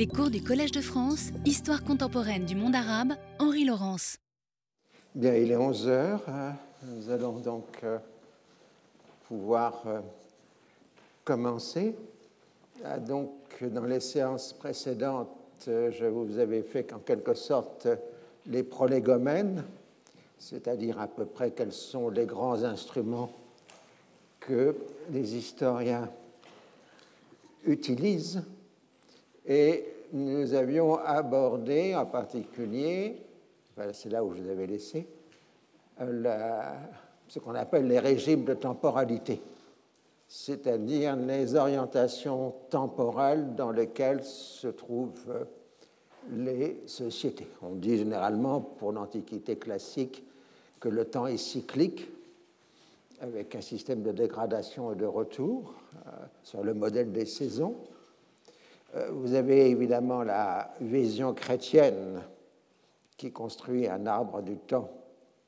[0.00, 4.16] Les cours du Collège de France, Histoire contemporaine du monde arabe, Henri Laurence.
[5.14, 6.22] Bien, il est 11 heures.
[6.84, 7.98] Nous allons donc euh,
[9.28, 10.00] pouvoir euh,
[11.22, 11.94] commencer.
[12.82, 15.28] Ah, donc, dans les séances précédentes,
[15.68, 17.86] euh, je vous avais fait en quelque sorte
[18.46, 19.64] les prolégomènes,
[20.38, 23.30] c'est-à-dire à peu près quels sont les grands instruments
[24.40, 24.74] que
[25.10, 26.08] les historiens
[27.66, 28.42] utilisent.
[29.46, 33.22] Et nous avions abordé en particulier,
[33.92, 35.06] c'est là où je vous avais laissé,
[35.98, 39.40] ce qu'on appelle les régimes de temporalité,
[40.26, 45.46] c'est-à-dire les orientations temporelles dans lesquelles se trouvent
[46.32, 47.48] les sociétés.
[47.62, 50.24] On dit généralement pour l'Antiquité classique
[50.78, 52.08] que le temps est cyclique,
[53.20, 56.10] avec un système de dégradation et de retour euh,
[56.42, 57.76] sur le modèle des saisons.
[58.94, 62.22] Euh, vous avez évidemment la vision chrétienne
[63.16, 64.90] qui construit un arbre du temps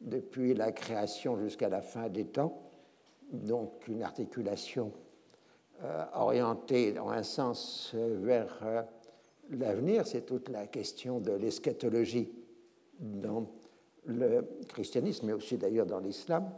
[0.00, 2.70] depuis la création jusqu'à la fin des temps,
[3.32, 4.92] donc une articulation
[5.82, 8.86] euh, orientée dans un sens vers
[9.50, 10.06] l'avenir.
[10.06, 12.30] C'est toute la question de l'eschatologie
[13.00, 13.46] dans
[14.06, 16.50] le christianisme, mais aussi d'ailleurs dans l'islam.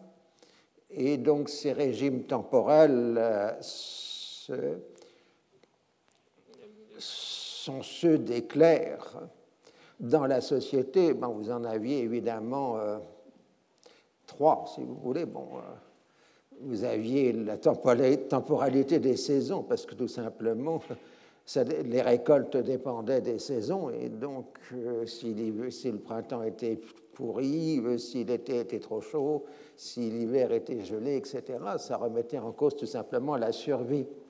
[0.90, 3.52] Et donc ces régimes temporels euh,
[7.04, 9.16] sont ceux des clercs.
[10.00, 12.98] Dans la société, vous en aviez évidemment euh,
[14.26, 15.24] trois, si vous voulez.
[15.24, 15.60] Bon, euh,
[16.60, 20.80] vous aviez la temporalité des saisons, parce que tout simplement,
[21.84, 24.58] les récoltes dépendaient des saisons, et donc
[25.06, 25.34] si,
[25.70, 26.78] si, le printemps était
[27.14, 29.44] pourri, si l'été était trop chaud,
[29.76, 31.42] si l'hiver était gelé, etc.
[31.78, 34.23] Ça remettait en cause tout simplement la survie euh,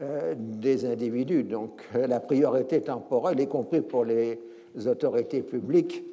[0.00, 1.44] des individus.
[1.44, 4.38] Donc euh, la priorité temporelle, y compris pour les
[4.86, 6.04] autorités publiques,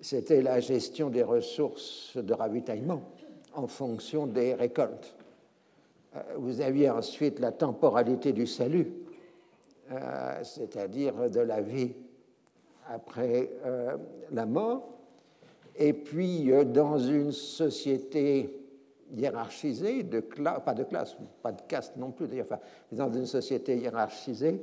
[0.00, 3.02] c'était la gestion des ressources de ravitaillement
[3.54, 5.14] en fonction des récoltes.
[6.16, 8.92] Euh, vous aviez ensuite la temporalité du salut,
[10.42, 11.92] c'est-à-dire de la vie
[12.88, 13.50] après
[14.32, 14.94] la mort.
[15.76, 18.50] Et puis, euh, dans une société
[19.16, 22.58] hiérarchisée, de pas de classe, pas de caste non plus, enfin,
[22.92, 24.60] dans une société hiérarchisée,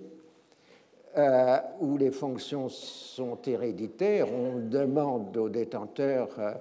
[1.17, 6.53] euh, où les fonctions sont héréditaires, on demande aux détenteurs euh,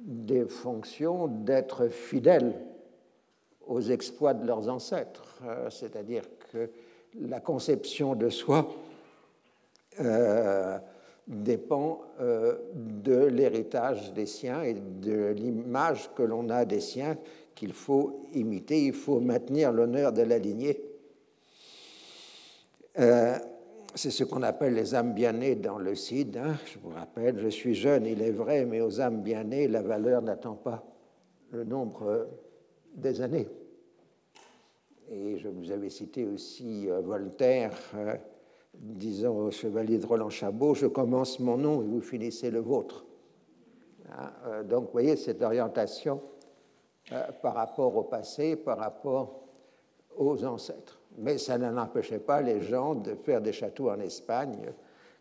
[0.00, 2.54] des fonctions d'être fidèles
[3.66, 6.70] aux exploits de leurs ancêtres, c'est-à-dire que
[7.20, 8.66] la conception de soi
[11.28, 17.18] dépend euh, de l'héritage des siens et de l'image que l'on a des siens
[17.54, 18.86] qu'il faut imiter.
[18.86, 20.80] Il faut maintenir l'honneur de la lignée.
[22.98, 23.36] Euh,
[23.94, 26.36] c'est ce qu'on appelle les âmes bien-nées dans le Cid.
[26.38, 26.56] Hein.
[26.64, 30.22] Je vous rappelle, je suis jeune, il est vrai, mais aux âmes bien-nées, la valeur
[30.22, 30.84] n'attend pas
[31.50, 32.24] le nombre euh,
[32.94, 33.48] des années.
[35.10, 37.72] Et je vous avais cité aussi Voltaire
[38.80, 43.04] disons au chevalier de Roland Chabot, je commence mon nom et vous finissez le vôtre.
[44.10, 46.20] Hein, euh, donc, vous voyez cette orientation
[47.12, 49.40] euh, par rapport au passé, par rapport
[50.16, 51.00] aux ancêtres.
[51.18, 54.72] Mais ça n'empêchait pas les gens de faire des châteaux en Espagne,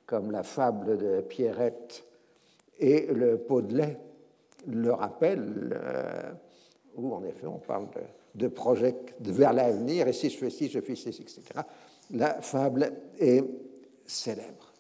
[0.06, 2.06] comme la fable de Pierrette
[2.80, 3.98] et le pot de lait
[4.68, 6.32] le rappelle, euh,
[6.96, 7.88] où en effet on parle
[8.36, 11.62] de, de projets vers l'avenir, et si je fais ci, je fais ci, etc
[12.12, 13.44] la fable est
[14.06, 14.74] célèbre.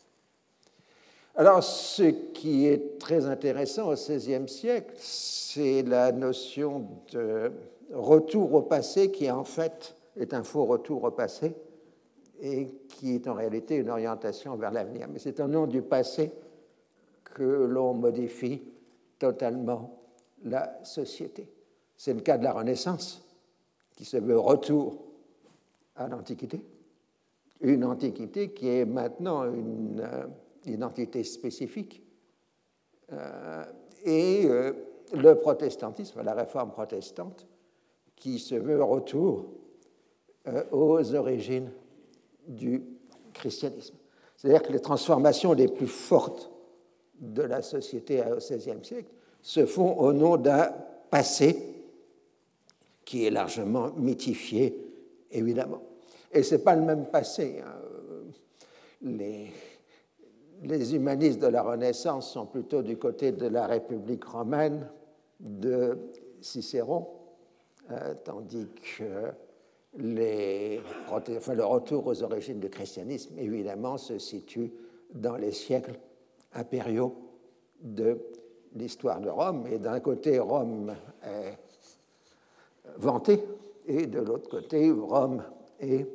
[1.35, 7.51] Alors, ce qui est très intéressant au XVIe siècle, c'est la notion de
[7.93, 11.53] retour au passé qui, en fait, est un faux retour au passé
[12.41, 15.07] et qui est en réalité une orientation vers l'avenir.
[15.11, 16.31] Mais c'est au nom du passé
[17.23, 18.63] que l'on modifie
[19.19, 19.99] totalement
[20.43, 21.47] la société.
[21.95, 23.23] C'est le cas de la Renaissance,
[23.95, 25.03] qui se veut retour
[25.95, 26.61] à l'Antiquité
[27.61, 30.27] une antiquité qui est maintenant une euh,
[30.65, 32.03] identité spécifique.
[33.11, 33.63] Euh,
[34.03, 34.73] et euh,
[35.13, 37.47] le protestantisme, la réforme protestante,
[38.15, 39.45] qui se veut retour
[40.71, 41.69] aux origines
[42.47, 42.81] du
[43.33, 43.95] christianisme.
[44.35, 46.49] C'est-à-dire que les transformations les plus fortes
[47.19, 49.11] de la société au XVIe siècle
[49.41, 50.71] se font au nom d'un
[51.09, 51.77] passé
[53.05, 54.77] qui est largement mythifié,
[55.31, 55.81] évidemment.
[56.31, 57.61] Et ce n'est pas le même passé.
[57.65, 57.87] Hein.
[59.01, 64.89] Les, humanistes de la Renaissance sont plutôt du côté de la République romaine
[65.39, 65.97] de
[66.41, 67.07] Cicéron,
[67.91, 69.31] euh, tandis que
[69.97, 74.71] le retour aux origines du christianisme, évidemment, se situe
[75.13, 75.99] dans les siècles
[76.53, 77.15] impériaux
[77.81, 78.19] de
[78.75, 79.67] l'histoire de Rome.
[79.71, 81.57] Et d'un côté, Rome est
[82.97, 83.43] vantée,
[83.85, 85.43] et de l'autre côté, Rome
[85.79, 86.07] est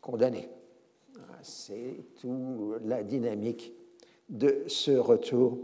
[0.00, 0.48] condamnée.
[1.42, 3.72] C'est toute la dynamique
[4.28, 5.58] de ce retour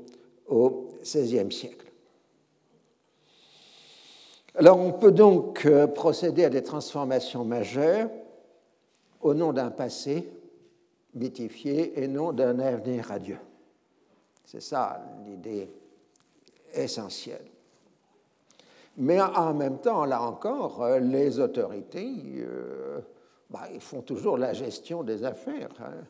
[0.47, 1.85] au XVIe siècle.
[4.57, 8.09] Alors on peut donc euh, procéder à des transformations majeures
[9.21, 10.31] au nom d'un passé
[11.15, 13.39] mythifié et non d'un avenir radieux.
[14.45, 15.69] C'est ça l'idée
[16.73, 17.45] essentielle.
[18.97, 23.01] Mais en même temps, là encore, euh, les autorités euh,
[23.55, 25.71] bah, ils font toujours la gestion des affaires.
[25.79, 26.03] Hein.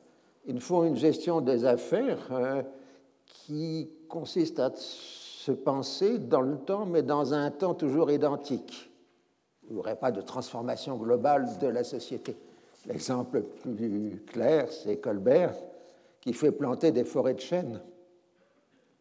[0.47, 2.65] Ils font une gestion des affaires
[3.27, 8.91] qui consiste à se penser dans le temps, mais dans un temps toujours identique.
[9.69, 12.35] Il n'y aurait pas de transformation globale de la société.
[12.87, 15.55] L'exemple plus clair, c'est Colbert,
[16.23, 17.83] qui fait planter des forêts de chênes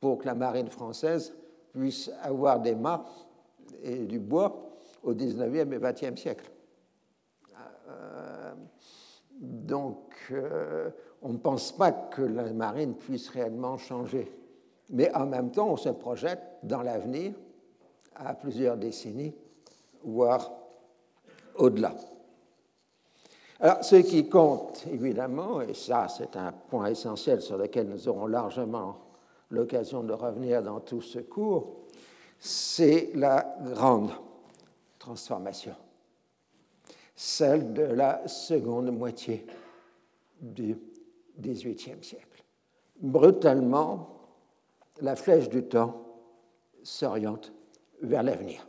[0.01, 1.33] pour que la marine française
[1.71, 3.05] puisse avoir des mâts
[3.81, 4.69] et du bois
[5.01, 6.52] au 19e et 20e siècle.
[8.03, 8.53] Euh,
[9.39, 10.89] donc, euh,
[11.21, 14.31] on ne pense pas que la marine puisse réellement changer
[14.89, 17.33] mais en même temps, on se projette dans l'avenir
[18.15, 19.33] à plusieurs décennies,
[20.03, 20.51] voire
[21.55, 21.95] au-delà.
[23.59, 28.27] Alors, ce qui compte, évidemment, et ça c'est un point essentiel sur lequel nous aurons
[28.27, 28.97] largement
[29.49, 31.85] l'occasion de revenir dans tout ce cours,
[32.39, 34.11] c'est la grande
[34.99, 35.75] transformation,
[37.15, 39.45] celle de la seconde moitié
[40.41, 40.77] du
[41.39, 42.43] XVIIIe siècle.
[42.99, 44.09] Brutalement,
[45.01, 46.03] la flèche du temps
[46.83, 47.51] s'oriente
[48.01, 48.67] vers l'avenir.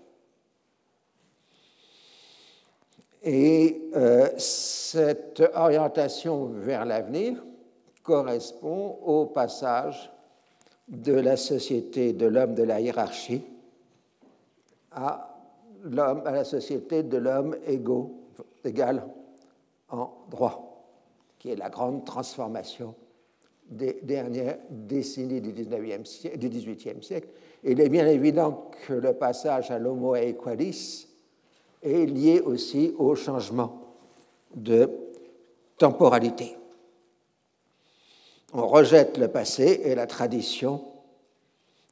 [3.22, 7.42] Et euh, cette orientation vers l'avenir
[8.02, 10.12] correspond au passage
[10.88, 13.42] de la société de l'homme de la hiérarchie
[14.92, 15.34] à,
[15.98, 17.56] à la société de l'homme
[18.66, 19.06] égal
[19.90, 20.86] en droit,
[21.38, 22.94] qui est la grande transformation
[23.68, 27.28] des dernières décennies du, 19e du XVIIIe siècle.
[27.62, 31.08] il est bien évident que le passage à l'homo equalis
[31.82, 33.80] est lié aussi au changement
[34.54, 34.90] de
[35.78, 36.56] temporalité.
[38.52, 40.84] On rejette le passé et la tradition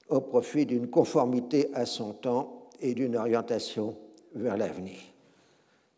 [0.08, 3.96] au profit d'une conformité à son temps et d'une orientation
[4.34, 5.11] vers l'avenir.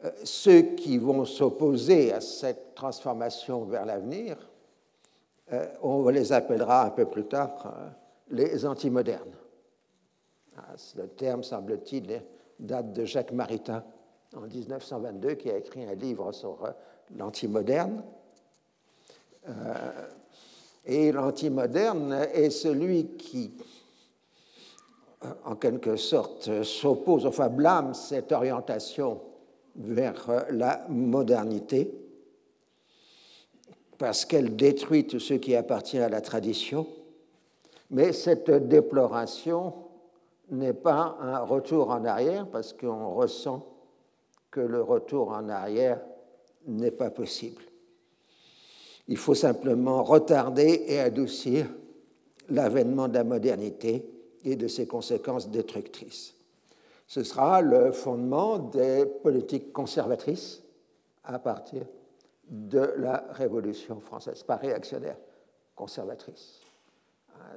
[0.05, 4.37] Euh, ceux qui vont s'opposer à cette transformation vers l'avenir
[5.53, 7.89] euh, on les appellera un peu plus tard euh,
[8.31, 9.37] les antimodernes.
[10.57, 12.23] Ah, le terme, semble-t-il,
[12.59, 13.85] date de Jacques Maritain
[14.35, 16.59] en 1922, qui a écrit un livre sur
[17.17, 18.03] l'antimoderne.
[20.87, 23.53] et l'antimoderne est celui qui,
[25.45, 29.21] en quelque sorte, s'oppose, enfin blâme cette orientation
[29.77, 31.93] vers la modernité
[33.99, 36.87] parce qu'elle détruit tout ce qui appartient à la tradition,
[37.91, 39.75] mais cette déploration
[40.51, 43.67] n'est pas un retour en arrière parce qu'on ressent
[44.51, 46.01] que le retour en arrière
[46.67, 47.63] n'est pas possible.
[49.09, 51.67] Il faut simplement retarder et adoucir
[52.49, 54.09] l'avènement de la modernité
[54.45, 56.34] et de ses conséquences destructrices.
[57.07, 60.63] Ce sera le fondement des politiques conservatrices
[61.25, 61.83] à partir
[62.49, 65.17] de la Révolution française, pas réactionnaire,
[65.75, 66.61] conservatrice.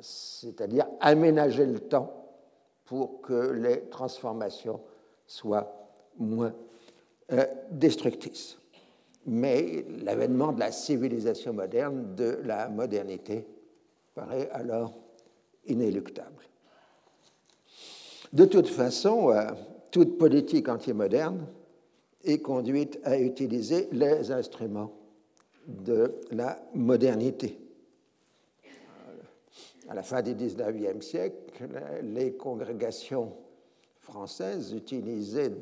[0.01, 2.27] C'est-à-dire aménager le temps
[2.85, 4.81] pour que les transformations
[5.25, 6.53] soient moins
[7.31, 8.57] euh, destructrices.
[9.25, 13.45] Mais l'avènement de la civilisation moderne, de la modernité,
[14.15, 14.93] paraît alors
[15.65, 16.43] inéluctable.
[18.33, 19.45] De toute façon, euh,
[19.91, 21.45] toute politique antimoderne
[22.23, 24.91] est conduite à utiliser les instruments
[25.67, 27.59] de la modernité.
[29.89, 31.67] À la fin du XIXe siècle,
[32.03, 33.33] les congrégations
[33.99, 35.53] françaises utilisaient,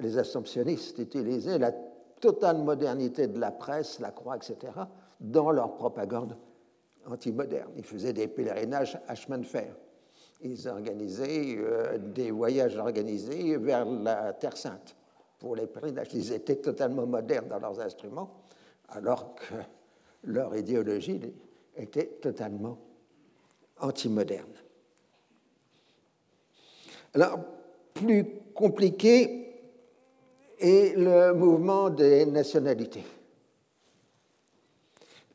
[0.00, 1.72] les assomptionnistes utilisaient la
[2.20, 4.72] totale modernité de la presse, la croix, etc.,
[5.20, 6.36] dans leur propagande
[7.06, 7.70] antimoderne.
[7.76, 9.74] Ils faisaient des pèlerinages à chemin de fer.
[10.40, 14.96] Ils organisaient euh, des voyages organisés vers la Terre Sainte
[15.38, 16.14] pour les pèlerinages.
[16.14, 18.42] Ils étaient totalement modernes dans leurs instruments,
[18.88, 19.54] alors que
[20.24, 21.20] leur idéologie
[21.76, 22.78] était totalement
[23.80, 24.52] antimoderne.
[27.14, 27.40] Alors,
[27.94, 29.48] plus compliqué
[30.58, 33.04] et le mouvement des nationalités.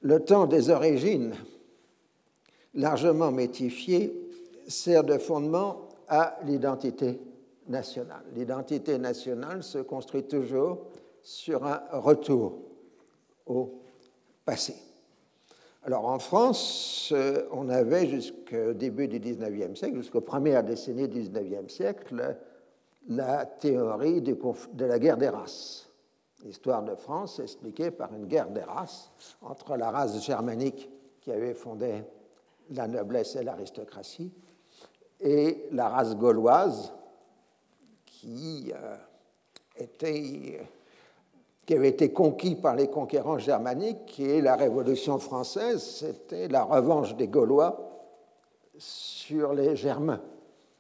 [0.02, 1.34] Le temps des origines,
[2.74, 4.23] largement métifié,
[4.74, 7.20] sert de fondement à l'identité
[7.68, 8.24] nationale.
[8.36, 10.80] L'identité nationale se construit toujours
[11.22, 12.60] sur un retour
[13.46, 13.80] au
[14.46, 14.76] passé.
[15.86, 21.22] Alors en France, euh, on avait jusqu'au début du XIXe siècle, jusqu'aux premières décennies du
[21.22, 22.38] XIXe siècle,
[23.10, 25.90] la théorie de la guerre des races.
[26.46, 29.12] L'histoire de France est expliquée par une guerre des races
[29.42, 30.90] entre la race germanique
[31.22, 32.04] qui avait fondé
[32.72, 34.32] la noblesse et l'aristocratie
[35.24, 36.94] et la race gauloise
[38.06, 38.98] qui, euh,
[39.78, 40.60] était,
[41.66, 47.16] qui avait été conquis par les conquérants germaniques et la Révolution française, c'était la revanche
[47.16, 47.90] des Gaulois
[48.78, 50.22] sur les Germains.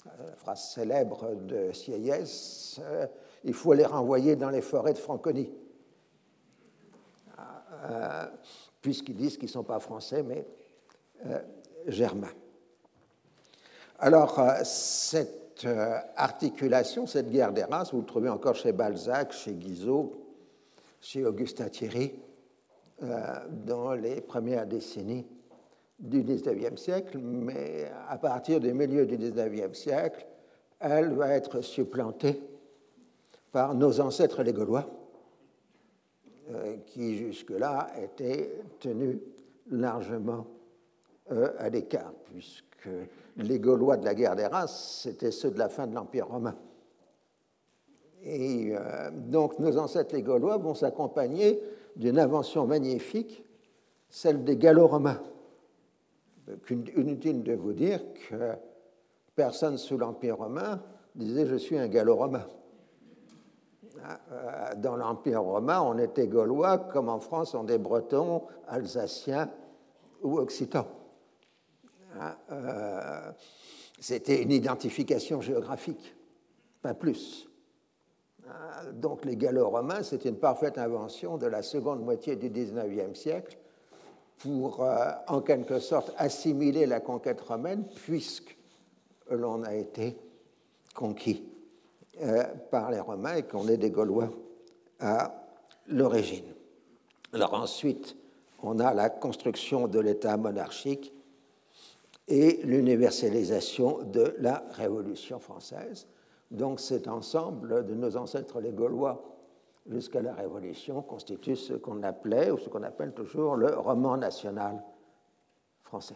[0.08, 3.08] Euh, la phrase célèbre de Sieyès, euh,
[3.46, 5.52] il faut les renvoyer dans les forêts de Franconie,
[8.82, 10.46] puisqu'ils disent qu'ils ne sont pas français, mais
[11.88, 12.32] germains.
[14.00, 19.54] Alors, cette euh, articulation, cette guerre des races, vous le trouvez encore chez Balzac, chez
[19.54, 20.14] Guizot,
[21.00, 22.14] chez Augustin Thierry,
[23.04, 23.18] euh,
[23.66, 25.26] dans les premières décennies
[26.00, 30.26] du XIXe siècle, mais à partir du milieu du XIXe siècle,
[30.80, 32.42] elle va être supplantée
[33.52, 34.90] par nos ancêtres les Gaulois,
[36.50, 39.18] euh, qui jusque-là étaient tenus
[39.70, 40.48] largement
[41.58, 42.73] à l'écart, puisque
[43.38, 46.56] les Gaulois de la guerre des races, c'était ceux de la fin de l'Empire romain.
[48.24, 51.62] Et euh, donc nos ancêtres les Gaulois vont s'accompagner
[51.96, 53.44] d'une invention magnifique,
[54.10, 55.22] celle des Gallo-Romains.
[56.70, 58.54] Inutile de vous dire que
[59.36, 60.82] personne sous l'Empire romain
[61.16, 62.46] disait je suis un Gallo-Romain.
[64.32, 69.50] Euh, dans l'Empire romain, on était Gaulois comme en France on est Bretons, Alsaciens
[70.22, 70.88] ou Occitans.
[72.20, 73.32] Hein, euh,
[74.00, 76.16] c'était une identification géographique,
[76.82, 77.50] pas plus.
[78.48, 83.58] Hein, donc les Gallo-Romains, c'est une parfaite invention de la seconde moitié du XIXe siècle
[84.40, 88.58] pour, euh, en quelque sorte, assimiler la conquête romaine, puisque
[89.30, 90.18] l'on a été
[90.94, 91.44] conquis
[92.22, 94.30] euh, par les Romains et qu'on est des Gaulois
[95.00, 95.34] à
[95.88, 96.46] l'origine.
[97.34, 98.16] Alors ensuite,
[98.62, 101.14] on a la construction de l'État monarchique
[102.28, 106.08] et l'universalisation de la Révolution française.
[106.52, 109.24] Donc cet ensemble de nos ancêtres les Gaulois
[109.90, 114.82] jusqu'à la Révolution constitue ce qu'on appelait, ou ce qu'on appelle toujours, le roman national
[115.84, 116.16] français.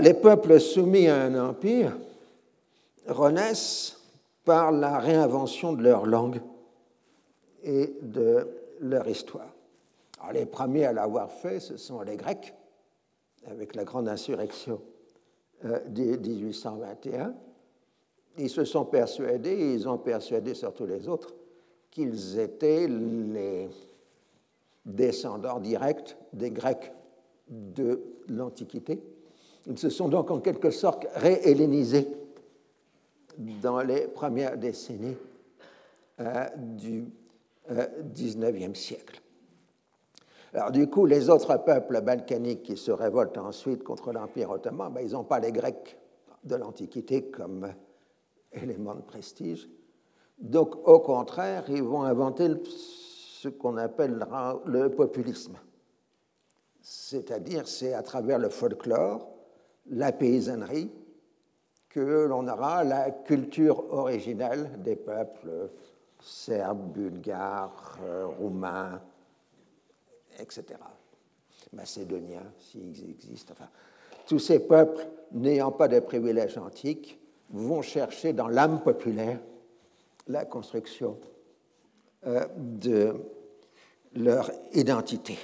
[0.00, 1.96] les peuples soumis à un empire
[3.06, 4.00] renaissent
[4.44, 6.40] par la réinvention de leur langue
[7.62, 8.48] et de
[8.80, 9.52] leur histoire.
[10.32, 12.54] les premiers à l'avoir fait, ce sont les Grecs,
[13.50, 14.80] avec la grande insurrection
[15.64, 17.34] euh, de 1821,
[18.38, 21.34] ils se sont persuadés, et ils ont persuadé surtout les autres,
[21.90, 23.68] qu'ils étaient les
[24.84, 26.92] descendants directs des Grecs
[27.48, 29.02] de l'Antiquité.
[29.66, 32.06] Ils se sont donc en quelque sorte réhellénisés
[33.38, 35.16] dans les premières décennies
[36.20, 37.06] euh, du
[37.70, 39.20] XIXe euh, siècle.
[40.56, 45.02] Alors du coup, les autres peuples balkaniques qui se révoltent ensuite contre l'Empire ottoman, ben,
[45.02, 45.98] ils n'ont pas les Grecs
[46.44, 47.74] de l'Antiquité comme
[48.52, 49.68] élément de prestige.
[50.38, 54.26] Donc au contraire, ils vont inventer ce qu'on appelle
[54.64, 55.58] le populisme.
[56.80, 59.28] C'est-à-dire, c'est à travers le folklore,
[59.90, 60.90] la paysannerie,
[61.90, 65.68] que l'on aura la culture originelle des peuples
[66.18, 69.02] serbes, bulgares, euh, roumains,
[70.40, 70.64] etc.
[71.72, 73.54] Macédoniens, s'ils existent.
[73.56, 73.68] Enfin,
[74.26, 77.18] tous ces peuples n'ayant pas de privilèges antiques
[77.50, 79.38] vont chercher dans l'âme populaire
[80.26, 81.18] la construction
[82.26, 83.14] euh, de
[84.14, 85.38] leur identité.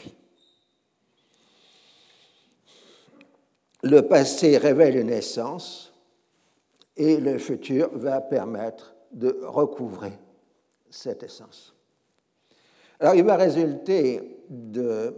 [3.85, 5.93] Le passé révèle une essence
[6.97, 10.13] et le futur va permettre de recouvrer
[10.89, 11.75] cette essence.
[13.03, 15.13] Alors il va résulter de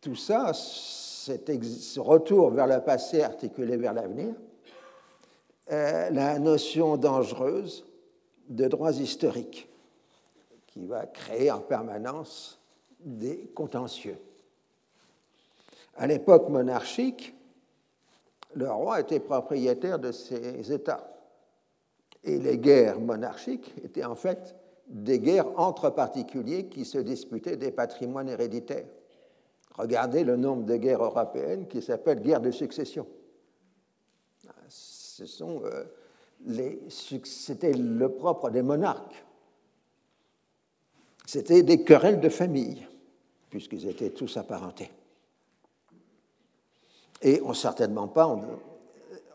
[0.00, 4.36] tout ça, ce retour vers le passé articulé vers l'avenir,
[5.72, 7.84] euh, la notion dangereuse
[8.48, 9.68] de droits historiques
[10.68, 12.60] qui va créer en permanence
[13.00, 14.18] des contentieux.
[15.96, 17.34] À l'époque monarchique,
[18.54, 21.18] le roi était propriétaire de ses États
[22.22, 24.54] et les guerres monarchiques étaient en fait
[24.88, 28.86] des guerres entre particuliers qui se disputaient des patrimoines héréditaires.
[29.76, 33.06] Regardez le nombre de guerres européennes qui s'appellent guerres de succession.
[35.20, 35.84] Euh,
[36.88, 39.24] c'était le propre des monarques.
[41.26, 42.86] C'était des querelles de famille,
[43.50, 44.90] puisqu'ils étaient tous apparentés.
[47.20, 48.26] Et on, certainement pas,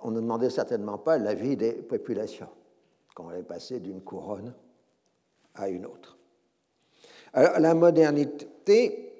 [0.02, 2.50] on, ne demandait certainement pas l'avis des populations
[3.14, 4.54] quand on est passé d'une couronne
[5.56, 6.18] à une autre.
[7.34, 9.12] Alors, la modernité,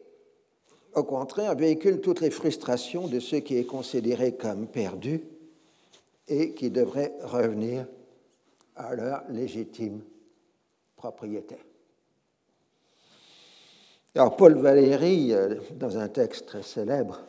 [0.94, 5.22] au contraire, véhicule toutes les frustrations de ce qui est considéré comme perdu
[6.28, 7.88] et qui devraient revenir
[8.76, 10.02] à leur légitime
[10.96, 11.58] propriété.
[14.16, 17.22] Alors Paul Valéry, euh, dans un texte très célèbre,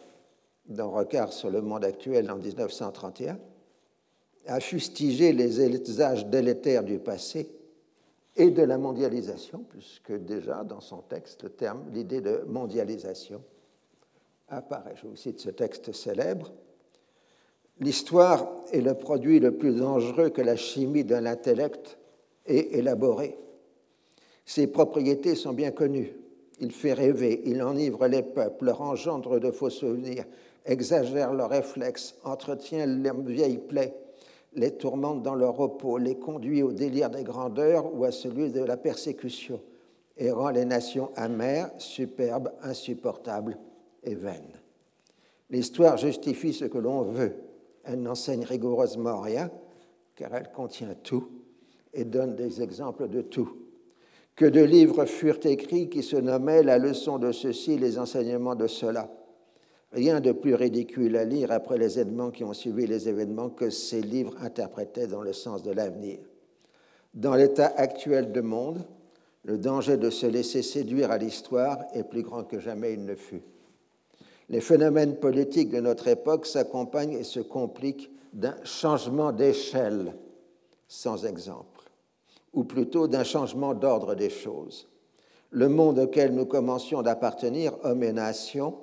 [0.66, 3.38] dans Regard sur le monde actuel en 1931,
[4.46, 7.48] a fustigé les usages délétères du passé
[8.36, 13.42] et de la mondialisation, puisque déjà dans son texte, le terme, l'idée de mondialisation
[14.48, 14.94] apparaît.
[14.96, 16.52] Je vous cite ce texte célèbre.
[17.80, 21.98] L'histoire est le produit le plus dangereux que la chimie de l'intellect
[22.46, 23.38] ait élaboré.
[24.44, 26.12] Ses propriétés sont bien connues.
[26.60, 30.24] Il fait rêver, il enivre les peuples, leur engendre de faux souvenirs,
[30.64, 33.94] exagère leurs réflexes, entretient leurs vieilles plaies,
[34.56, 38.62] les tourmente dans leur repos, les conduit au délire des grandeurs ou à celui de
[38.62, 39.60] la persécution,
[40.16, 43.58] et rend les nations amères, superbes, insupportables
[44.02, 44.60] et vaines.
[45.50, 47.34] L'histoire justifie ce que l'on veut,
[47.84, 49.50] elle n'enseigne rigoureusement rien,
[50.14, 51.28] car elle contient tout
[51.92, 53.56] et donne des exemples de tout.
[54.36, 58.66] Que de livres furent écrits qui se nommaient La leçon de ceci, les enseignements de
[58.66, 59.10] cela.
[59.94, 63.70] Rien de plus ridicule à lire après les événements qui ont suivi les événements que
[63.70, 66.18] ces livres interprétaient dans le sens de l'avenir.
[67.14, 68.84] Dans l'état actuel du monde,
[69.44, 73.14] le danger de se laisser séduire à l'histoire est plus grand que jamais il ne
[73.14, 73.42] fut.
[74.48, 80.16] Les phénomènes politiques de notre époque s'accompagnent et se compliquent d'un changement d'échelle
[80.88, 81.88] sans exemple,
[82.52, 84.88] ou plutôt d'un changement d'ordre des choses.
[85.50, 88.74] Le monde auquel nous commencions d'appartenir, hommes et nations,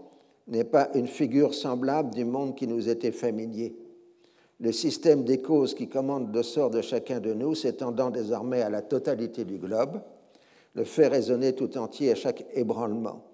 [0.48, 3.76] n'est pas une figure semblable du monde qui nous était familier.
[4.60, 8.70] Le système des causes qui commande le sort de chacun de nous s'étendant désormais à
[8.70, 10.02] la totalité du globe,
[10.74, 13.26] le fait résonner tout entier à chaque ébranlement.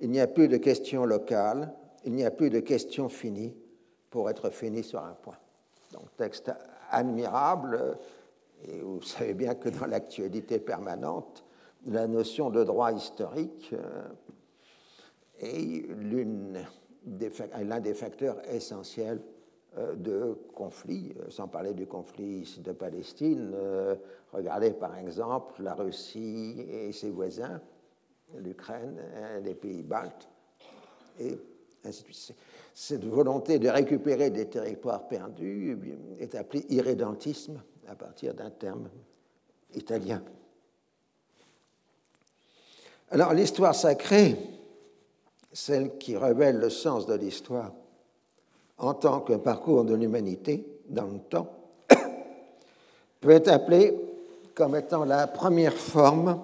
[0.00, 1.72] Il n'y a plus de questions locales,
[2.04, 3.54] il n'y a plus de questions finies
[4.10, 5.38] pour être fini sur un point.
[5.92, 6.52] Donc, texte
[6.90, 7.98] admirable,
[8.66, 11.44] et vous savez bien que dans l'actualité permanente,
[11.86, 14.02] la notion de droit historique euh,
[15.40, 15.86] est
[17.64, 19.20] l'un des facteurs essentiels
[19.78, 23.54] euh, de conflits, euh, sans parler du conflit de Palestine.
[24.32, 27.60] Regardez par exemple la Russie et ses voisins
[28.38, 30.28] l'Ukraine, hein, les pays baltes,
[31.18, 31.38] et
[31.84, 32.36] ainsi de suite.
[32.74, 35.76] Cette volonté de récupérer des territoires perdus
[36.18, 38.88] eh est appelée irrédentisme à partir d'un terme
[39.74, 40.22] italien.
[43.10, 44.36] Alors l'histoire sacrée,
[45.52, 47.72] celle qui révèle le sens de l'histoire
[48.78, 51.50] en tant que parcours de l'humanité dans le temps,
[53.20, 53.94] peut être appelée
[54.54, 56.40] comme étant la première forme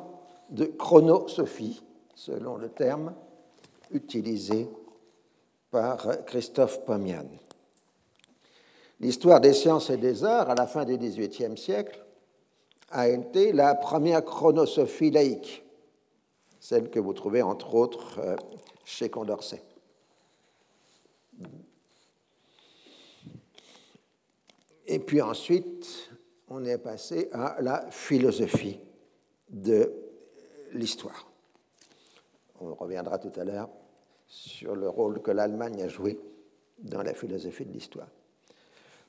[0.50, 1.82] de chronosophie,
[2.14, 3.12] selon le terme
[3.90, 4.68] utilisé
[5.70, 7.26] par Christophe Pomian.
[9.00, 12.02] L'histoire des sciences et des arts, à la fin du XVIIIe siècle,
[12.90, 15.65] a été la première chronosophie laïque,
[16.60, 18.36] celle que vous trouvez entre autres euh,
[18.84, 19.62] chez Condorcet.
[24.86, 26.10] Et puis ensuite,
[26.48, 28.78] on est passé à la philosophie
[29.50, 29.92] de
[30.72, 31.28] l'histoire.
[32.60, 33.68] On reviendra tout à l'heure
[34.26, 36.18] sur le rôle que l'Allemagne a joué
[36.78, 38.08] dans la philosophie de l'histoire.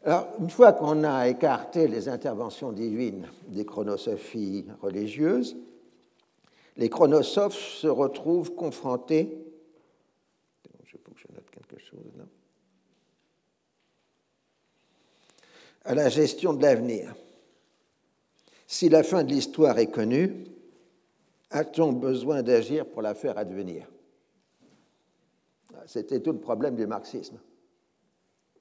[0.03, 5.57] Alors, une fois qu'on a écarté les interventions divines des chronosophies religieuses,
[6.77, 9.43] les chronosophes se retrouvent confrontés.
[15.83, 17.15] À la gestion de l'avenir.
[18.67, 20.43] Si la fin de l'histoire est connue,
[21.49, 23.87] a-t-on besoin d'agir pour la faire advenir?
[25.85, 27.39] C'était tout le problème du marxisme.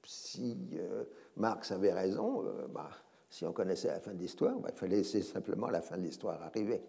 [0.05, 1.03] Si euh,
[1.35, 2.89] Marx avait raison, euh, bah,
[3.29, 6.03] si on connaissait la fin de l'histoire, bah, il fallait laisser simplement la fin de
[6.03, 6.81] l'histoire arriver.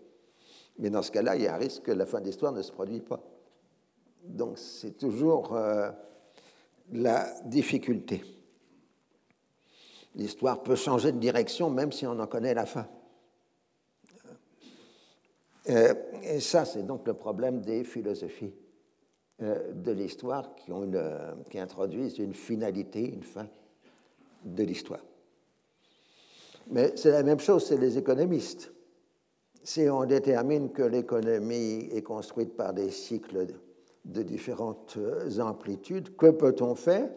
[0.79, 2.63] Mais dans ce cas-là, il y a un risque que la fin de l'histoire ne
[2.63, 3.21] se produise pas.
[4.25, 5.91] Donc c'est toujours euh,
[6.93, 8.23] la difficulté.
[10.15, 12.87] L'histoire peut changer de direction même si on en connaît la fin.
[15.69, 18.55] Euh, et ça, c'est donc le problème des philosophies
[19.43, 20.73] euh, de l'histoire qui,
[21.51, 23.49] qui introduisent une finalité, une fin
[24.45, 25.05] de l'histoire.
[26.71, 28.73] Mais c'est la même chose, c'est les économistes.
[29.69, 33.49] Si on détermine que l'économie est construite par des cycles
[34.07, 34.97] de différentes
[35.39, 37.11] amplitudes, que peut-on faire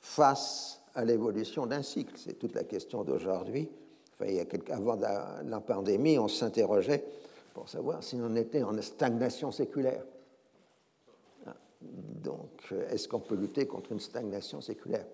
[0.00, 2.14] face à l'évolution d'un cycle?
[2.16, 3.68] C'est toute la question d'aujourd'hui.
[4.18, 4.32] Enfin.
[4.70, 7.04] Avant la pandémie, on s'interrogeait
[7.52, 10.02] pour savoir si on était en stagnation séculaire.
[11.46, 15.04] Ah, donc, est-ce qu'on peut lutter contre une stagnation séculaire?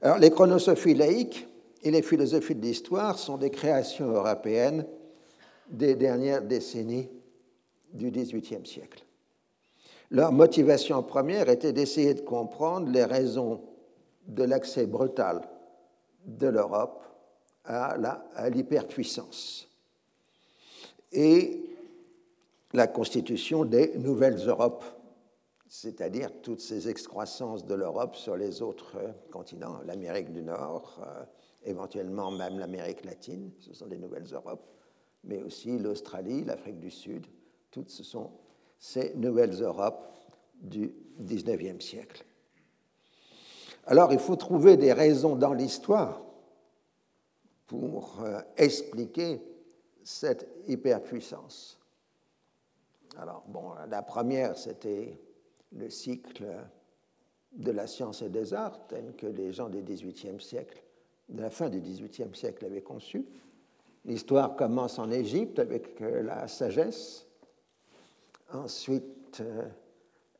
[0.00, 1.46] Alors, les chronosophies laïques
[1.82, 4.86] et les philosophies de l'histoire sont des créations européennes
[5.68, 7.08] des dernières décennies
[7.92, 9.04] du XVIIIe siècle.
[10.10, 13.62] Leur motivation première était d'essayer de comprendre les raisons
[14.26, 15.48] de l'accès brutal
[16.26, 17.02] de l'Europe
[17.64, 17.96] à
[18.50, 19.68] l'hyperpuissance
[21.12, 21.62] et
[22.72, 24.84] la constitution des nouvelles Europes,
[25.68, 28.96] c'est-à-dire toutes ces excroissances de l'Europe sur les autres
[29.30, 31.24] continents, l'Amérique du Nord, euh,
[31.64, 34.66] éventuellement même l'Amérique latine, ce sont des nouvelles Europes,
[35.24, 37.26] mais aussi l'Australie, l'Afrique du Sud,
[37.70, 38.30] toutes ce sont
[38.78, 40.08] ces nouvelles Europes
[40.54, 42.24] du XIXe siècle.
[43.86, 46.22] Alors il faut trouver des raisons dans l'histoire
[47.66, 49.40] pour euh, expliquer
[50.02, 51.78] cette hyperpuissance.
[53.16, 55.20] Alors, bon, la première, c'était
[55.72, 56.46] le cycle
[57.52, 60.82] de la science et des arts, tel que les gens du XVIIIe siècle,
[61.30, 63.24] de la fin du XVIIIe siècle, avaient conçu.
[64.04, 67.26] L'histoire commence en Égypte avec euh, la sagesse.
[68.52, 69.68] Ensuite, euh,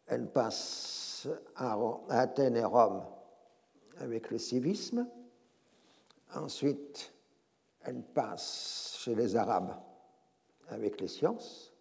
[0.06, 3.02] elle passe à Athènes et Rome
[3.98, 5.06] avec le civisme.
[6.34, 7.12] Ensuite,
[7.82, 9.74] elle passe chez les Arabes
[10.68, 11.72] avec les sciences,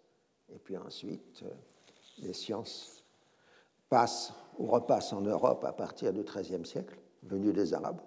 [0.52, 1.54] et puis ensuite, euh,
[2.19, 3.04] les sciences
[3.88, 8.02] passent ou repassent en Europe à partir du XIIIe siècle, venu des Arabes.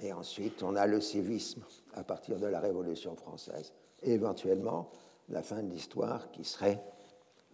[0.00, 1.62] Et ensuite, on a le civisme
[1.94, 4.90] à partir de la Révolution française, et éventuellement
[5.28, 6.82] la fin de l'histoire qui serait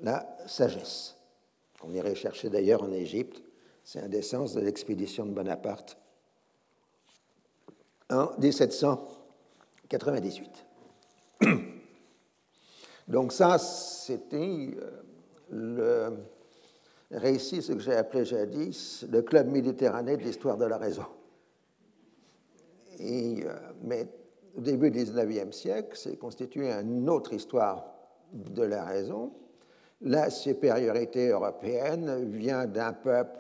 [0.01, 1.17] la sagesse.
[1.85, 3.43] On irait chercher d'ailleurs en Égypte,
[3.85, 5.99] c'est un des sens de l'expédition de Bonaparte
[8.11, 10.67] en 1798.
[13.09, 15.03] Donc ça, c'était euh,
[15.51, 16.19] le
[17.11, 21.07] récit, ce que j'ai appelé jadis, le club méditerranéen de l'histoire de la raison.
[23.03, 24.07] Euh, mais
[24.57, 27.85] au début du XIXe siècle, c'est constitué une autre histoire
[28.33, 29.33] de la raison.
[30.01, 33.39] La supériorité européenne vient d'un peuple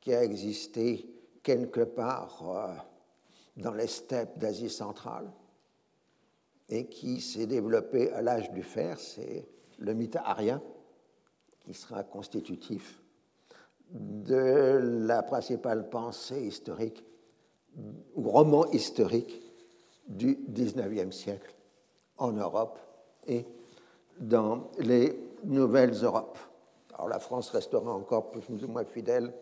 [0.00, 1.08] qui a existé
[1.42, 5.30] quelque part euh, dans les steppes d'Asie centrale
[6.68, 9.46] et qui s'est développé à l'âge du fer, c'est
[9.78, 10.62] le mythe arien
[11.60, 13.00] qui sera constitutif
[13.90, 17.04] de la principale pensée historique
[18.16, 19.40] roman historique
[20.06, 21.54] du XIXe siècle
[22.18, 22.78] en Europe
[23.26, 23.46] et
[24.18, 26.38] dans les nouvelles Europes.
[26.94, 29.32] Alors la France restera encore plus ou moins fidèle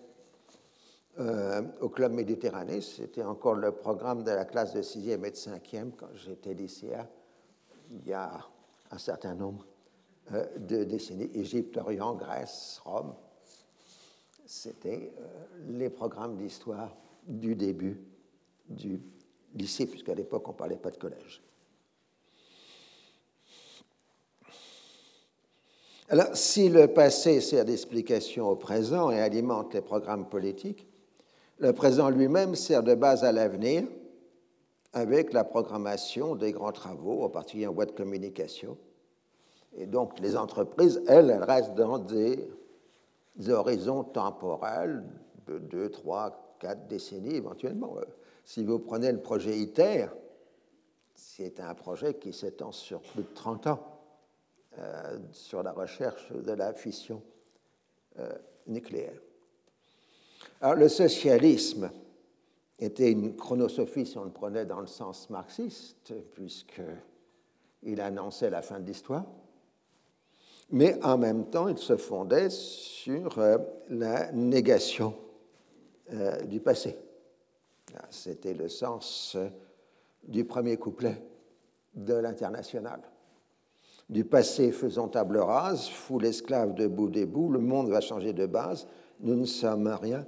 [1.18, 2.80] euh, au Club Méditerranée.
[2.80, 7.06] C'était encore le programme de la classe de 6e et de 5e quand j'étais lycéen,
[7.90, 8.30] il y a
[8.90, 9.66] un certain nombre
[10.32, 11.30] euh, de décennies.
[11.34, 13.14] Égypte, Orient, Grèce, Rome.
[14.46, 18.00] C'était euh, les programmes d'histoire du début
[18.70, 19.00] du
[19.54, 21.42] lycée, puisqu'à l'époque, on ne parlait pas de collège.
[26.08, 30.86] Alors, si le passé sert d'explication au présent et alimente les programmes politiques,
[31.58, 33.84] le présent lui-même sert de base à l'avenir
[34.92, 38.76] avec la programmation des grands travaux, en particulier en voie de communication.
[39.76, 42.50] Et donc les entreprises, elles, elles restent dans des,
[43.48, 45.04] horizons temporels
[45.46, 47.94] de 2, 3, 4 décennies éventuellement.
[48.52, 50.08] Si vous prenez le projet ITER,
[51.14, 54.00] c'est un projet qui s'étend sur plus de 30 ans
[54.76, 57.22] euh, sur la recherche de la fission
[58.18, 58.28] euh,
[58.66, 59.20] nucléaire.
[60.60, 61.92] Alors, le socialisme
[62.80, 68.80] était une chronosophie, si on le prenait dans le sens marxiste, puisqu'il annonçait la fin
[68.80, 69.26] de l'histoire,
[70.70, 73.58] mais en même temps, il se fondait sur euh,
[73.90, 75.14] la négation
[76.48, 76.96] du passé.
[78.10, 79.48] C'était le sens euh,
[80.26, 81.22] du premier couplet
[81.94, 83.00] de l'international.
[84.08, 88.46] Du passé faisant table rase, fou l'esclave debout des bouts, le monde va changer de
[88.46, 88.86] base,
[89.20, 90.26] nous ne sommes rien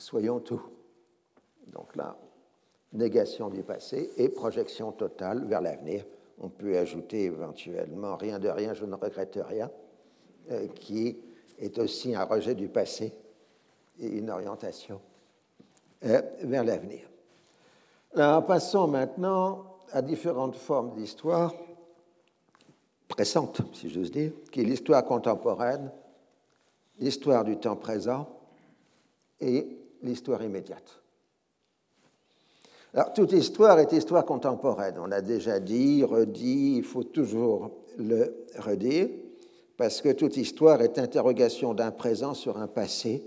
[0.00, 0.62] soyons tout.
[1.66, 2.16] Donc là,
[2.92, 6.04] négation du passé et projection totale vers l'avenir.
[6.38, 9.70] On peut ajouter éventuellement rien de rien, je ne regrette rien,
[10.50, 11.18] euh, qui
[11.58, 13.12] est aussi un rejet du passé
[13.98, 15.00] et une orientation
[16.02, 17.08] vers l'avenir.
[18.14, 21.54] Alors, passons maintenant à différentes formes d'histoire
[23.08, 25.90] pressante, si j'ose dire, qui est l'histoire contemporaine,
[26.98, 28.28] l'histoire du temps présent
[29.40, 29.66] et
[30.02, 31.00] l'histoire immédiate.
[32.94, 34.96] Alors, toute histoire est histoire contemporaine.
[34.98, 39.08] On l'a déjà dit, redit, il faut toujours le redire,
[39.76, 43.24] parce que toute histoire est interrogation d'un présent sur un passé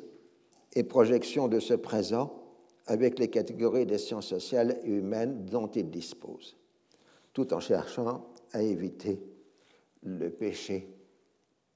[0.73, 2.42] et projection de ce présent
[2.87, 6.57] avec les catégories des sciences sociales et humaines dont il dispose,
[7.31, 9.21] tout en cherchant à éviter
[10.03, 10.89] le péché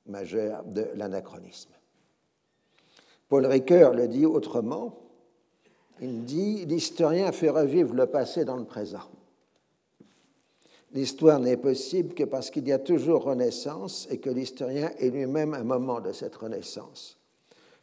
[0.05, 1.71] majeur de l'anachronisme.
[3.29, 4.99] Paul Ricoeur le dit autrement,
[6.01, 9.09] il dit L'historien fait revivre le passé dans le présent.
[10.93, 15.53] L'histoire n'est possible que parce qu'il y a toujours renaissance et que l'historien est lui-même
[15.53, 17.17] un moment de cette renaissance.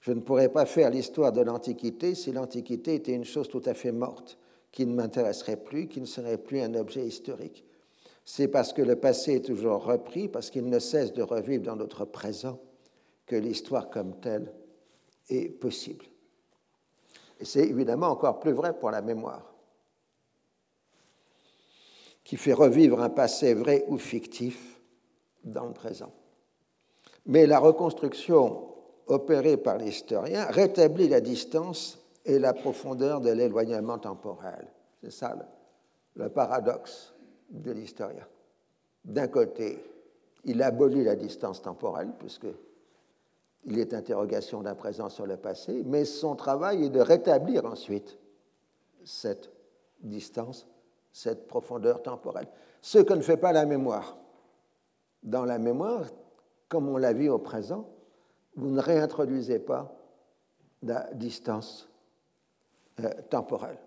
[0.04, 3.72] Je ne pourrais pas faire l'histoire de l'Antiquité si l'Antiquité était une chose tout à
[3.72, 4.36] fait morte,
[4.70, 7.64] qui ne m'intéresserait plus, qui ne serait plus un objet historique.
[8.22, 11.76] C'est parce que le passé est toujours repris, parce qu'il ne cesse de revivre dans
[11.76, 12.60] notre présent,
[13.24, 14.52] que l'histoire comme telle
[15.30, 16.04] est possible.
[17.40, 19.54] Et c'est évidemment encore plus vrai pour la mémoire,
[22.24, 24.78] qui fait revivre un passé vrai ou fictif
[25.44, 26.12] dans le présent.
[27.24, 28.73] Mais la reconstruction
[29.06, 34.66] opérée par l'historien rétablit la distance et la profondeur de l'éloignement temporel.
[35.02, 35.36] C'est ça
[36.14, 37.14] le, paradoxe
[37.50, 38.26] de l'historien.
[39.04, 39.78] D'un côté,
[40.44, 42.46] il abolit la distance temporelle, puisque
[43.66, 48.18] il est interrogation d'un présent sur le passé, mais son travail est de rétablir ensuite
[49.04, 49.50] cette
[50.00, 50.66] distance,
[51.12, 52.48] cette profondeur temporelle.
[52.80, 54.16] Ce que ne fait pas la mémoire.
[55.22, 56.06] Dans la mémoire,
[56.68, 57.88] comme on l'a vu au présent,
[58.56, 59.94] vous ne réintroduisez pas
[60.82, 61.88] la distance
[63.00, 63.78] euh, temporelle.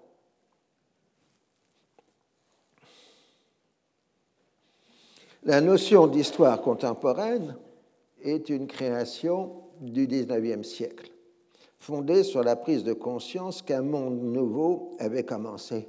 [5.43, 7.55] La notion d'histoire contemporaine
[8.21, 11.11] est une création du XIXe siècle,
[11.79, 15.87] fondée sur la prise de conscience qu'un monde nouveau avait commencé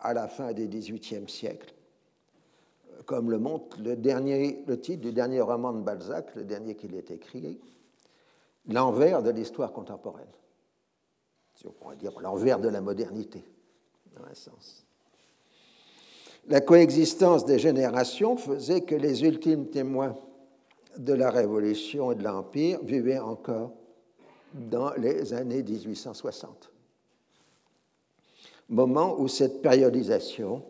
[0.00, 1.72] à la fin du XVIIIe siècle,
[3.06, 7.06] comme le montre le, le titre du dernier roman de Balzac, le dernier qu'il ait
[7.08, 7.58] écrit,
[8.68, 10.26] L'envers de l'histoire contemporaine.
[11.54, 13.44] Si on pourrait dire l'envers de la modernité,
[14.16, 14.86] dans un sens.
[16.46, 20.16] La coexistence des générations faisait que les ultimes témoins
[20.98, 23.72] de la Révolution et de l'Empire vivait encore
[24.52, 26.70] dans les années 1860.
[28.68, 30.62] Moment où cette périodisation,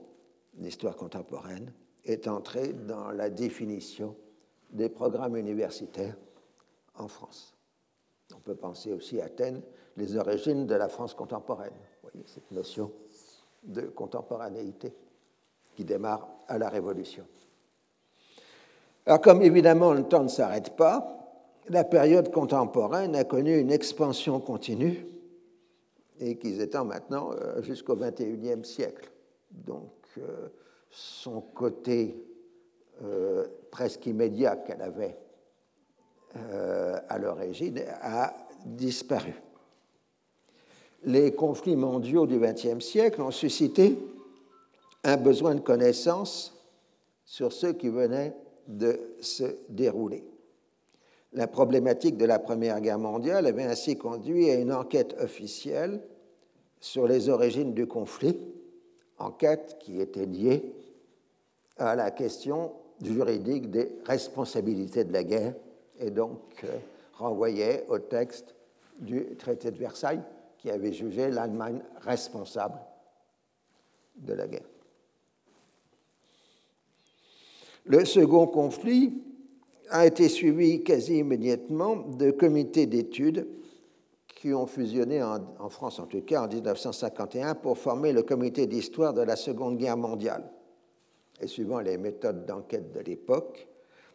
[0.58, 1.72] l'histoire contemporaine,
[2.04, 4.16] est entrée dans la définition
[4.70, 6.16] des programmes universitaires
[6.96, 7.53] en France.
[8.32, 9.62] On peut penser aussi à Athènes,
[9.96, 11.72] les origines de la France contemporaine.
[12.02, 12.90] Vous voyez cette notion
[13.62, 14.94] de contemporanéité
[15.74, 17.24] qui démarre à la Révolution.
[19.06, 21.14] Alors comme évidemment le temps ne s'arrête pas,
[21.68, 25.06] la période contemporaine a connu une expansion continue
[26.20, 29.10] et qu'ils étant maintenant euh, jusqu'au XXIe siècle.
[29.50, 30.48] Donc euh,
[30.90, 32.22] son côté
[33.02, 35.18] euh, presque immédiat qu'elle avait
[37.08, 39.34] à l'origine a disparu.
[41.04, 43.98] Les conflits mondiaux du XXe siècle ont suscité
[45.04, 46.54] un besoin de connaissance
[47.24, 48.34] sur ceux qui venaient
[48.66, 50.24] de se dérouler.
[51.32, 56.00] La problématique de la Première Guerre mondiale avait ainsi conduit à une enquête officielle
[56.80, 58.38] sur les origines du conflit,
[59.18, 60.74] enquête qui était liée
[61.76, 65.54] à la question juridique des responsabilités de la guerre
[65.98, 66.78] et donc euh,
[67.14, 68.54] renvoyait au texte
[68.98, 70.22] du traité de Versailles
[70.58, 72.78] qui avait jugé l'Allemagne responsable
[74.16, 74.68] de la guerre.
[77.86, 79.22] Le second conflit
[79.90, 83.46] a été suivi quasi immédiatement de comités d'études
[84.26, 89.12] qui ont fusionné en, France, en tout cas en 1951, pour former le comité d'histoire
[89.12, 90.50] de la Seconde Guerre mondiale.
[91.40, 93.66] Et suivant les méthodes d'enquête de l'époque,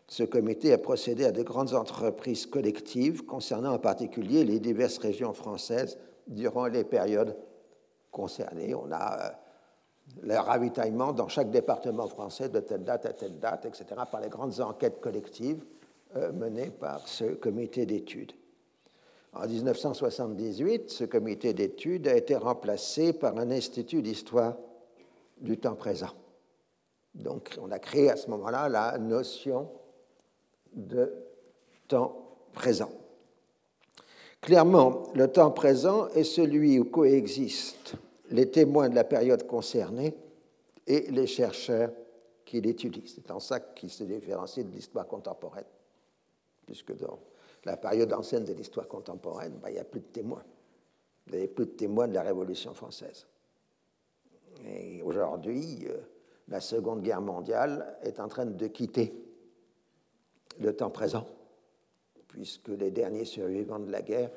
[0.09, 5.33] ce comité a procédé à de grandes entreprises collectives concernant en particulier les diverses régions
[5.33, 7.37] françaises durant les périodes
[8.09, 8.73] concernées.
[8.73, 9.29] On a euh,
[10.23, 14.29] le ravitaillement dans chaque département français de telle date à telle date, etc., par les
[14.29, 15.63] grandes enquêtes collectives
[16.15, 18.33] euh, menées par ce comité d'études.
[19.33, 24.57] En 1978, ce comité d'études a été remplacé par un institut d'histoire
[25.39, 26.09] du temps présent.
[27.13, 29.69] Donc on a créé à ce moment-là la notion
[30.73, 31.11] de
[31.87, 32.91] temps présent.
[34.41, 37.95] Clairement, le temps présent est celui où coexistent
[38.31, 40.15] les témoins de la période concernée
[40.87, 41.91] et les chercheurs
[42.45, 43.03] qui l'étudient.
[43.05, 45.65] C'est en ça qu'il se différencie de l'histoire contemporaine,
[46.65, 47.19] puisque dans
[47.65, 50.43] la période ancienne de l'histoire contemporaine, ben, il n'y a plus de témoins.
[51.31, 53.27] N'y a plus de témoins de la Révolution française.
[54.65, 55.97] Et aujourd'hui, euh,
[56.47, 59.13] la Seconde Guerre mondiale est en train de quitter
[60.59, 61.25] le temps présent,
[62.27, 64.31] puisque les derniers survivants de la guerre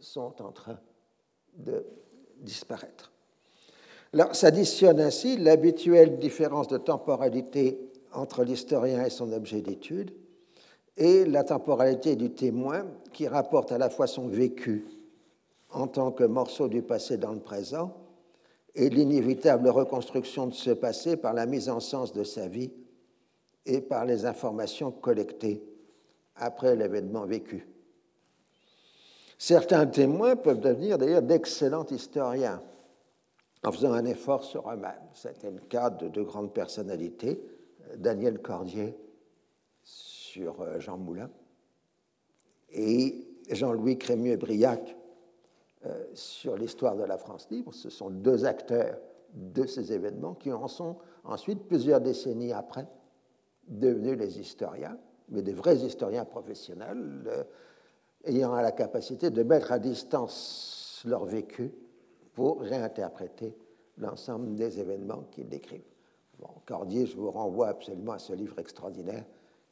[0.00, 0.78] sont en train
[1.56, 1.84] de
[2.38, 3.12] disparaître.
[4.12, 7.78] Alors, s'additionne ainsi l'habituelle différence de temporalité
[8.12, 10.12] entre l'historien et son objet d'étude
[10.96, 14.84] et la temporalité du témoin qui rapporte à la fois son vécu
[15.70, 17.96] en tant que morceau du passé dans le présent
[18.74, 22.70] et l'inévitable reconstruction de ce passé par la mise en sens de sa vie
[23.66, 25.62] et par les informations collectées
[26.36, 27.66] après l'événement vécu.
[29.38, 32.62] Certains témoins peuvent devenir d'ailleurs d'excellents historiens
[33.64, 35.08] en faisant un effort sur eux-mêmes.
[35.14, 37.40] C'était le cas de deux grandes personnalités,
[37.96, 38.96] Daniel Cordier
[39.82, 41.30] sur euh, Jean Moulin
[42.70, 44.96] et Jean-Louis Crémieux-Briac
[45.84, 47.74] euh, sur l'histoire de la France libre.
[47.74, 48.96] Ce sont deux acteurs
[49.34, 52.86] de ces événements qui en sont ensuite, plusieurs décennies après,
[53.68, 54.96] devenus les historiens,
[55.28, 57.44] mais des vrais historiens professionnels, euh,
[58.24, 61.72] ayant la capacité de mettre à distance leur vécu
[62.34, 63.56] pour réinterpréter
[63.98, 65.82] l'ensemble des événements qu'ils décrivent.
[66.66, 69.24] Cordier, je vous renvoie absolument à ce livre extraordinaire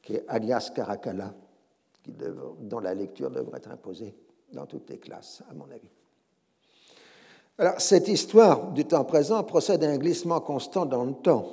[0.02, 1.34] qui est Alias Caracalla,
[2.02, 2.12] qui
[2.60, 4.14] dont la lecture devrait être imposée
[4.52, 5.90] dans toutes les classes, à mon avis.
[7.58, 11.52] Alors, cette histoire du temps présent procède à un glissement constant dans le temps,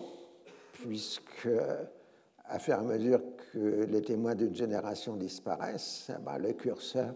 [0.73, 1.49] puisque,
[2.49, 7.13] à faire mesure que les témoins d'une génération disparaissent, eh ben, le curseur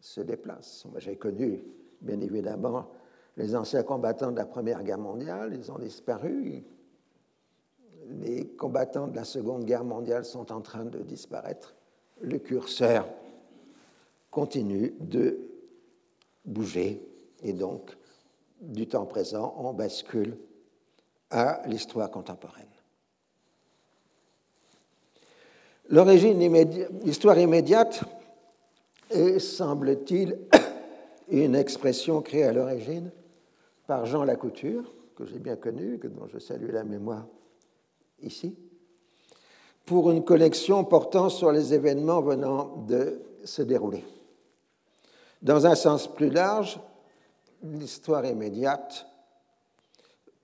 [0.00, 0.86] se déplace.
[0.98, 1.62] J'ai connu,
[2.00, 2.88] bien évidemment,
[3.36, 6.64] les anciens combattants de la Première Guerre mondiale, ils ont disparu.
[8.20, 11.74] Les combattants de la Seconde Guerre mondiale sont en train de disparaître.
[12.20, 13.06] Le curseur
[14.30, 15.38] continue de
[16.44, 17.06] bouger
[17.42, 17.96] et donc
[18.60, 20.36] du temps présent, on bascule
[21.30, 22.67] à l'histoire contemporaine.
[25.90, 28.04] L'histoire immédiate
[29.10, 30.38] est, semble-t-il,
[31.28, 33.10] une expression créée à l'origine
[33.86, 34.84] par Jean Lacouture,
[35.16, 37.26] que j'ai bien connu, dont je salue la mémoire
[38.22, 38.54] ici,
[39.86, 44.04] pour une collection portant sur les événements venant de se dérouler.
[45.40, 46.78] Dans un sens plus large,
[47.62, 49.06] l'histoire immédiate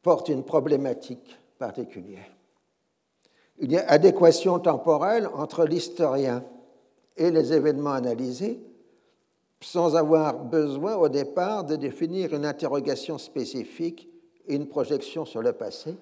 [0.02, 2.30] porte une problématique particulière.
[3.62, 6.44] A adéquation temporelle entre l'historien
[7.16, 8.60] et les événements analysés
[9.60, 14.10] sans avoir besoin au départ de définir une interrogation spécifique
[14.46, 15.96] et une projection sur le passé,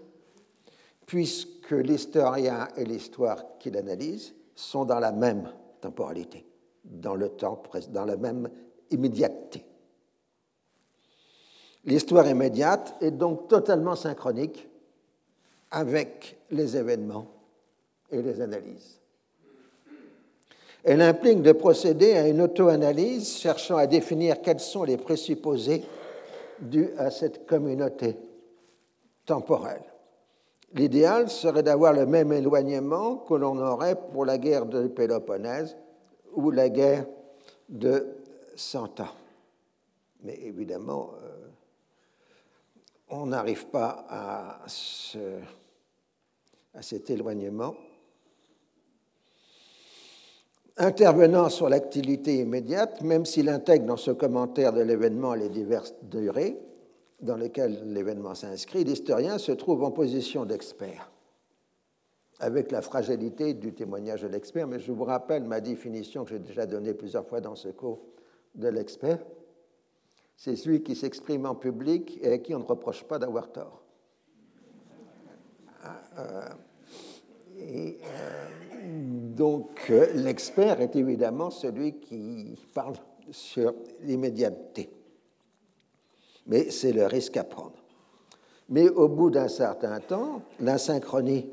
[1.06, 6.44] puisque l'historien et l'histoire qu'il analyse sont dans la même temporalité,
[6.84, 8.48] dans le temps, dans la même
[8.90, 9.64] immédiateté.
[11.84, 14.68] L'histoire immédiate est donc totalement synchronique
[15.70, 17.41] avec les événements
[18.12, 18.98] et les analyses.
[20.84, 25.82] Elle implique de procéder à une auto-analyse cherchant à définir quels sont les présupposés
[26.60, 28.16] dus à cette communauté
[29.24, 29.82] temporelle.
[30.74, 35.76] L'idéal serait d'avoir le même éloignement que l'on aurait pour la guerre de Péloponnèse
[36.32, 37.06] ou la guerre
[37.68, 38.06] de
[38.56, 39.14] Cent Ans.
[40.22, 41.48] Mais évidemment, euh,
[43.10, 44.62] on n'arrive pas à,
[46.74, 47.74] à cet éloignement.
[50.78, 56.58] Intervenant sur l'activité immédiate, même s'il intègre dans ce commentaire de l'événement les diverses durées
[57.20, 61.12] dans lesquelles l'événement s'inscrit, l'historien se trouve en position d'expert,
[62.40, 66.38] avec la fragilité du témoignage de l'expert, mais je vous rappelle ma définition que j'ai
[66.38, 68.00] déjà donnée plusieurs fois dans ce cours
[68.54, 69.18] de l'expert
[70.42, 73.80] c'est celui qui s'exprime en public et à qui on ne reproche pas d'avoir tort.
[76.18, 76.48] Euh,
[77.60, 78.48] et, euh,
[78.82, 82.94] donc l'expert est évidemment celui qui parle
[83.30, 84.90] sur l'immédiateté.
[86.46, 87.82] Mais c'est le risque à prendre.
[88.68, 91.48] Mais au bout d'un certain temps, l'insynchronie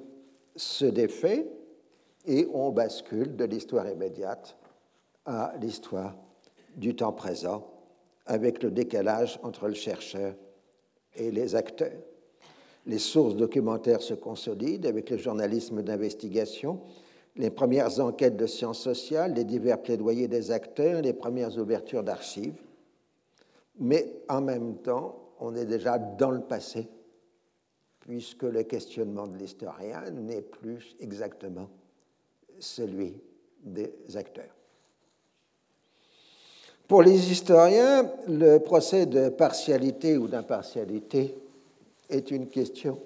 [0.56, 1.48] se défait
[2.26, 4.58] et on bascule de l'histoire immédiate
[5.26, 6.16] à l'histoire
[6.76, 7.68] du temps présent
[8.26, 10.34] avec le décalage entre le chercheur
[11.16, 12.00] et les acteurs.
[12.86, 16.80] Les sources documentaires se consolident avec le journalisme d'investigation,
[17.40, 22.62] les premières enquêtes de sciences sociales, les divers plaidoyers des acteurs, les premières ouvertures d'archives.
[23.80, 26.90] Mais en même temps, on est déjà dans le passé,
[28.02, 31.70] puisque le questionnement de l'historien n'est plus exactement
[32.60, 33.14] celui
[33.64, 34.54] des acteurs.
[36.90, 41.38] Pour les historiens, le procès de partialité ou d'impartialité
[42.10, 43.00] est une question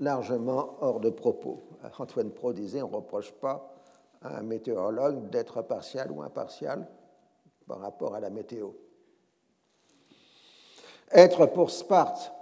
[0.00, 1.67] largement hors de propos.
[1.98, 3.74] Antoine Pro disait on ne reproche pas
[4.22, 6.86] à un météorologue d'être partial ou impartial
[7.66, 8.70] par rapport à la météo.
[11.12, 12.32] Être pour Sparte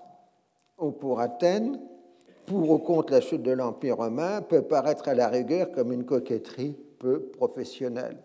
[0.79, 1.81] ou pour Athènes,
[2.47, 6.05] pour ou contre la chute de l'Empire romain, peut paraître à la rigueur comme une
[6.05, 8.19] coquetterie peu professionnelle.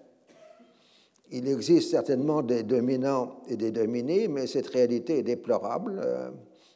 [1.32, 6.30] Il existe certainement des dominants et des dominés, mais cette réalité est déplorable, euh,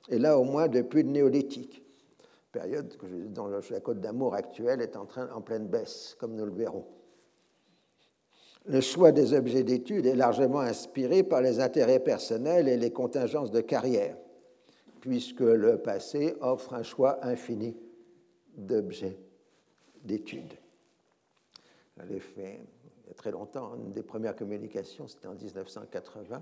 [0.10, 1.85] et là au moins depuis le néolithique,
[2.56, 2.96] période
[3.34, 6.86] dont la Côte d'Amour actuelle est en, train, en pleine baisse, comme nous le verrons.
[8.66, 13.52] Le choix des objets d'étude est largement inspiré par les intérêts personnels et les contingences
[13.52, 14.18] de carrière,
[15.02, 17.76] puisque le passé offre un choix infini
[18.56, 19.20] d'objets
[20.04, 20.54] d'étude.
[21.98, 22.62] J'avais fait
[23.04, 26.42] il y a très longtemps, une des premières communications, c'était en 1980.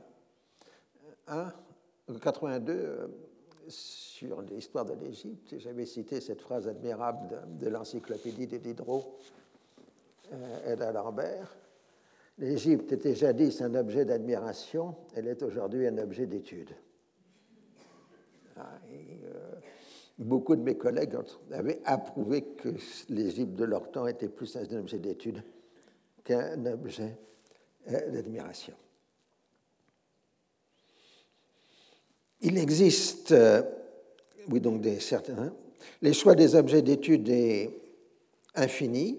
[1.28, 1.51] Un,
[2.22, 3.09] 82,
[3.68, 9.18] sur l'histoire de l'Égypte, j'avais cité cette phrase admirable de, l'encyclopédie des Diderot
[10.32, 11.55] euh, et d'Alembert.
[12.38, 16.72] L'Égypte était jadis un objet d'admiration, elle est aujourd'hui un objet d'étude.
[18.57, 19.55] Ah, euh,
[20.18, 21.16] beaucoup de mes collègues
[21.51, 22.70] avaient approuvé que
[23.09, 25.43] l'Égypte de leur temps était plus un objet d'étude
[26.24, 27.18] qu'un objet
[27.91, 28.74] euh, d'admiration.
[32.43, 33.61] Il existe, euh,
[34.49, 35.53] oui, donc des certains,
[36.01, 37.71] les choix des objets d'étude est
[38.53, 39.17] infini.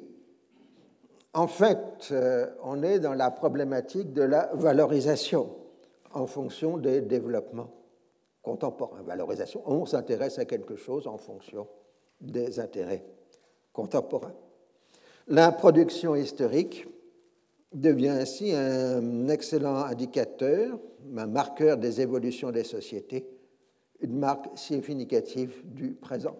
[1.33, 5.49] En fait, euh, on est dans la problématique de la valorisation
[6.13, 7.71] en fonction des développements
[8.43, 9.03] contemporains.
[9.03, 11.67] Valorisation, on s'intéresse à quelque chose en fonction
[12.21, 13.05] des intérêts
[13.73, 14.35] contemporains.
[15.29, 16.87] La production historique
[17.75, 20.79] devient ainsi un excellent indicateur,
[21.17, 23.27] un marqueur des évolutions des sociétés,
[24.01, 26.37] une marque significative du présent.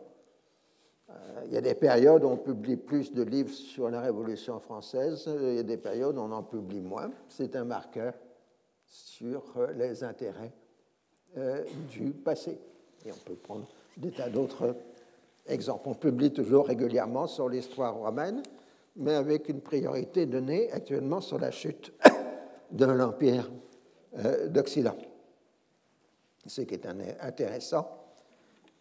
[1.11, 1.15] Euh,
[1.47, 5.29] il y a des périodes où on publie plus de livres sur la Révolution française,
[5.41, 7.11] il y a des périodes où on en publie moins.
[7.29, 8.15] C'est un marqueur
[8.87, 9.43] sur
[9.77, 10.53] les intérêts
[11.37, 12.59] euh, du passé.
[13.05, 13.67] Et on peut prendre
[13.97, 14.77] des tas d'autres
[15.47, 15.89] exemples.
[15.89, 18.43] On publie toujours régulièrement sur l'histoire romaine,
[18.97, 21.93] mais avec une priorité donnée actuellement sur la chute
[22.71, 23.51] de l'Empire
[24.19, 24.97] euh, d'Occident.
[26.47, 26.87] Ce qui est
[27.21, 27.89] intéressant,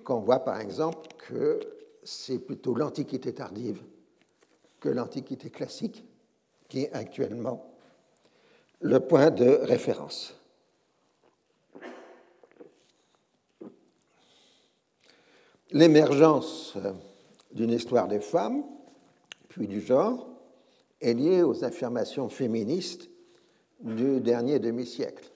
[0.03, 1.59] qu'on voit par exemple que
[2.03, 3.81] c'est plutôt l'Antiquité tardive
[4.79, 6.05] que l'Antiquité classique
[6.67, 7.73] qui est actuellement
[8.81, 10.35] le point de référence.
[15.71, 16.77] L'émergence
[17.53, 18.63] d'une histoire des femmes
[19.53, 20.27] puis du genre,
[20.99, 23.07] est liée aux affirmations féministes
[23.81, 25.31] du dernier demi-siècle.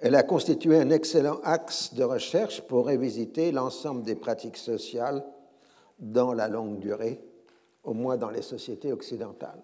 [0.00, 5.24] Elle a constitué un excellent axe de recherche pour révisiter l'ensemble des pratiques sociales
[6.00, 7.22] dans la longue durée,
[7.84, 9.62] au moins dans les sociétés occidentales.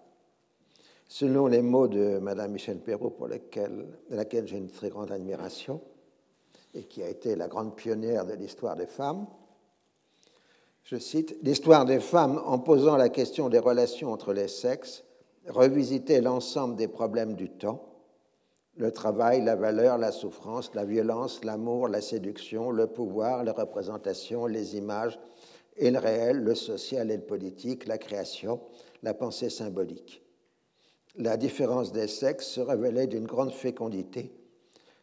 [1.08, 5.80] Selon les mots de Mme Michel Perrault, pour laquelle j'ai une très grande admiration,
[6.72, 9.26] et qui a été la grande pionnière de l'histoire des femmes,
[10.88, 15.04] je cite, L'histoire des femmes en posant la question des relations entre les sexes
[15.46, 17.84] revisitait l'ensemble des problèmes du temps,
[18.74, 24.46] le travail, la valeur, la souffrance, la violence, l'amour, la séduction, le pouvoir, les représentations,
[24.46, 25.18] les images
[25.76, 28.60] et le réel, le social et le politique, la création,
[29.02, 30.22] la pensée symbolique.
[31.16, 34.32] La différence des sexes se révélait d'une grande fécondité.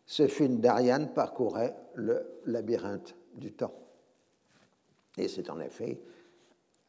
[0.07, 3.84] Ce film d'Ariane parcourait le labyrinthe du temps.
[5.17, 5.99] Et c'est en effet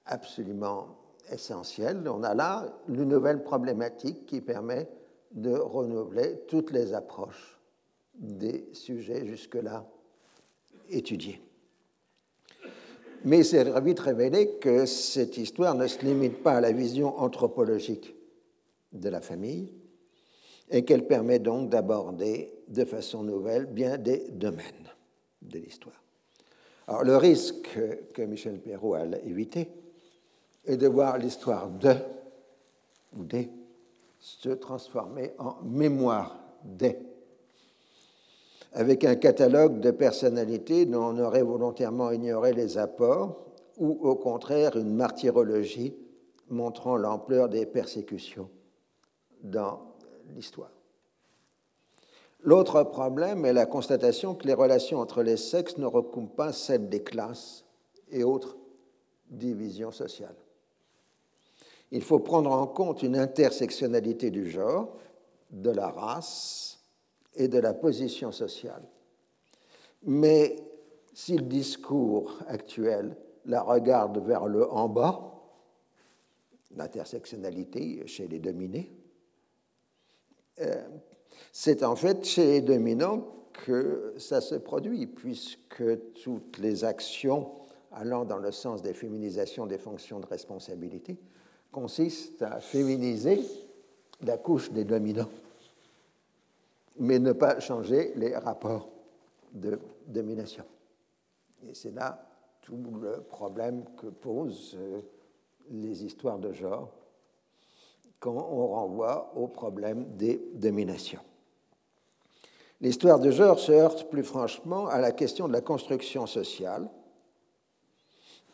[0.04, 0.96] absolument
[1.30, 2.08] essentiel.
[2.08, 4.88] On a là une nouvelle problématique qui permet
[5.32, 7.58] de renouveler toutes les approches
[8.14, 9.86] des sujets jusque-là
[10.88, 11.40] étudiés.
[13.24, 18.14] Mais c'est vite révélé que cette histoire ne se limite pas à la vision anthropologique
[18.92, 19.72] de la famille
[20.70, 24.90] et qu'elle permet donc d'aborder de façon nouvelle bien des domaines
[25.42, 26.05] de l'histoire.
[26.86, 27.78] Alors, le risque
[28.14, 29.68] que Michel Perrault a évité
[30.64, 31.94] est de voir l'histoire de
[33.16, 33.50] ou des
[34.18, 36.98] se transformer en mémoire des,
[38.72, 43.44] avec un catalogue de personnalités dont on aurait volontairement ignoré les apports,
[43.78, 45.94] ou au contraire une martyrologie
[46.48, 48.48] montrant l'ampleur des persécutions
[49.42, 49.80] dans
[50.34, 50.75] l'histoire.
[52.46, 56.88] L'autre problème est la constatation que les relations entre les sexes ne recouvrent pas celles
[56.88, 57.64] des classes
[58.08, 58.56] et autres
[59.28, 60.36] divisions sociales.
[61.90, 64.96] Il faut prendre en compte une intersectionnalité du genre,
[65.50, 66.78] de la race
[67.34, 68.82] et de la position sociale.
[70.04, 70.54] Mais
[71.14, 73.16] si le discours actuel
[73.46, 75.32] la regarde vers le en bas,
[76.76, 78.92] l'intersectionnalité chez les dominés,
[80.60, 80.86] euh,
[81.58, 83.26] c'est en fait chez les dominants
[83.64, 85.82] que ça se produit, puisque
[86.22, 87.50] toutes les actions
[87.92, 91.16] allant dans le sens des féminisations des fonctions de responsabilité
[91.72, 93.40] consistent à féminiser
[94.20, 95.30] la couche des dominants,
[96.98, 98.90] mais ne pas changer les rapports
[99.54, 99.78] de
[100.08, 100.64] domination.
[101.66, 102.28] Et c'est là
[102.60, 105.00] tout le problème que posent euh,
[105.70, 106.92] les histoires de genre
[108.20, 111.22] quand on renvoie au problème des dominations.
[112.80, 116.88] L'histoire de genre se heurte plus franchement à la question de la construction sociale,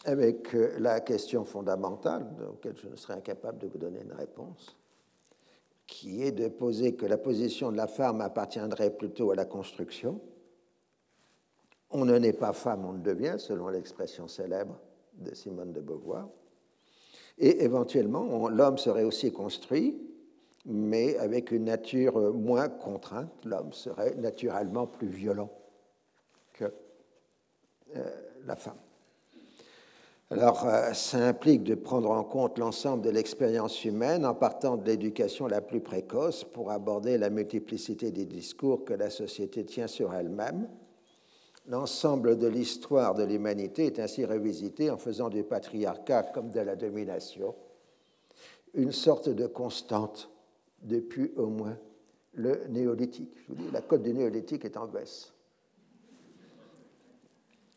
[0.04, 4.76] avec euh, la question fondamentale, auquel je ne serais incapable de vous donner une réponse,
[5.86, 10.20] qui est de poser que la position de la femme appartiendrait plutôt à la construction.
[11.90, 14.78] On ne naît pas femme, on le devient, selon l'expression célèbre
[15.14, 16.28] de Simone de Beauvoir.
[17.38, 20.00] Et éventuellement, l'homme serait aussi construit,
[20.64, 23.32] mais avec une nature moins contrainte.
[23.44, 25.50] L'homme serait naturellement plus violent
[26.52, 26.72] que
[27.96, 28.10] euh,
[28.46, 28.78] la femme.
[30.30, 34.86] Alors, euh, ça implique de prendre en compte l'ensemble de l'expérience humaine en partant de
[34.86, 40.14] l'éducation la plus précoce pour aborder la multiplicité des discours que la société tient sur
[40.14, 40.68] elle-même.
[41.68, 46.76] L'ensemble de l'histoire de l'humanité est ainsi revisité en faisant du patriarcat comme de la
[46.76, 47.54] domination
[48.74, 50.30] une sorte de constante
[50.82, 51.78] depuis au moins
[52.34, 53.34] le néolithique.
[53.36, 55.32] Je vous dis, la cote du néolithique est en baisse.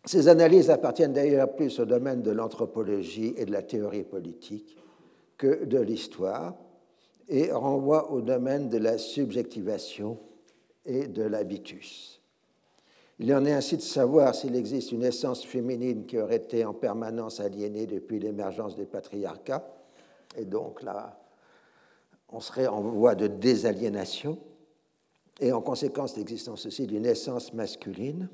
[0.05, 4.77] Ces analyses appartiennent d'ailleurs plus au domaine de l'anthropologie et de la théorie politique
[5.37, 6.55] que de l'histoire
[7.27, 10.19] et renvoient au domaine de la subjectivation
[10.85, 12.21] et de l'habitus.
[13.17, 16.73] Il en est ainsi de savoir s'il existe une essence féminine qui aurait été en
[16.73, 19.65] permanence aliénée depuis l'émergence des patriarcats,
[20.37, 21.17] et donc là,
[22.29, 24.37] on serait en voie de désaliénation,
[25.39, 28.29] et en conséquence l'existence aussi d'une essence masculine,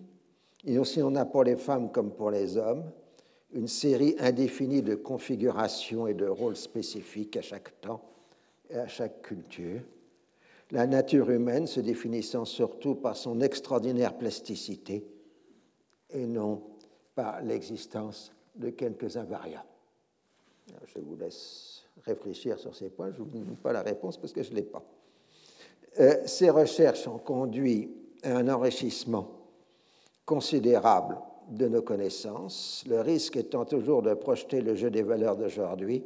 [0.66, 2.92] et aussi on a pour les femmes comme pour les hommes
[3.54, 8.02] une série indéfinie de configurations et de rôles spécifiques à chaque temps
[8.70, 9.82] et à chaque culture.
[10.72, 15.06] La nature humaine se définissant surtout par son extraordinaire plasticité
[16.10, 16.64] et non
[17.14, 19.66] par l'existence de quelques invariants.
[20.86, 23.12] Je vous laisse réfléchir sur ces points.
[23.12, 24.84] Je ne vous donne pas la réponse parce que je ne l'ai pas.
[26.00, 27.92] Euh, ces recherches ont conduit
[28.24, 29.28] à un enrichissement
[30.26, 31.18] considérable
[31.50, 36.04] de nos connaissances, le risque étant toujours de projeter le jeu des valeurs d'aujourd'hui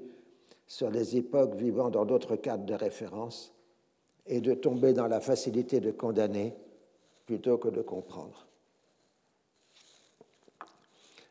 [0.65, 3.53] sur les époques vivant dans d'autres cadres de référence
[4.25, 6.55] et de tomber dans la facilité de condamner
[7.27, 8.47] plutôt que de comprendre.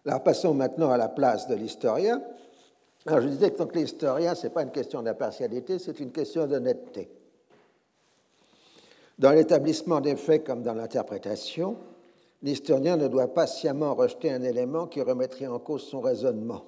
[0.07, 2.23] Alors passons maintenant à la place de l'historien.
[3.07, 6.47] Alors je disais que donc l'historien, ce n'est pas une question d'impartialité, c'est une question
[6.47, 7.11] d'honnêteté.
[9.19, 11.77] Dans l'établissement des faits comme dans l'interprétation,
[12.43, 16.65] l'historien ne doit pas sciemment rejeter un élément qui remettrait en cause son raisonnement.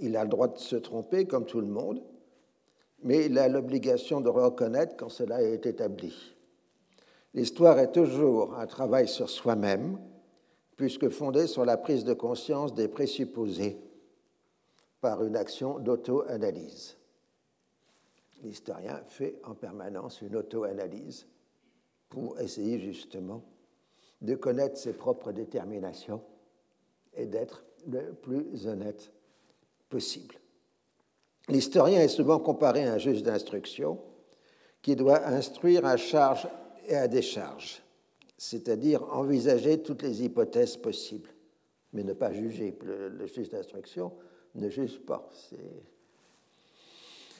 [0.00, 2.02] Il a le droit de se tromper comme tout le monde,
[3.04, 6.34] mais il a l'obligation de reconnaître quand cela est établi.
[7.34, 9.98] L'histoire est toujours un travail sur soi-même,
[10.76, 13.78] puisque fondée sur la prise de conscience des présupposés
[15.04, 16.96] par une action d'auto-analyse.
[18.42, 21.26] L'historien fait en permanence une auto-analyse
[22.08, 23.44] pour essayer justement
[24.22, 26.22] de connaître ses propres déterminations
[27.12, 29.12] et d'être le plus honnête
[29.90, 30.36] possible.
[31.50, 34.00] L'historien est souvent comparé à un juge d'instruction
[34.80, 36.48] qui doit instruire à charge
[36.88, 37.82] et à décharge,
[38.38, 41.28] c'est-à-dire envisager toutes les hypothèses possibles,
[41.92, 42.78] mais ne pas juger.
[42.82, 44.10] Le, juge d'instruction
[44.54, 45.28] ne juge pas.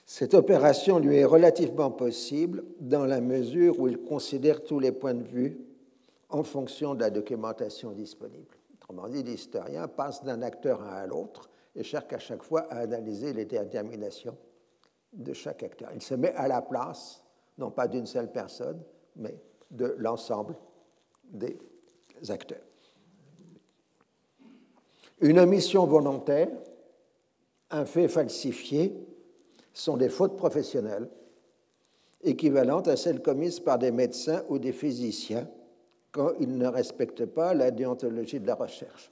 [0.07, 5.15] Cette opération lui est relativement possible dans la mesure où il considère tous les points
[5.15, 5.59] de vue
[6.29, 8.57] en fonction de la documentation disponible.
[8.75, 13.33] Autrement dit, l'historien passe d'un acteur à l'autre et cherche à chaque fois à analyser
[13.33, 14.37] les déterminations
[15.13, 15.91] de chaque acteur.
[15.95, 17.23] Il se met à la place,
[17.57, 18.83] non pas d'une seule personne,
[19.17, 19.41] mais
[19.71, 20.57] de l'ensemble
[21.25, 21.57] des
[22.29, 22.59] acteurs.
[25.21, 26.49] Une omission volontaire,
[27.71, 28.95] un fait falsifié,
[29.73, 31.09] sont des fautes professionnelles
[32.23, 35.49] équivalentes à celles commises par des médecins ou des physiciens
[36.13, 39.11] quand ils ne respectent pas la déontologie de la recherche.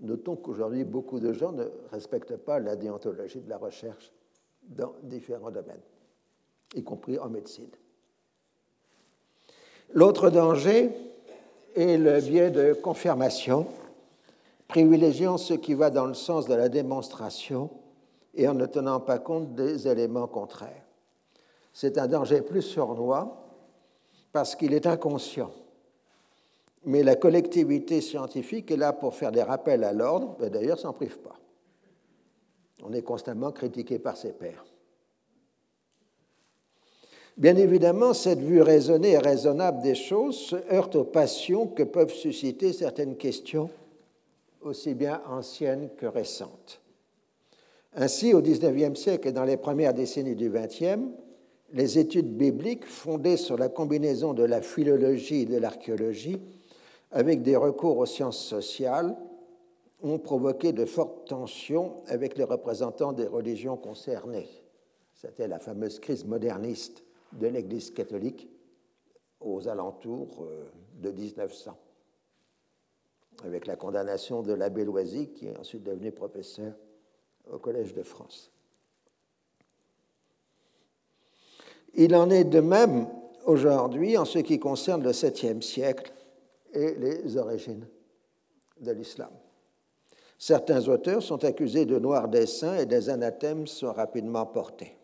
[0.00, 4.12] Notons qu'aujourd'hui, beaucoup de gens ne respectent pas la déontologie de la recherche
[4.62, 5.82] dans différents domaines,
[6.74, 7.70] y compris en médecine.
[9.92, 10.90] L'autre danger
[11.74, 13.66] est le biais de confirmation,
[14.68, 17.70] privilégiant ce qui va dans le sens de la démonstration
[18.36, 20.84] et en ne tenant pas compte des éléments contraires.
[21.72, 23.44] C'est un danger plus sournois
[24.32, 25.52] parce qu'il est inconscient.
[26.84, 30.92] Mais la collectivité scientifique est là pour faire des rappels à l'ordre, et d'ailleurs s'en
[30.92, 31.38] prive pas.
[32.82, 34.64] On est constamment critiqué par ses pairs.
[37.36, 42.12] Bien évidemment, cette vue raisonnée et raisonnable des choses se heurte aux passions que peuvent
[42.12, 43.70] susciter certaines questions,
[44.60, 46.80] aussi bien anciennes que récentes.
[47.96, 51.00] Ainsi, au XIXe siècle et dans les premières décennies du XXe,
[51.72, 56.40] les études bibliques fondées sur la combinaison de la philologie et de l'archéologie,
[57.12, 59.16] avec des recours aux sciences sociales,
[60.02, 64.48] ont provoqué de fortes tensions avec les représentants des religions concernées.
[65.14, 68.48] C'était la fameuse crise moderniste de l'Église catholique
[69.40, 70.64] aux alentours euh,
[71.00, 71.76] de 1900,
[73.44, 76.74] avec la condamnation de l'abbé Loisy, qui est ensuite devenu professeur
[77.50, 78.50] au Collège de France.
[81.94, 83.06] Il en est de même
[83.44, 86.12] aujourd'hui en ce qui concerne le 7e siècle
[86.72, 87.86] et les origines
[88.80, 89.30] de l'islam.
[90.38, 94.96] Certains auteurs sont accusés de noirs dessins et des anathèmes sont rapidement portés.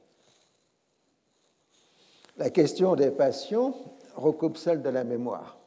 [2.36, 3.74] La question des passions
[4.16, 5.59] recoupe celle de la mémoire.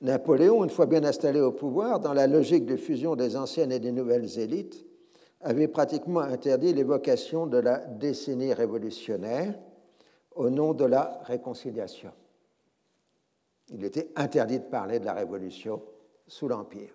[0.00, 3.80] Napoléon, une fois bien installé au pouvoir, dans la logique de fusion des anciennes et
[3.80, 4.84] des nouvelles élites,
[5.40, 9.54] avait pratiquement interdit l'évocation de la décennie révolutionnaire
[10.34, 12.12] au nom de la réconciliation.
[13.70, 15.82] Il était interdit de parler de la révolution
[16.26, 16.94] sous l'Empire.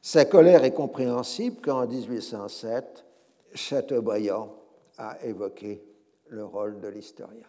[0.00, 3.04] Sa colère est compréhensible quand, en 1807,
[3.54, 4.54] Chateaubriand
[4.98, 5.82] a évoqué
[6.28, 7.46] le rôle de l'historien.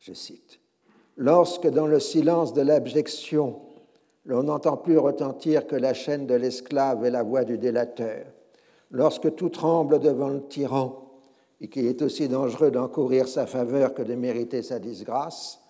[0.00, 0.60] Je cite
[1.16, 3.60] Lorsque, dans le silence de l'abjection,
[4.26, 8.26] l'on n'entend plus retentir que la chaîne de l'esclave et la voix du délateur,
[8.90, 11.02] lorsque tout tremble devant le tyran,
[11.60, 15.60] et qu'il est aussi dangereux d'encourir sa faveur que de mériter sa disgrâce,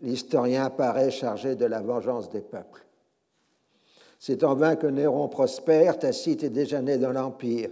[0.00, 2.86] l'historien paraît chargé de la vengeance des peuples.
[4.18, 7.70] C'est en vain que Néron prospère, Tacite est déjà né dans l'Empire.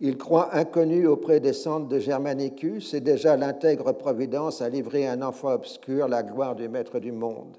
[0.00, 5.22] Il croit inconnu auprès des centres de Germanicus et déjà l'intègre Providence a livré un
[5.22, 7.56] enfant obscur la gloire du maître du monde.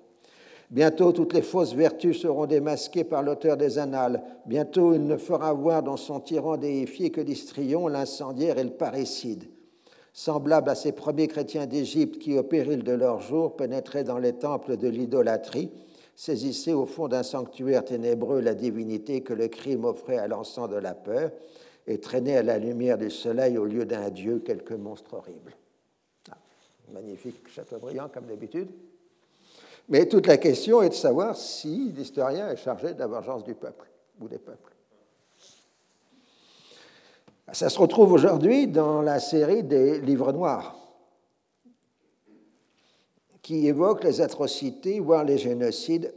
[0.69, 4.23] Bientôt toutes les fausses vertus seront démasquées par l'auteur des annales.
[4.45, 9.45] Bientôt il ne fera voir dans son tyran déifié que l'histrion, l'incendiaire et le parricide.
[10.13, 14.33] Semblable à ces premiers chrétiens d'Égypte qui, au péril de leur jour, pénétraient dans les
[14.33, 15.71] temples de l'idolâtrie,
[16.15, 20.75] saisissaient au fond d'un sanctuaire ténébreux la divinité que le crime offrait à l'encens de
[20.75, 21.31] la peur
[21.87, 25.55] et traînaient à la lumière du soleil au lieu d'un dieu quelque monstre horrible.
[26.31, 26.37] Ah,
[26.93, 28.69] magnifique Chateaubriand, comme d'habitude.
[29.89, 33.53] Mais toute la question est de savoir si l'historien est chargé de la vengeance du
[33.53, 34.73] peuple ou des peuples.
[37.51, 40.75] Ça se retrouve aujourd'hui dans la série des livres noirs
[43.41, 46.13] qui évoquent les atrocités, voire les génocides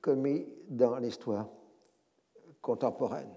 [0.00, 1.48] commis dans l'histoire
[2.62, 3.28] contemporaine.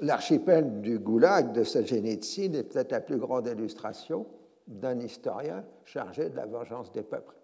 [0.00, 4.26] L'archipel du Goulag de Solzhenitsyn est peut-être la plus grande illustration
[4.66, 7.34] d'un historien chargé de la vengeance des peuples.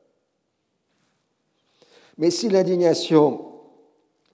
[2.21, 3.47] Mais si l'indignation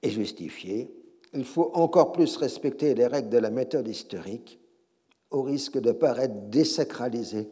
[0.02, 0.92] est justifiée,
[1.32, 4.58] il faut encore plus respecter les règles de la méthode historique
[5.30, 7.48] au risque de paraître désacraliser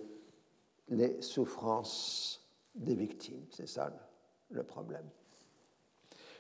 [0.89, 3.45] les souffrances des victimes.
[3.51, 3.93] C'est ça
[4.51, 5.09] le problème.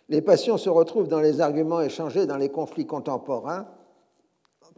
[0.09, 3.68] Les passions se retrouvent dans les arguments échangés dans les conflits contemporains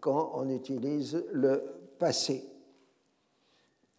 [0.00, 1.64] quand on utilise le
[1.98, 2.44] passé.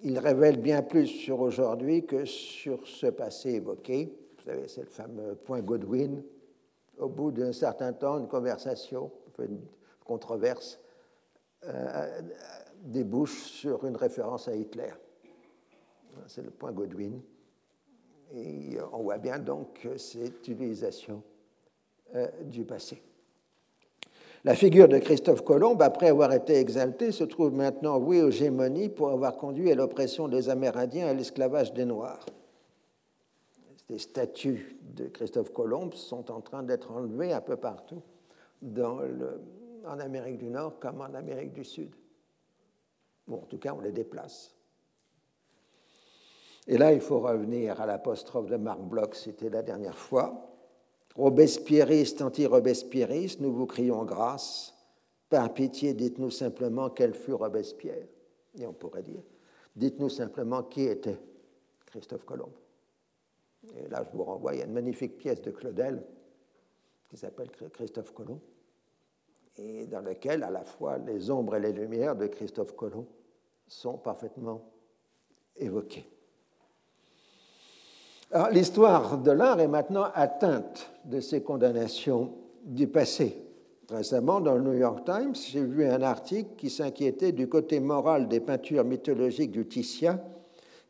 [0.02, 4.16] Ils révèlent bien plus sur aujourd'hui que sur ce passé évoqué
[4.68, 6.24] c'est le fameux point Godwin.
[6.98, 9.60] Au bout d'un certain temps, une conversation, une
[10.04, 10.80] controverse,
[11.66, 12.22] euh,
[12.82, 14.92] débouche sur une référence à Hitler.
[16.28, 17.22] C'est le point Godwin.
[18.34, 21.22] Et on voit bien donc cette utilisation
[22.16, 23.02] euh, du passé.
[24.44, 28.90] La figure de Christophe Colomb, après avoir été exaltée, se trouve maintenant vouée aux gémonies
[28.90, 32.26] pour avoir conduit à l'oppression des Amérindiens et à l'esclavage des Noirs.
[33.90, 38.02] Les statues de Christophe Colomb sont en train d'être enlevées un peu partout
[39.86, 41.96] en Amérique du Nord comme en Amérique du Sud.
[43.28, 44.54] Bon, en tout cas, on les déplace.
[46.68, 50.54] Et là, il faut revenir à l'apostrophe de Marc Bloch, c'était la dernière fois.
[51.16, 54.74] Robespierriste, anti-Robespierriste, nous vous crions grâce.
[55.30, 58.08] Par pitié, dites-nous simplement quel fut Robespierre.
[58.60, 59.24] Et on pourrait dire,
[59.76, 61.20] dites-nous simplement qui était
[61.86, 62.52] Christophe Colomb.
[63.76, 66.04] Et là, je vous renvoie, il y a une magnifique pièce de Claudel
[67.10, 68.40] qui s'appelle Christophe Colomb,
[69.58, 73.08] et dans laquelle, à la fois, les ombres et les lumières de Christophe Colomb
[73.68, 74.62] sont parfaitement
[75.56, 76.08] évoquées.
[78.52, 83.42] L'histoire de l'art est maintenant atteinte de ces condamnations du passé.
[83.90, 88.28] Récemment, dans le New York Times, j'ai vu un article qui s'inquiétait du côté moral
[88.28, 90.22] des peintures mythologiques du Titien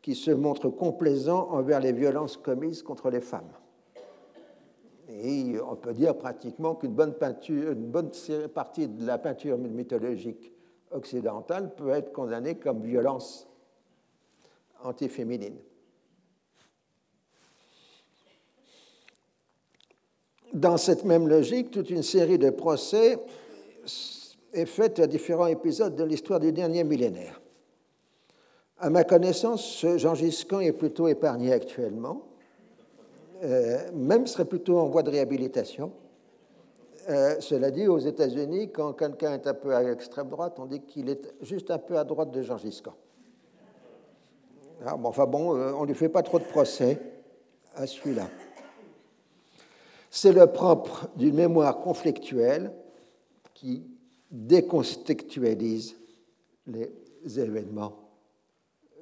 [0.08, 3.52] qui se montrent complaisants envers les violences commises contre les femmes.
[5.06, 8.10] Et on peut dire pratiquement qu'une bonne, peinture, une bonne
[8.54, 10.50] partie de la peinture mythologique
[10.92, 13.46] occidentale peut être condamnée comme violence
[14.82, 15.58] antiféminine.
[20.54, 23.18] Dans cette même logique, toute une série de procès
[24.54, 27.42] est faite à différents épisodes de l'histoire du dernier millénaire.
[28.80, 32.22] À ma connaissance, Jean Giscon est plutôt épargné actuellement,
[33.42, 35.90] euh, même serait plutôt en voie de réhabilitation.
[37.08, 40.80] Euh, cela dit, aux États-Unis, quand quelqu'un est un peu à l'extrême droite, on dit
[40.82, 42.92] qu'il est juste un peu à droite de Jean Giscon.
[44.86, 47.00] Ah, enfin bon, euh, on ne lui fait pas trop de procès
[47.74, 48.28] à celui-là.
[50.08, 52.70] C'est le propre d'une mémoire conflictuelle
[53.54, 53.82] qui
[54.30, 55.96] décontextualise
[56.68, 56.92] les
[57.40, 58.07] événements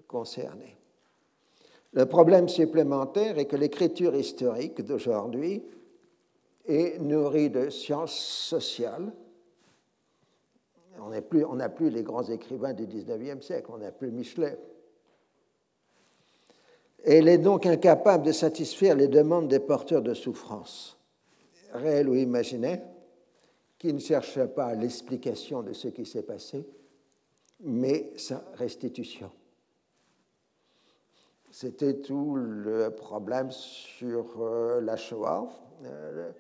[0.06, 0.76] concernés.
[1.92, 5.62] Le problème supplémentaire est que l'écriture historique d'aujourd'hui
[6.66, 9.12] est nourrie de sciences sociales.
[10.98, 11.08] On
[11.54, 14.58] n'a plus, les grands écrivains du XIXe siècle, on n'a plus Michelet.
[17.04, 20.96] Elle est donc incapable de satisfaire les demandes des porteurs de souffrance
[21.72, 22.82] réel ou imaginaire,
[23.78, 26.66] qui ne cherche pas l'explication de ce qui s'est passé,
[27.60, 29.30] mais sa restitution.
[31.58, 35.48] C'était tout le problème sur euh, la Shoah.
[35.86, 36.30] Euh,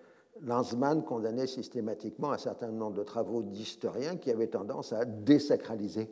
[0.42, 6.10] Lanzmann condamnait systématiquement un certain nombre de travaux d'historiens qui avaient tendance à désacraliser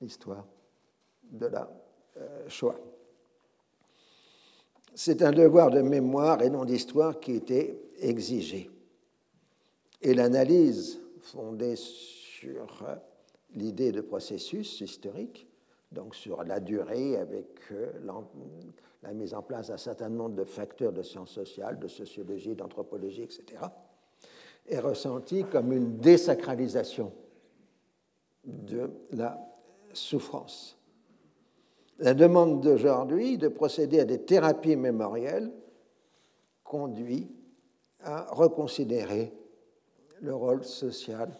[0.00, 0.44] l'histoire
[1.22, 1.70] de la
[2.16, 2.80] euh, Shoah.
[4.96, 8.72] C'est un devoir de mémoire et non d'histoire qui était exigé.
[10.02, 12.84] Et l'analyse fondée sur
[13.54, 15.46] l'idée de processus historique,
[15.94, 17.92] donc sur la durée avec euh,
[19.02, 23.22] la mise en place d'un certain nombre de facteurs de sciences sociales, de sociologie, d'anthropologie,
[23.22, 23.62] etc.,
[24.66, 27.12] est ressentie comme une désacralisation
[28.44, 29.38] de la
[29.92, 30.78] souffrance.
[31.98, 35.52] La demande d'aujourd'hui de procéder à des thérapies mémorielles
[36.64, 37.30] conduit
[38.00, 39.32] à reconsidérer
[40.20, 41.30] le rôle social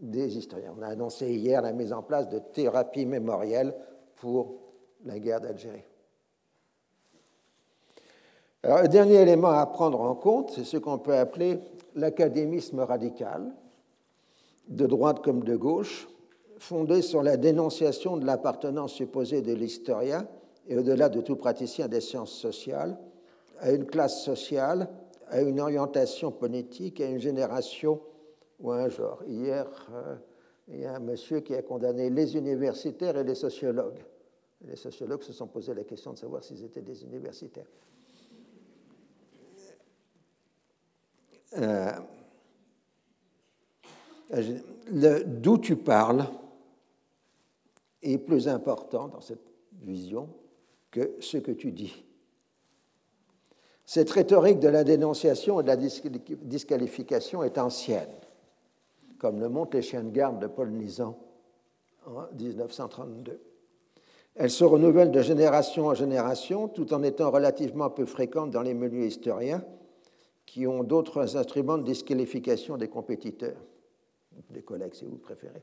[0.00, 0.74] des historiens.
[0.78, 3.74] On a annoncé hier la mise en place de thérapies mémorielles
[4.16, 4.56] pour
[5.04, 5.84] la guerre d'Algérie.
[8.62, 11.60] Alors, le dernier élément à prendre en compte, c'est ce qu'on peut appeler
[11.94, 13.52] l'académisme radical,
[14.68, 16.08] de droite comme de gauche,
[16.58, 20.26] fondé sur la dénonciation de l'appartenance supposée de l'historien
[20.68, 22.98] et au-delà de tout praticien des sciences sociales
[23.60, 24.88] à une classe sociale
[25.30, 28.00] à une orientation politique, à une génération
[28.60, 29.22] ou un genre.
[29.26, 30.16] Hier, euh,
[30.68, 34.04] il y a un monsieur qui a condamné les universitaires et les sociologues.
[34.62, 37.66] Les sociologues se sont posé la question de savoir s'ils étaient des universitaires.
[41.56, 41.92] Euh,
[45.26, 46.24] D'où tu parles
[48.02, 49.42] est plus important dans cette
[49.82, 50.28] vision
[50.90, 52.04] que ce que tu dis.
[53.84, 58.08] Cette rhétorique de la dénonciation et de la disqualification est ancienne,
[59.20, 61.16] comme le montrent les chiens de garde de Paul Nizan
[62.06, 63.38] en 1932.
[64.34, 68.74] Elle se renouvelle de génération en génération tout en étant relativement peu fréquente dans les
[68.74, 69.62] milieux historiens
[70.46, 73.60] qui ont d'autres instruments de disqualification des compétiteurs,
[74.48, 75.62] des collègues si vous préférez.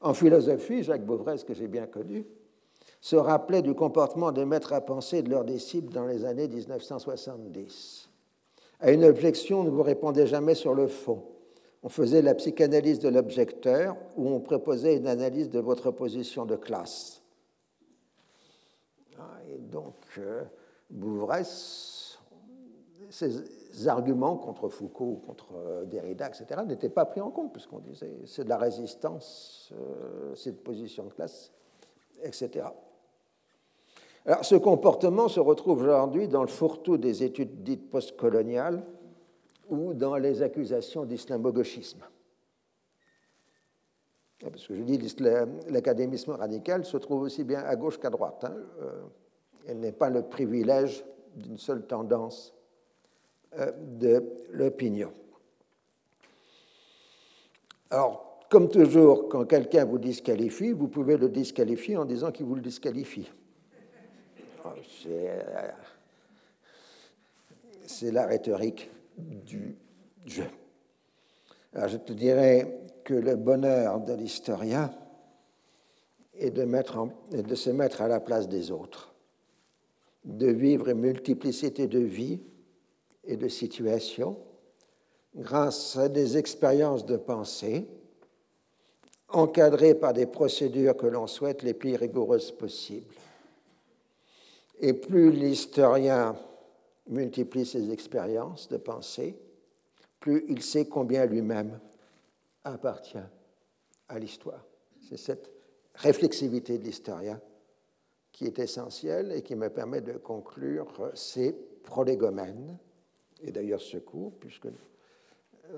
[0.00, 2.24] En philosophie, Jacques Beauvray, que j'ai bien connu,
[3.00, 8.08] se rappelaient du comportement des maîtres à penser de leurs disciples dans les années 1970.
[8.80, 11.24] À une objection, ne vous répondez jamais sur le fond.
[11.82, 16.56] On faisait la psychanalyse de l'objecteur ou on proposait une analyse de votre position de
[16.56, 17.22] classe.
[19.18, 20.42] Ah, et donc, euh,
[20.90, 22.18] Bouvresse,
[23.10, 28.18] ces arguments contre Foucault, contre euh, Derrida, etc., n'étaient pas pris en compte, puisqu'on disait
[28.26, 31.52] c'est de la résistance, euh, c'est de position de classe,
[32.22, 32.66] etc.
[34.26, 38.84] Alors, ce comportement se retrouve aujourd'hui dans le fourre-tout des études dites postcoloniales
[39.68, 42.04] ou dans les accusations d'islamo-gauchisme.
[44.40, 44.98] Parce que je dis
[45.68, 48.44] l'académisme radical se trouve aussi bien à gauche qu'à droite.
[48.44, 48.54] Hein.
[48.80, 49.02] Euh,
[49.66, 51.04] elle n'est pas le privilège
[51.34, 52.54] d'une seule tendance
[53.58, 55.12] euh, de l'opinion.
[57.90, 62.54] Alors, comme toujours, quand quelqu'un vous disqualifie, vous pouvez le disqualifier en disant qu'il vous
[62.54, 63.30] le disqualifie.
[65.06, 65.70] Euh,
[67.86, 69.76] c'est la rhétorique du
[70.26, 70.48] jeu.
[71.74, 74.90] Alors je te dirais que le bonheur de l'historien
[76.34, 76.64] est de,
[77.42, 79.14] de se mettre à la place des autres,
[80.24, 82.40] de vivre une multiplicité de vies
[83.24, 84.38] et de situations
[85.36, 87.86] grâce à des expériences de pensée
[89.28, 93.14] encadrées par des procédures que l'on souhaite les plus rigoureuses possibles.
[94.80, 96.36] Et plus l'historien
[97.08, 99.38] multiplie ses expériences de pensée,
[100.20, 101.78] plus il sait combien lui-même
[102.64, 103.18] appartient
[104.08, 104.64] à l'histoire.
[105.08, 105.50] C'est cette
[105.94, 107.40] réflexivité de l'historien
[108.32, 111.52] qui est essentielle et qui me permet de conclure ces
[111.82, 112.78] prolégomènes,
[113.40, 114.68] et d'ailleurs ce cours, puisque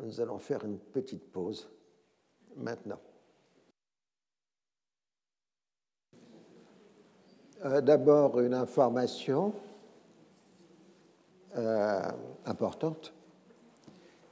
[0.02, 1.68] nous allons faire une petite pause
[2.56, 3.00] maintenant.
[7.64, 9.52] Euh, d'abord une information
[11.56, 12.02] euh,
[12.46, 13.12] importante.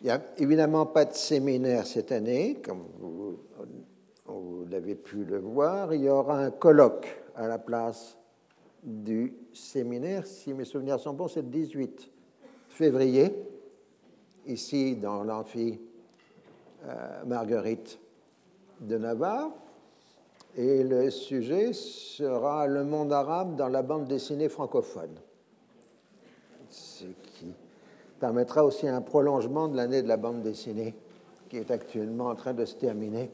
[0.00, 5.92] Il n'y a évidemment pas de séminaire cette année, comme vous, l'avez pu le voir.
[5.94, 8.16] Il y aura un colloque à la place
[8.84, 10.26] du séminaire.
[10.26, 12.08] Si mes souvenirs sont bons, c'est le 18
[12.68, 13.34] février,
[14.46, 15.80] ici dans l'amphi
[16.86, 17.98] euh, Marguerite
[18.80, 19.50] de Navarre.
[20.56, 25.18] Et le sujet sera le monde arabe dans la bande dessinée francophone.
[26.70, 27.54] Ce qui
[28.20, 30.94] permettra aussi un prolongement de l'année de la bande dessinée
[31.48, 33.30] qui est actuellement en train de se terminer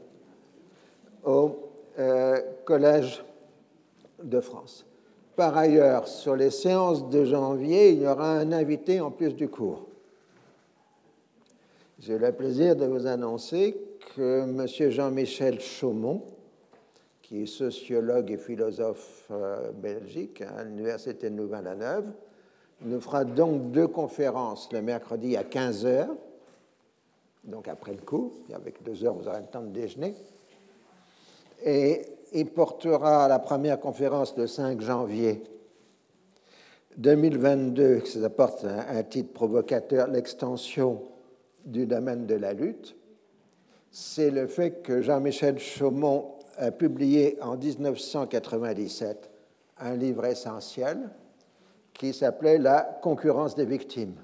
[1.24, 1.56] au
[1.98, 3.24] euh, Collège
[4.22, 4.86] de France.
[5.36, 9.48] Par ailleurs, sur les séances de janvier, il y aura un invité en plus du
[9.48, 9.86] cours.
[11.98, 13.76] J'ai le plaisir de vous annoncer
[14.14, 14.90] que M.
[14.90, 16.22] Jean-Michel Chaumont,
[17.22, 22.12] qui est sociologue et philosophe euh, belgique à l'Université de Louvain-la-Neuve,
[22.82, 26.08] nous fera donc deux conférences le mercredi à 15h,
[27.44, 30.14] donc après le cours, avec deux heures, vous aurez le temps de déjeuner.
[31.64, 32.02] Et
[32.32, 35.42] il portera la première conférence le 5 janvier
[36.96, 41.02] 2022, ça porte un titre provocateur, l'extension
[41.64, 42.94] du domaine de la lutte.
[43.90, 49.30] C'est le fait que Jean-Michel Chaumont a publié en 1997
[49.80, 50.98] un livre essentiel
[51.94, 54.16] qui s'appelait La concurrence des victimes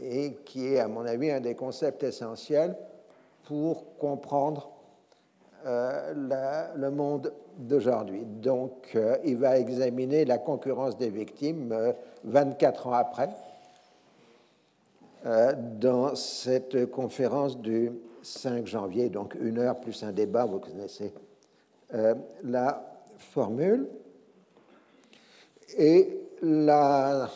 [0.00, 2.76] et qui est, à mon avis, un des concepts essentiels
[3.44, 4.70] pour comprendre
[5.66, 8.22] euh, le monde d'aujourd'hui.
[8.24, 11.74] Donc, euh, il va examiner la concurrence des victimes
[12.24, 13.30] 24 euh, ans après
[15.80, 17.90] dans cette conférence du
[18.22, 21.12] 5 janvier, donc une heure plus un débat, vous connaissez
[22.44, 22.88] la
[23.18, 23.88] formule.
[25.76, 27.30] Et la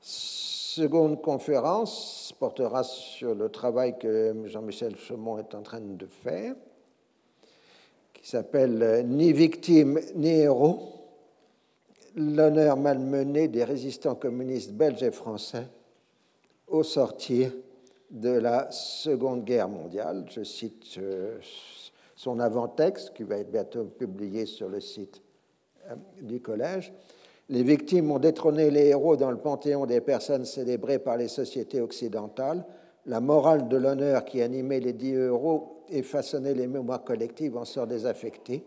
[0.00, 6.54] seconde conférence portera sur le travail que Jean-Michel Chaumont est en train de faire,
[8.12, 10.94] qui s'appelle Ni victime ni héros,
[12.16, 15.66] l'honneur malmené des résistants communistes belges et français
[16.68, 17.52] au sortir
[18.10, 20.26] de la Seconde Guerre mondiale.
[20.30, 21.38] Je cite euh,
[22.14, 25.20] son avant-texte qui va être bientôt publié sur le site
[25.90, 26.92] euh, du collège.
[27.50, 31.80] Les victimes ont détrôné les héros dans le panthéon des personnes célébrées par les sociétés
[31.80, 32.64] occidentales.
[33.06, 37.66] La morale de l'honneur qui animait les dix héros et façonnait les mémoires collectives en
[37.66, 38.64] sort désaffectée.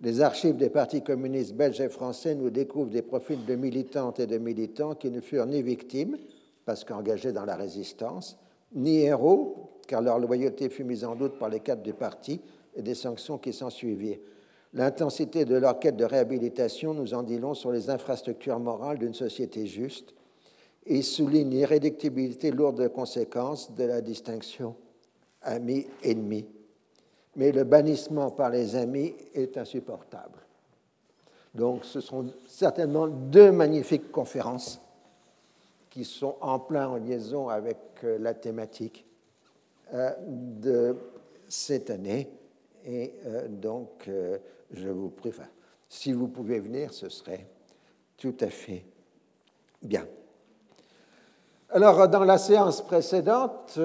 [0.00, 4.26] Les archives des partis communistes belges et français nous découvrent des profils de militantes et
[4.26, 6.18] de militants qui ne furent ni victimes,
[6.64, 8.36] parce qu'engagés dans la résistance,
[8.74, 12.40] ni héros, car leur loyauté fut mise en doute par les cadres du parti
[12.74, 14.18] et des sanctions qui s'ensuivirent.
[14.74, 19.14] L'intensité de leur quête de réhabilitation nous en dit long sur les infrastructures morales d'une
[19.14, 20.14] société juste
[20.84, 24.74] et souligne l'irréductibilité lourde de conséquences de la distinction
[25.42, 26.46] ami-ennemi.
[27.36, 30.40] Mais le bannissement par les amis est insupportable.
[31.54, 34.80] Donc ce sont certainement deux magnifiques conférences
[35.88, 39.06] qui sont en plein en liaison avec euh, la thématique
[39.92, 40.96] euh, de
[41.46, 42.28] cette année.
[42.84, 44.10] Et euh, donc,
[44.72, 45.32] je vous prie,
[45.88, 47.46] si vous pouvez venir, ce serait
[48.16, 48.84] tout à fait
[49.82, 50.06] bien.
[51.70, 53.78] Alors, dans la séance précédente,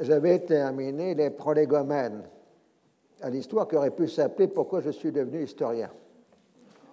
[0.00, 2.22] j'avais terminé les prolégomènes
[3.22, 5.90] à l'histoire qui aurait pu s'appeler Pourquoi je suis devenu historien,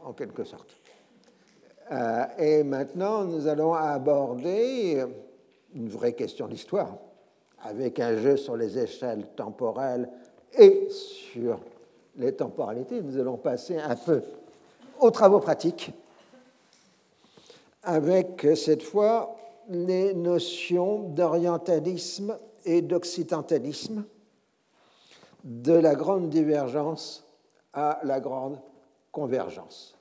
[0.03, 0.77] en quelque sorte.
[1.91, 5.03] Euh, et maintenant, nous allons aborder
[5.73, 6.97] une vraie question d'histoire,
[7.63, 10.09] avec un jeu sur les échelles temporelles
[10.57, 11.59] et sur
[12.17, 13.01] les temporalités.
[13.01, 14.21] Nous allons passer un peu
[14.99, 15.91] aux travaux pratiques,
[17.83, 19.35] avec cette fois
[19.69, 24.03] les notions d'orientalisme et d'occidentalisme,
[25.43, 27.25] de la grande divergence
[27.73, 28.59] à la grande
[29.11, 29.97] convergence.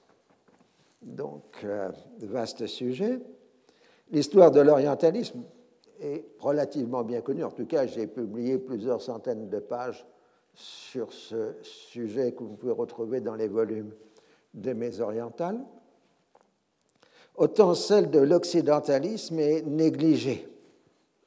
[1.02, 1.90] Donc, euh,
[2.20, 3.20] vaste sujet.
[4.10, 5.42] L'histoire de l'orientalisme
[6.00, 7.44] est relativement bien connue.
[7.44, 10.06] En tout cas, j'ai publié plusieurs centaines de pages
[10.54, 13.92] sur ce sujet que vous pouvez retrouver dans les volumes
[14.54, 15.60] de mes orientales.
[17.36, 20.46] Autant celle de l'occidentalisme est négligée.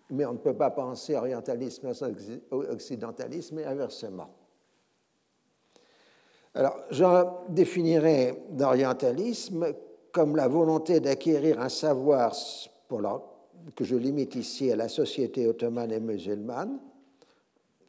[0.09, 2.11] Mais on ne peut pas penser orientalisme sans
[2.51, 4.29] occidentalisme et inversement.
[6.53, 7.03] Alors, je
[7.49, 9.73] définirais l'orientalisme
[10.11, 12.35] comme la volonté d'acquérir un savoir
[12.87, 13.01] pour
[13.75, 16.79] que je limite ici à la société ottomane et musulmane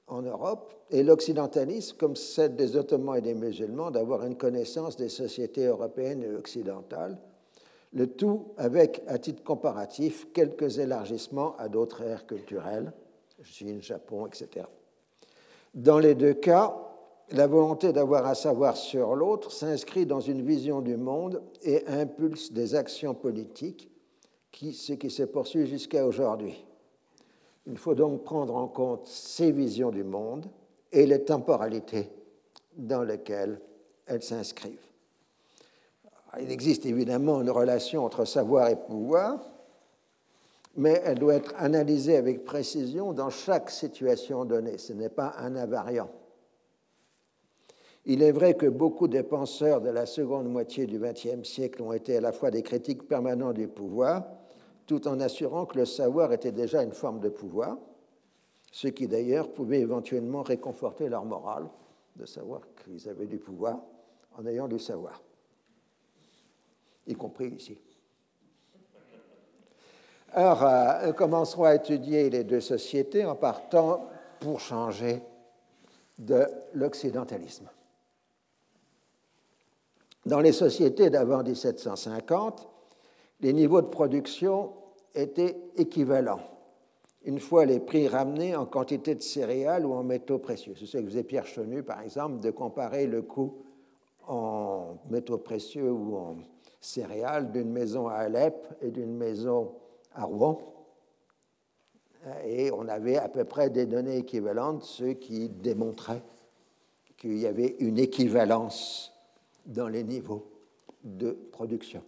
[0.07, 5.09] en Europe, et l'occidentalisme comme celle des Ottomans et des musulmans d'avoir une connaissance des
[5.09, 7.19] sociétés européennes et occidentales,
[7.93, 12.93] le tout avec, à titre comparatif, quelques élargissements à d'autres aires culturelles,
[13.43, 14.67] Chine, Japon, etc.
[15.75, 16.77] Dans les deux cas,
[17.31, 22.53] la volonté d'avoir un savoir sur l'autre s'inscrit dans une vision du monde et impulse
[22.53, 23.91] des actions politiques,
[24.51, 26.65] qui, ce qui se poursuit jusqu'à aujourd'hui.
[27.67, 30.47] Il faut donc prendre en compte ces visions du monde
[30.93, 32.11] et les temporalités
[32.77, 33.61] dans lesquelles
[34.07, 34.79] elles s'inscrivent.
[36.41, 39.39] Il existe évidemment une relation entre savoir et pouvoir,
[40.77, 44.79] mais elle doit être analysée avec précision dans chaque situation donnée.
[44.79, 46.11] Ce n'est pas un invariant.
[48.07, 51.93] Il est vrai que beaucoup des penseurs de la seconde moitié du XXe siècle ont
[51.93, 54.25] été à la fois des critiques permanents du pouvoir,
[54.87, 57.77] tout en assurant que le savoir était déjà une forme de pouvoir,
[58.71, 61.69] ce qui d'ailleurs pouvait éventuellement réconforter leur morale
[62.17, 63.81] de savoir qu'ils avaient du pouvoir
[64.37, 65.23] en ayant du savoir,
[67.07, 67.79] y compris ici.
[70.33, 74.09] Alors, euh, commencerons à étudier les deux sociétés en partant
[74.41, 75.23] pour changer
[76.19, 77.69] de l'occidentalisme.
[80.27, 82.67] Dans les sociétés d'avant 1750,
[83.41, 84.73] les niveaux de production
[85.15, 86.41] étaient équivalents,
[87.25, 90.75] une fois les prix ramenés en quantité de céréales ou en métaux précieux.
[90.79, 93.65] C'est ce que faisait Pierre Chenu, par exemple, de comparer le coût
[94.27, 96.37] en métaux précieux ou en
[96.81, 99.73] céréales d'une maison à Alep et d'une maison
[100.15, 100.59] à Rouen.
[102.47, 106.23] Et on avait à peu près des données équivalentes, ce qui démontrait
[107.17, 109.13] qu'il y avait une équivalence
[109.67, 110.47] dans les niveaux
[111.03, 112.03] de production.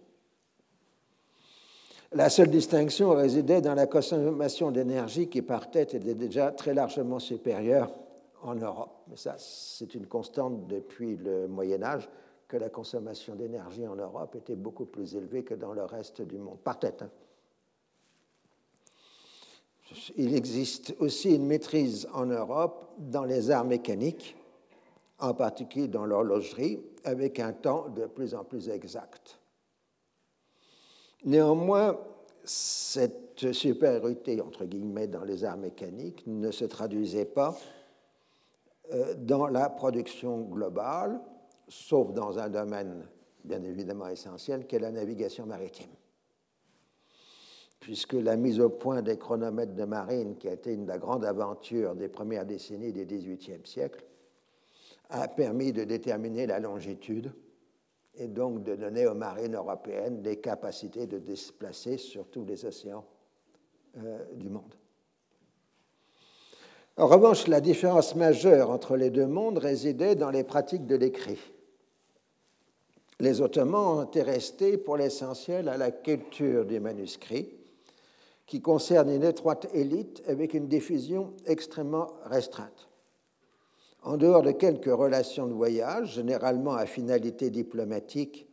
[2.13, 7.19] La seule distinction résidait dans la consommation d'énergie qui par tête était déjà très largement
[7.19, 7.91] supérieure
[8.43, 9.01] en Europe.
[9.09, 12.09] Mais ça, c'est une constante depuis le Moyen Âge,
[12.47, 16.37] que la consommation d'énergie en Europe était beaucoup plus élevée que dans le reste du
[16.37, 17.01] monde, par tête.
[17.01, 17.09] Hein.
[20.15, 24.35] Il existe aussi une maîtrise en Europe dans les arts mécaniques,
[25.19, 29.36] en particulier dans l'horlogerie, avec un temps de plus en plus exact.
[31.25, 31.99] Néanmoins,
[32.43, 37.57] cette supériorité, entre guillemets, dans les arts mécaniques ne se traduisait pas
[38.93, 41.19] euh, dans la production globale,
[41.67, 43.07] sauf dans un domaine
[43.43, 45.89] bien évidemment essentiel, qui est la navigation maritime.
[47.79, 50.97] Puisque la mise au point des chronomètres de marine, qui a été une de la
[50.97, 54.03] grande aventure des premières décennies du XVIIIe siècle,
[55.09, 57.31] a permis de déterminer la longitude
[58.17, 63.05] et donc de donner aux marines européennes des capacités de déplacer sur tous les océans
[63.97, 64.73] euh, du monde.
[66.97, 71.39] En revanche, la différence majeure entre les deux mondes résidait dans les pratiques de l'écrit.
[73.19, 77.49] Les Ottomans ont été restés pour l'essentiel à la culture des manuscrits,
[78.47, 82.86] qui concerne une étroite élite avec une diffusion extrêmement restreinte.
[84.03, 88.47] En dehors de quelques relations de voyage, généralement à finalité diplomatique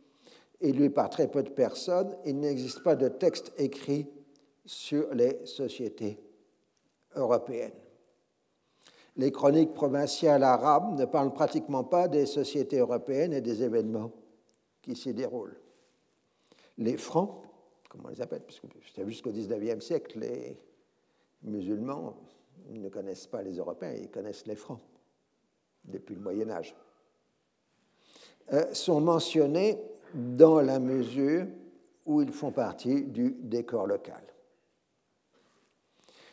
[0.61, 4.07] et par très peu de personnes, il n'existe pas de texte écrit
[4.65, 6.19] sur les sociétés
[7.15, 7.73] européennes.
[9.17, 14.11] Les chroniques provinciales arabes ne parlent pratiquement pas des sociétés européennes et des événements
[14.81, 15.57] qui s'y déroulent.
[16.77, 17.45] Les francs
[17.95, 18.67] comment on les appelle, parce que
[19.07, 20.57] jusqu'au XIXe siècle, les
[21.43, 22.15] musulmans
[22.69, 24.81] ne connaissent pas les Européens, ils connaissent les Francs
[25.87, 26.75] depuis le Moyen Âge,
[28.53, 29.77] euh, sont mentionnés
[30.13, 31.45] dans la mesure
[32.05, 34.21] où ils font partie du décor local.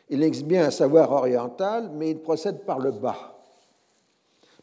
[0.08, 3.42] Il existe bien un savoir oriental, mais il procède par le bas,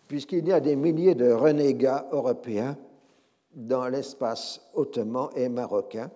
[0.07, 2.77] puisqu'il y a des milliers de renégats européens
[3.51, 6.11] dans l'espace ottoman et marocain,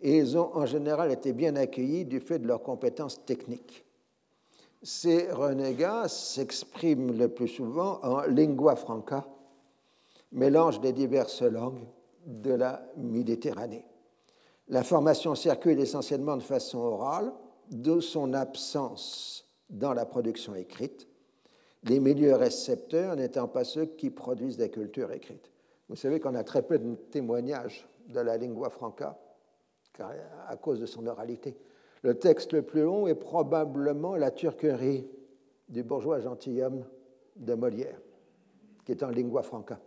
[0.00, 3.84] et ils ont en général été bien accueillis du fait de leurs compétences techniques.
[4.82, 9.26] Ces renégats s'expriment le plus souvent en lingua franca,
[10.32, 11.86] mélange des diverses langues
[12.26, 13.84] de la Méditerranée.
[14.68, 17.32] L'information circule essentiellement de façon orale,
[17.70, 21.08] de son absence dans la production écrite,
[21.84, 25.50] les milieux récepteurs n'étant pas ceux qui produisent des cultures écrites.
[25.88, 29.18] Vous savez qu'on a très peu de témoignages de la lingua franca
[30.46, 31.56] à cause de son oralité.
[32.02, 35.06] Le texte le plus long est probablement la turquerie
[35.68, 36.84] du bourgeois gentilhomme
[37.36, 38.00] de Molière,
[38.84, 39.80] qui est en lingua franca.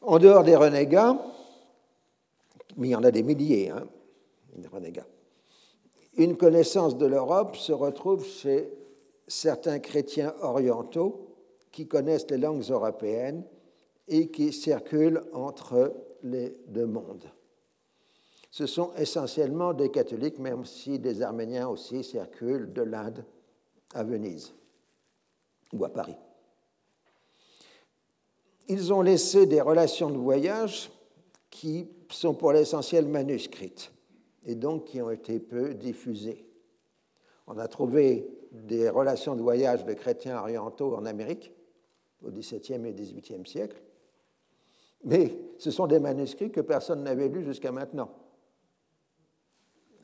[0.00, 1.18] En dehors des renégats,
[2.76, 3.86] mais il y en a des milliers, hein,
[4.70, 5.06] renégats,
[6.16, 8.70] une connaissance de l'Europe se retrouve chez
[9.26, 11.28] certains chrétiens orientaux
[11.72, 13.44] qui connaissent les langues européennes
[14.06, 17.24] et qui circulent entre les deux mondes.
[18.54, 23.24] Ce sont essentiellement des catholiques, même si des arméniens aussi circulent de l'Inde
[23.92, 24.54] à Venise
[25.72, 26.14] ou à Paris.
[28.68, 30.88] Ils ont laissé des relations de voyage
[31.50, 33.90] qui sont pour l'essentiel manuscrites
[34.44, 36.46] et donc qui ont été peu diffusées.
[37.48, 41.52] On a trouvé des relations de voyage de chrétiens orientaux en Amérique
[42.22, 43.82] au XVIIe et XVIIIe siècle,
[45.02, 48.12] mais ce sont des manuscrits que personne n'avait lus jusqu'à maintenant.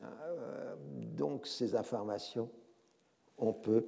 [0.03, 0.75] Euh,
[1.21, 2.49] donc ces informations,
[3.37, 3.85] on peut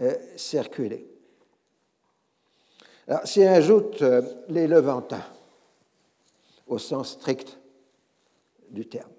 [0.00, 1.06] euh, circuler.
[3.06, 5.26] Alors, si on euh, les Levantins,
[6.66, 7.58] au sens strict
[8.70, 9.12] du terme,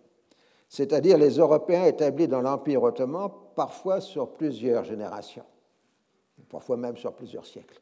[0.68, 5.46] c'est-à-dire les Européens établis dans l'Empire ottoman, parfois sur plusieurs générations,
[6.50, 7.80] parfois même sur plusieurs siècles.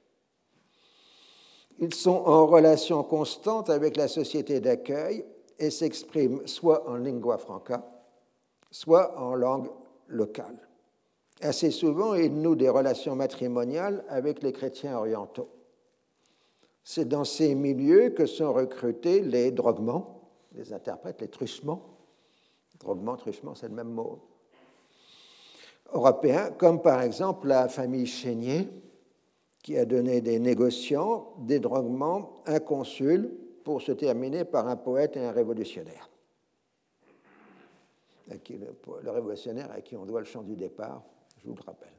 [1.80, 5.24] Ils sont en relation constante avec la société d'accueil
[5.57, 7.92] et s'expriment soit en lingua franca,
[8.74, 9.69] soit en langue
[10.07, 10.57] locale.
[11.41, 15.49] Assez souvent, ils nouent des relations matrimoniales avec les chrétiens orientaux.
[16.84, 20.21] C'est dans ces milieux que sont recrutés les droguements,
[20.55, 21.82] les interprètes, les truchements.
[22.80, 24.19] Droguement, truchement, c'est le même mot.
[25.93, 28.67] Européens, comme par exemple la famille Chénier,
[29.61, 33.32] qui a donné des négociants, des droguements, un consul,
[33.63, 36.09] pour se terminer par un poète et un révolutionnaire.
[38.28, 41.03] Le, révolutionnaire à qui on doit le chant du départ,
[41.38, 41.89] je vous le rappelle.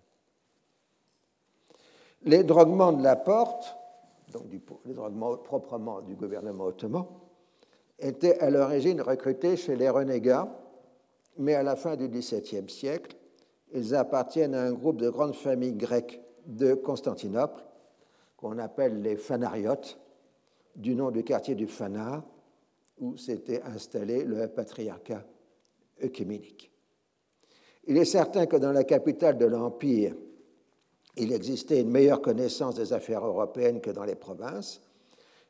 [2.23, 3.77] Les droguements de la porte,
[4.33, 4.45] donc
[4.85, 7.07] les droguements proprement du gouvernement ottoman,
[7.99, 10.49] étaient à l'origine recrutés chez les renégats,
[11.37, 13.17] mais à la fin du XVIIe siècle,
[13.73, 17.63] ils appartiennent à un groupe de grandes familles grecques de Constantinople,
[18.37, 19.99] qu'on appelle les Phanariotes,
[20.77, 22.23] du nom du quartier du Phanar,
[22.99, 25.25] où s'était installé le patriarcat
[26.03, 26.71] œcuménique.
[27.87, 30.15] Il est certain que dans la capitale de l'Empire,
[31.17, 34.81] il existait une meilleure connaissance des affaires européennes que dans les provinces,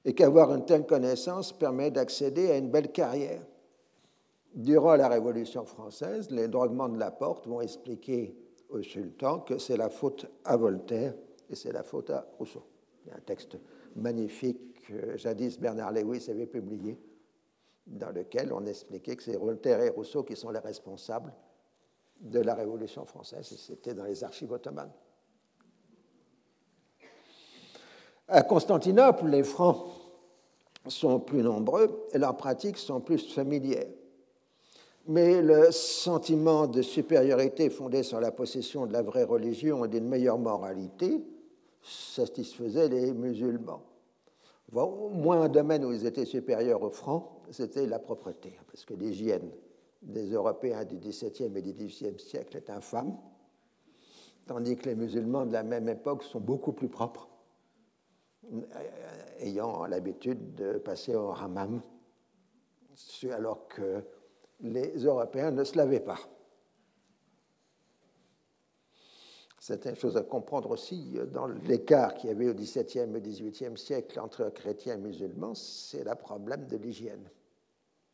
[0.05, 3.43] et qu'avoir une telle connaissance permet d'accéder à une belle carrière.
[4.55, 8.37] Durant la Révolution française, les droguements de la porte vont expliquer
[8.69, 11.15] au sultan que c'est la faute à Voltaire
[11.49, 12.65] et c'est la faute à Rousseau.
[13.05, 13.57] Il y a un texte
[13.97, 16.99] magnifique que jadis Bernard Lewis avait publié,
[17.87, 21.33] dans lequel on expliquait que c'est Voltaire et Rousseau qui sont les responsables
[22.21, 24.93] de la Révolution française, et c'était dans les archives ottomanes.
[28.29, 29.87] À Constantinople, les Francs
[30.87, 33.87] sont plus nombreux et leurs pratiques sont plus familières
[35.07, 40.09] mais le sentiment de supériorité fondé sur la possession de la vraie religion et d'une
[40.09, 41.23] meilleure moralité
[41.83, 43.83] satisfaisait les musulmans.
[44.73, 49.51] moins un domaine où ils étaient supérieurs aux francs, c'était la propreté, parce que l'hygiène
[50.03, 53.17] des Européens du XVIIe et du XVIIIe siècle est infâme,
[54.47, 57.29] tandis que les musulmans de la même époque sont beaucoup plus propres,
[59.41, 61.81] ayant l'habitude de passer au hammam,
[63.31, 64.05] alors que
[64.61, 66.19] les Européens ne se lavaient pas.
[69.67, 73.79] C'est une chose à comprendre aussi dans l'écart qu'il y avait au XVIIe et XVIIIe
[73.79, 77.31] siècle entre chrétiens et musulmans, c'est le problème de l'hygiène.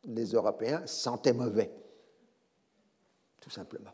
[0.05, 1.69] Les Européens sentaient mauvais,
[3.41, 3.91] tout simplement.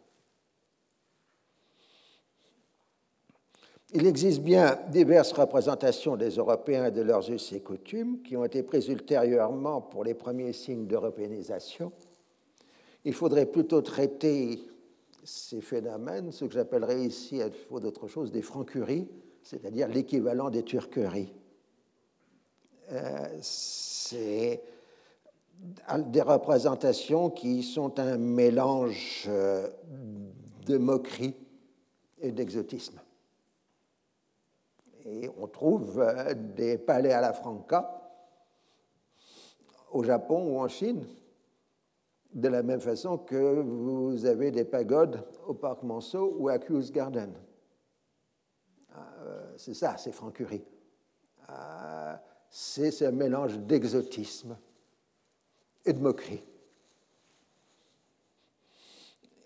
[3.91, 8.45] Il existe bien diverses représentations des Européens et de leurs us et coutumes qui ont
[8.45, 11.91] été prises ultérieurement pour les premiers signes d'européanisation.
[13.03, 14.61] Il faudrait plutôt traiter
[15.27, 19.09] ces phénomènes, ce que j'appellerais ici, à défaut d'autre chose, des francuries,
[19.43, 21.33] c'est-à-dire l'équivalent des turqueries.
[22.93, 24.63] Euh, c'est
[25.97, 29.67] des représentations qui sont un mélange euh,
[30.65, 31.35] de moquerie
[32.21, 33.01] et d'exotisme.
[35.05, 38.01] Et on trouve euh, des palais à la Franca
[39.91, 41.05] au Japon ou en Chine
[42.37, 46.91] de la même façon que vous avez des pagodes au parc Monceau ou à Kews
[46.91, 47.33] Garden.
[48.95, 50.63] Euh, c'est ça, c'est francurie.
[51.49, 52.15] Euh,
[52.47, 54.55] c'est ce mélange d'exotisme
[55.83, 56.43] et de moquerie.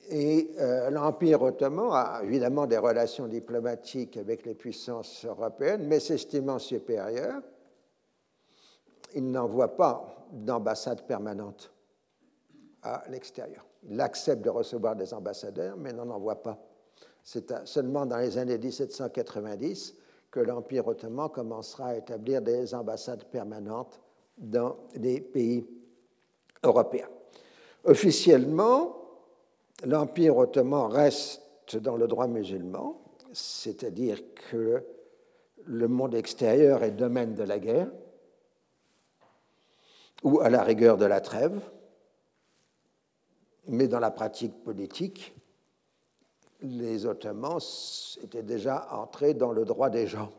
[0.09, 6.59] Et euh, l'Empire ottoman a évidemment des relations diplomatiques avec les puissances européennes, mais s'estimant
[6.59, 7.41] supérieur,
[9.15, 11.71] il n'envoie pas d'ambassade permanente
[12.83, 13.65] à l'extérieur.
[13.89, 16.57] Il accepte de recevoir des ambassadeurs, mais n'en envoie pas.
[17.23, 19.95] C'est seulement dans les années 1790
[20.31, 23.99] que l'Empire ottoman commencera à établir des ambassades permanentes
[24.37, 25.67] dans les pays
[26.63, 27.09] européens.
[27.83, 28.95] Officiellement,
[29.83, 33.01] l'Empire ottoman reste dans le droit musulman,
[33.33, 34.83] c'est-à-dire que
[35.65, 37.91] le monde extérieur est domaine de la guerre,
[40.23, 41.61] ou à la rigueur de la trêve,
[43.67, 45.35] mais dans la pratique politique,
[46.61, 47.59] les Ottomans
[48.23, 50.31] étaient déjà entrés dans le droit des gens,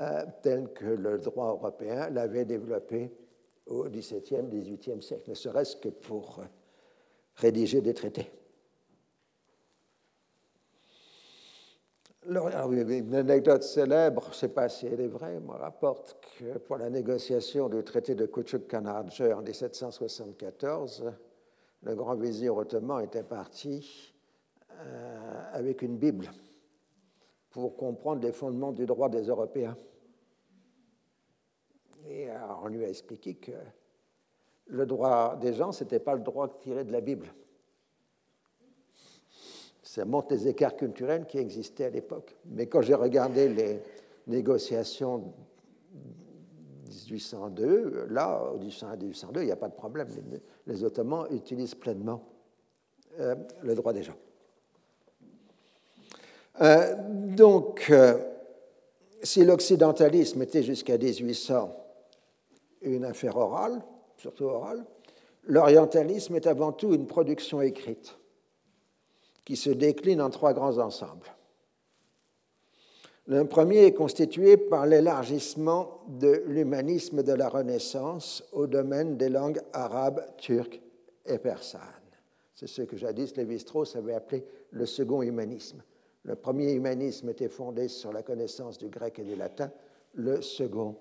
[0.00, 3.12] euh, tel que le droit européen l'avait développé
[3.66, 6.44] au XVIIe, XVIIIe siècle, ne serait-ce que pour euh,
[7.36, 8.30] rédiger des traités.
[12.24, 16.76] Une anecdote célèbre, je ne sais pas si elle est vraie, me rapporte que pour
[16.76, 21.12] la négociation du traité de Küçük-Kanarca en 1774,
[21.82, 24.14] le grand vizir ottoman était parti
[24.70, 26.30] euh, avec une Bible
[27.50, 29.76] pour comprendre les fondements du droit des Européens.
[32.08, 32.28] Et
[32.62, 33.52] on lui a expliqué que
[34.66, 37.32] le droit des gens, ce n'était pas le droit tiré de la Bible.
[39.82, 42.34] Ça montre les écarts culturels qui existaient à l'époque.
[42.46, 43.82] Mais quand j'ai regardé les
[44.26, 45.34] négociations
[46.92, 50.08] 1802, là, au 1802, il n'y a pas de problème.
[50.66, 52.22] Les, Ottomans utilisent pleinement
[53.18, 54.16] euh, le droit des gens.
[56.60, 58.18] Euh, donc, euh,
[59.22, 61.76] si l'occidentalisme était jusqu'à 1800
[62.82, 63.82] une affaire orale,
[64.16, 64.84] surtout orale,
[65.44, 68.18] l'orientalisme est avant tout une production écrite
[69.44, 71.28] qui se décline en trois grands ensembles.
[73.26, 79.60] Le premier est constitué par l'élargissement de l'humanisme de la Renaissance au domaine des langues
[79.72, 80.80] arabes, turques
[81.26, 81.80] et persanes.
[82.54, 85.82] C'est ce que jadis Lévi-Strauss avait appelé le second humanisme.
[86.24, 89.70] Le premier humanisme était fondé sur la connaissance du grec et du latin,
[90.14, 90.96] le second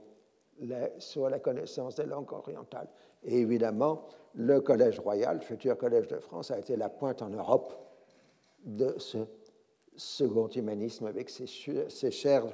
[0.99, 2.87] sur la connaissance des langues orientales.
[3.23, 7.29] Et évidemment, le Collège royal, le futur Collège de France, a été la pointe en
[7.29, 7.73] Europe
[8.63, 9.17] de ce
[9.95, 12.47] second humanisme avec ses, ses chairs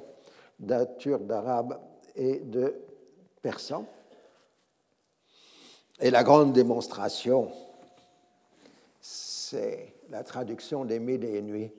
[0.98, 1.80] turcs, d'arabes
[2.14, 2.74] et de
[3.42, 3.86] persans.
[6.00, 7.50] Et la grande démonstration,
[9.00, 11.72] c'est la traduction des Mille et Nuits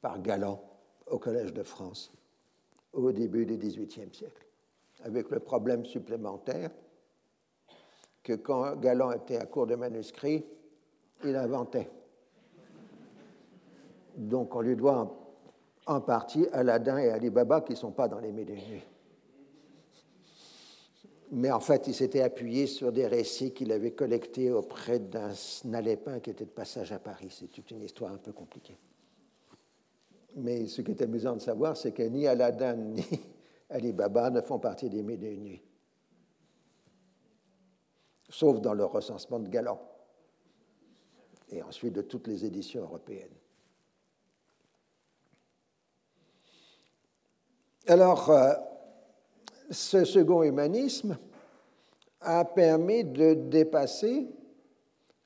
[0.00, 0.60] par Galland
[1.06, 2.12] au Collège de France
[2.92, 4.46] au début du XVIIIe siècle,
[5.04, 6.70] avec le problème supplémentaire
[8.22, 10.44] que quand Galland était à court de manuscrits,
[11.24, 11.90] il inventait.
[14.16, 15.16] Donc on lui doit
[15.86, 18.82] en, partie Aladdin et Ali Baba qui ne sont pas dans les Médénus.
[21.34, 26.20] Mais en fait, il s'était appuyé sur des récits qu'il avait collectés auprès d'un Snalépin
[26.20, 27.28] qui était de passage à Paris.
[27.30, 28.76] C'est toute une histoire un peu compliquée.
[30.36, 33.04] Mais ce qui est amusant de savoir, c'est que ni Aladdin ni
[33.70, 35.60] Ali Baba ne font partie des mille
[38.32, 39.80] sauf dans le recensement de Galant,
[41.50, 43.28] et ensuite de toutes les éditions européennes.
[47.88, 48.52] Alors, euh,
[49.72, 51.18] ce second humanisme
[52.20, 54.28] a permis de dépasser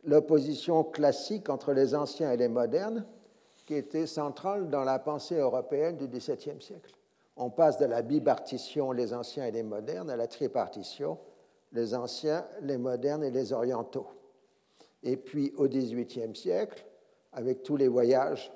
[0.04, 3.04] l'opposition classique entre les anciens et les modernes
[3.66, 6.94] qui était centrale dans la pensée européenne du XVIIe siècle.
[7.36, 11.18] On passe de la bipartition, les anciens et les modernes, à la tripartition,
[11.72, 14.06] les anciens, les modernes et les orientaux.
[15.02, 16.86] Et puis au XVIIIe siècle,
[17.32, 18.50] avec tous les voyages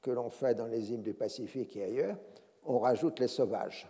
[0.00, 2.16] que l'on fait dans les îles du Pacifique et ailleurs,
[2.64, 3.88] on rajoute les sauvages.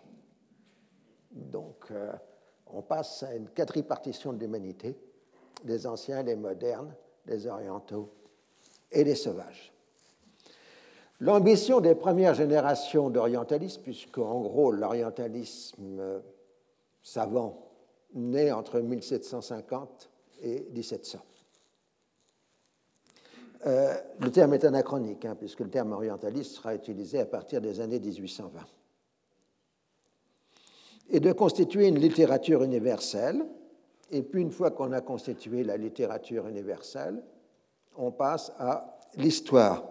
[1.31, 2.12] Donc, euh,
[2.66, 4.97] on passe à une quadripartition de l'humanité,
[5.65, 6.94] les anciens, les modernes,
[7.27, 8.12] les orientaux
[8.90, 9.73] et les sauvages.
[11.20, 16.20] L'ambition des premières générations d'orientalisme, puisque en gros l'orientalisme euh,
[17.03, 17.70] savant
[18.15, 20.11] naît entre 1750
[20.43, 21.20] et 1700.
[23.64, 27.80] Euh, le terme est anachronique, hein, puisque le terme orientaliste sera utilisé à partir des
[27.80, 28.60] années 1820.
[31.10, 33.44] Et de constituer une littérature universelle.
[34.10, 37.22] Et puis, une fois qu'on a constitué la littérature universelle,
[37.97, 39.84] on passe à l'histoire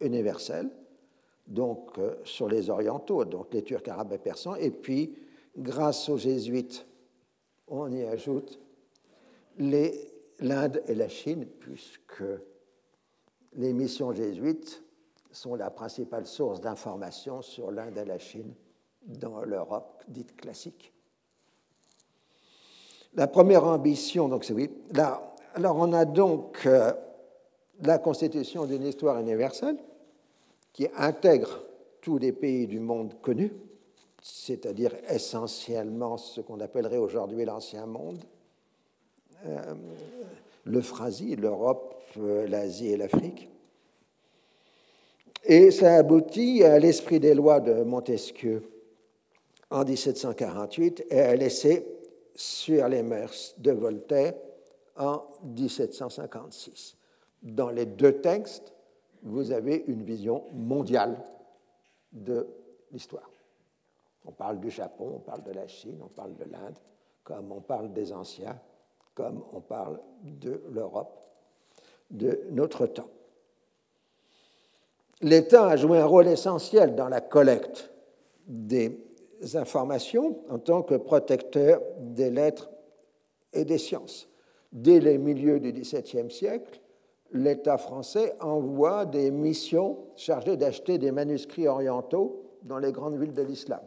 [0.00, 0.70] universelle,
[1.46, 4.56] donc euh, sur les orientaux, donc les Turcs, Arabes et Persans.
[4.56, 5.16] Et puis,
[5.56, 6.86] grâce aux Jésuites,
[7.68, 8.58] on y ajoute
[9.58, 12.24] l'Inde et la Chine, puisque
[13.54, 14.82] les missions jésuites
[15.32, 18.54] sont la principale source d'information sur l'Inde et la Chine
[19.02, 20.92] dans l'Europe dite classique.
[23.14, 24.70] La première ambition, donc c'est oui.
[24.92, 26.92] Là, alors on a donc euh,
[27.82, 29.78] la constitution d'une histoire universelle
[30.72, 31.60] qui intègre
[32.00, 33.52] tous les pays du monde connu,
[34.22, 38.22] c'est-à-dire essentiellement ce qu'on appellerait aujourd'hui l'ancien monde,
[39.46, 39.74] euh,
[40.64, 43.48] l'Euphrasie, l'Europe, l'Asie et l'Afrique.
[45.44, 48.62] Et ça aboutit à l'esprit des lois de Montesquieu
[49.70, 51.86] en 1748 et à l'essai
[52.34, 54.34] sur les mœurs de Voltaire
[54.96, 56.96] en 1756.
[57.42, 58.72] Dans les deux textes,
[59.22, 61.16] vous avez une vision mondiale
[62.12, 62.46] de
[62.92, 63.30] l'histoire.
[64.26, 66.76] On parle du Japon, on parle de la Chine, on parle de l'Inde,
[67.24, 68.58] comme on parle des anciens,
[69.14, 71.19] comme on parle de l'Europe
[72.10, 73.10] de notre temps.
[75.22, 77.90] L'État a joué un rôle essentiel dans la collecte
[78.46, 78.98] des
[79.54, 82.70] informations en tant que protecteur des lettres
[83.52, 84.28] et des sciences.
[84.72, 86.80] Dès les milieux du XVIIe siècle,
[87.32, 93.42] l'État français envoie des missions chargées d'acheter des manuscrits orientaux dans les grandes villes de
[93.42, 93.82] l'islam.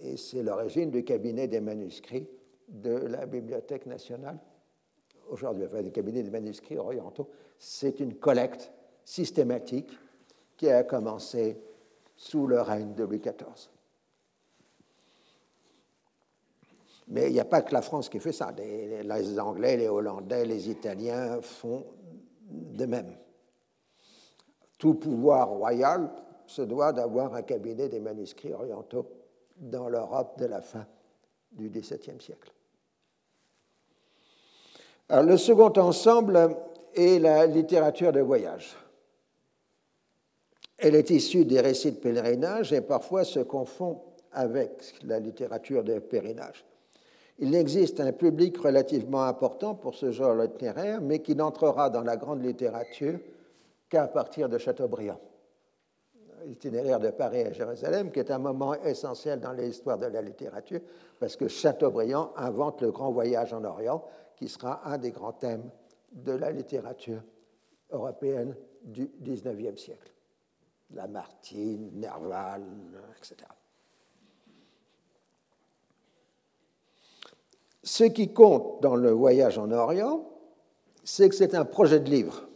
[0.00, 2.28] Et c'est l'origine du cabinet des manuscrits
[2.68, 4.38] de la Bibliothèque nationale
[5.30, 7.28] aujourd'hui, enfin, des cabinets des manuscrits orientaux,
[7.58, 8.70] c'est une collecte
[9.04, 9.90] systématique
[10.56, 11.60] qui a commencé
[12.16, 13.70] sous le règne de Louis XIV.
[17.08, 18.52] Mais il n'y a pas que la France qui fait ça.
[18.52, 21.86] Les Anglais, les Hollandais, les Italiens font
[22.50, 23.16] de même.
[24.76, 26.10] Tout pouvoir royal
[26.46, 29.06] se doit d'avoir un cabinet des manuscrits orientaux
[29.56, 30.86] dans l'Europe de la fin
[31.52, 32.52] du XVIIe siècle
[35.10, 36.56] le second ensemble
[36.94, 38.76] est la littérature de voyage.
[40.76, 44.00] Elle est issue des récits de pèlerinage et parfois se confond
[44.32, 46.64] avec la littérature de pèlerinage.
[47.40, 52.16] Il existe un public relativement important pour ce genre littéraire, mais qui n'entrera dans la
[52.16, 53.18] grande littérature
[53.88, 55.20] qu'à partir de Chateaubriand.
[56.46, 60.80] L'itinéraire de Paris à Jérusalem, qui est un moment essentiel dans l'histoire de la littérature,
[61.18, 64.04] parce que Chateaubriand invente le grand voyage en Orient,
[64.38, 65.68] qui sera un des grands thèmes
[66.12, 67.22] de la littérature
[67.90, 68.54] européenne
[68.84, 70.12] du XIXe siècle.
[70.90, 72.64] Lamartine, Nerval,
[73.16, 73.36] etc.
[77.82, 80.30] Ce qui compte dans le voyage en Orient,
[81.02, 82.48] c'est que c'est un projet de livre.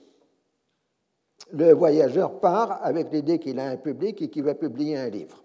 [1.53, 5.43] Le voyageur part avec l'idée qu'il a un public et qu'il va publier un livre.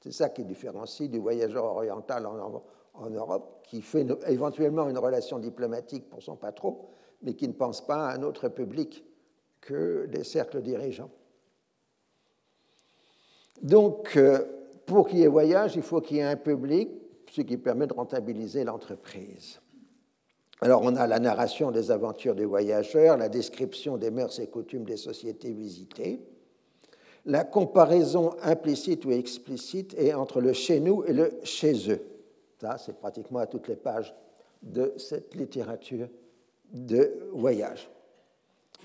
[0.00, 2.62] C'est ça qui différencie du voyageur oriental en,
[2.94, 6.78] en Europe, qui fait éventuellement une relation diplomatique pour son patron,
[7.22, 9.04] mais qui ne pense pas à un autre public
[9.60, 11.10] que les cercles dirigeants.
[13.62, 14.44] Donc, euh,
[14.86, 16.90] pour qu'il y ait voyage, il faut qu'il y ait un public,
[17.30, 19.60] ce qui permet de rentabiliser l'entreprise.
[20.60, 24.84] Alors, on a la narration des aventures des voyageurs, la description des mœurs et coutumes
[24.84, 26.20] des sociétés visitées,
[27.26, 32.02] La comparaison implicite ou explicite est entre le chez nous et le chez eux.
[32.78, 34.14] C'est pratiquement à toutes les pages
[34.62, 36.08] de cette littérature
[36.72, 37.90] de voyage.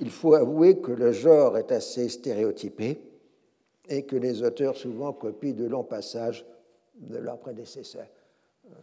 [0.02, 3.02] Il faut avouer que le genre est assez stéréotypé
[3.88, 6.46] et que les auteurs souvent copient de longs passages
[6.96, 8.08] de leurs prédécesseurs.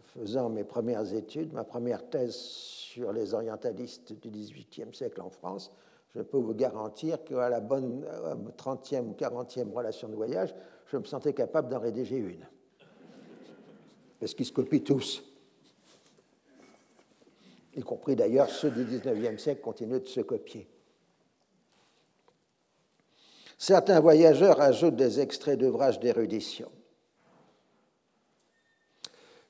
[0.03, 5.71] Faisant mes premières études, ma première thèse sur les orientalistes du XVIIIe siècle en France,
[6.13, 8.05] je peux vous garantir qu'à la bonne
[8.57, 10.53] 30e ou 40e relation de voyage,
[10.87, 12.45] je me sentais capable d'en rédiger une.
[14.19, 15.23] Parce qu'ils se copient tous.
[17.75, 20.67] Y compris d'ailleurs ceux du XIXe siècle continuent de se copier.
[23.57, 26.71] Certains voyageurs ajoutent des extraits d'ouvrages d'érudition.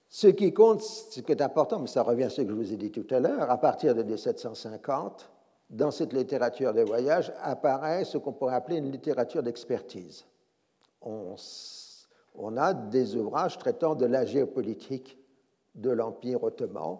[0.09, 2.73] Ce qui compte, ce qui est important, mais ça revient à ce que je vous
[2.73, 5.29] ai dit tout à l'heure, à partir de 1750,
[5.69, 10.25] dans cette littérature de voyage apparaît ce qu'on pourrait appeler une littérature d'expertise.
[11.01, 11.35] On,
[12.37, 15.17] on, a des ouvrages traitant de la géopolitique
[15.75, 16.99] de l'Empire ottoman,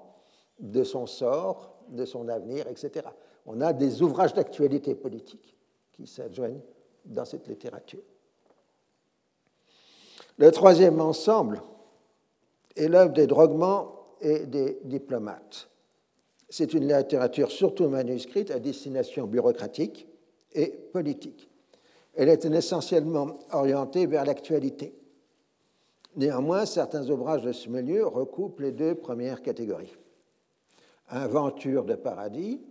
[0.59, 3.07] de son sort, de son avenir, etc.
[3.45, 5.55] On a des ouvrages d'actualité politique
[5.93, 6.61] qui s'adjoignent
[7.05, 8.03] dans cette littérature.
[10.37, 11.61] Le troisième ensemble
[12.75, 15.69] est l'œuvre des droguements et des diplomates.
[16.49, 20.07] C'est une littérature surtout manuscrite à destination bureaucratique
[20.53, 21.49] et politique.
[22.15, 24.93] Elle est essentiellement orientée vers l'actualité.
[26.17, 29.95] Néanmoins, certains ouvrages de ce milieu recoupent les deux premières catégories.
[31.09, 32.61] Inventure de paradis,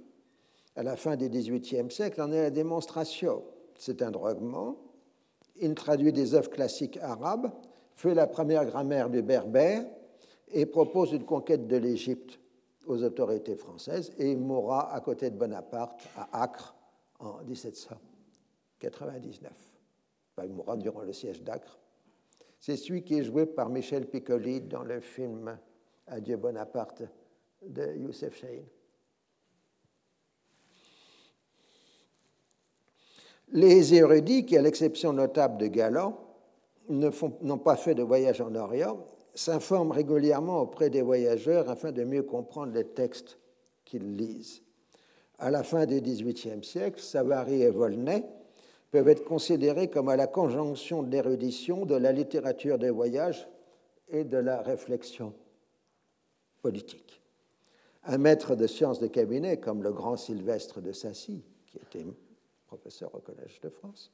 [0.74, 3.42] à la fin du XVIIIe siècle, en est la démonstration
[3.78, 4.76] c'est un droguement.
[5.56, 7.50] Il traduit des œuvres classiques arabes,
[7.94, 9.86] fait la première grammaire du berbère
[10.48, 12.38] et propose une conquête de l'Égypte
[12.86, 16.76] aux autorités françaises et il mourra à côté de Bonaparte à Acre
[17.18, 19.52] en 1799.
[20.44, 21.78] il mourra durant le siège d'Acre.
[22.58, 25.58] C'est celui qui est joué par Michel Piccoli dans le film
[26.06, 27.02] Adieu Bonaparte
[27.62, 28.66] de Youssef Chahine.
[33.52, 36.18] Les érudits, qui, à l'exception notable de Galan,
[36.88, 39.04] n'ont pas fait de voyage en Orient,
[39.34, 43.38] s'informent régulièrement auprès des voyageurs afin de mieux comprendre les textes
[43.84, 44.62] qu'ils lisent.
[45.38, 48.24] À la fin du XVIIIe siècle, Savary et Volney
[48.96, 53.46] peuvent être considérés comme à la conjonction de l'érudition, de la littérature des voyages
[54.08, 55.34] et de la réflexion
[56.62, 57.20] politique.
[58.04, 62.06] Un maître de sciences de cabinet comme le grand Sylvestre de Sassy, qui était
[62.66, 64.10] professeur au Collège de France,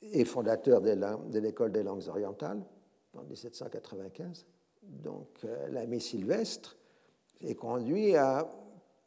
[0.00, 2.62] et fondateur de l'école des langues orientales
[3.12, 4.46] en 1795.
[4.84, 6.78] Donc euh, l'ami Sylvestre
[7.42, 8.50] est conduit à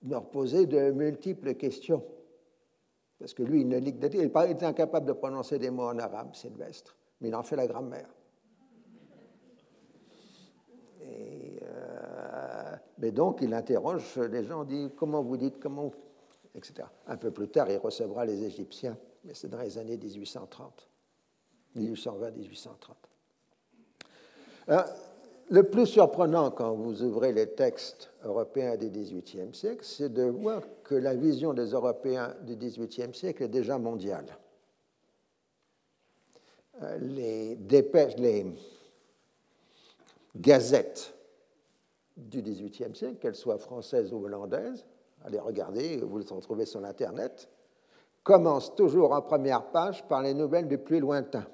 [0.07, 2.03] leur poser de multiples questions.
[3.20, 7.30] Parce que lui, il, ne, est incapable de prononcer des mots en arabe, Sylvestre, mais
[7.30, 8.10] il en fait la grammaire.
[11.02, 15.92] Euh, mais donc, il interroge les gens, dit comment vous dites, comment
[16.56, 16.88] etc.
[17.08, 20.90] Un peu plus tard, il recevra les Égyptiens, mais c'est dans les années 1830,
[21.76, 22.70] 1820-1830.
[25.50, 30.64] Le plus surprenant quand vous ouvrez les textes européens du XVIIIe siècle, c'est de voir
[30.84, 34.26] que la vision des Européens du XVIIIe siècle est déjà mondiale.
[36.82, 37.58] Euh, les
[40.36, 41.14] gazettes
[42.18, 44.84] du XVIIIe siècle, qu'elles soient françaises ou hollandaises,
[45.24, 47.48] allez regarder, vous les retrouvez sur l'Internet,
[48.24, 51.46] commence toujours en première page par les nouvelles du plus lointain.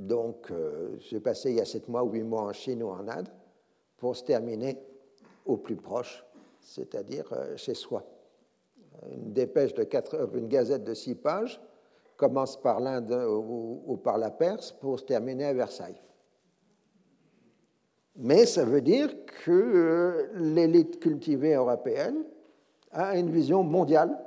[0.00, 3.06] Donc, euh, j'ai passé il y a sept mois, huit mois en Chine ou en
[3.06, 3.28] Inde,
[3.98, 4.78] pour se terminer
[5.44, 6.24] au plus proche,
[6.60, 8.04] c'est-à-dire euh, chez soi.
[9.12, 11.60] Une dépêche de quatre, euh, une gazette de six pages
[12.16, 16.00] commence par l'Inde ou par la Perse pour se terminer à Versailles.
[18.16, 19.10] Mais ça veut dire
[19.44, 22.24] que euh, l'élite cultivée européenne
[22.90, 24.18] a une vision mondiale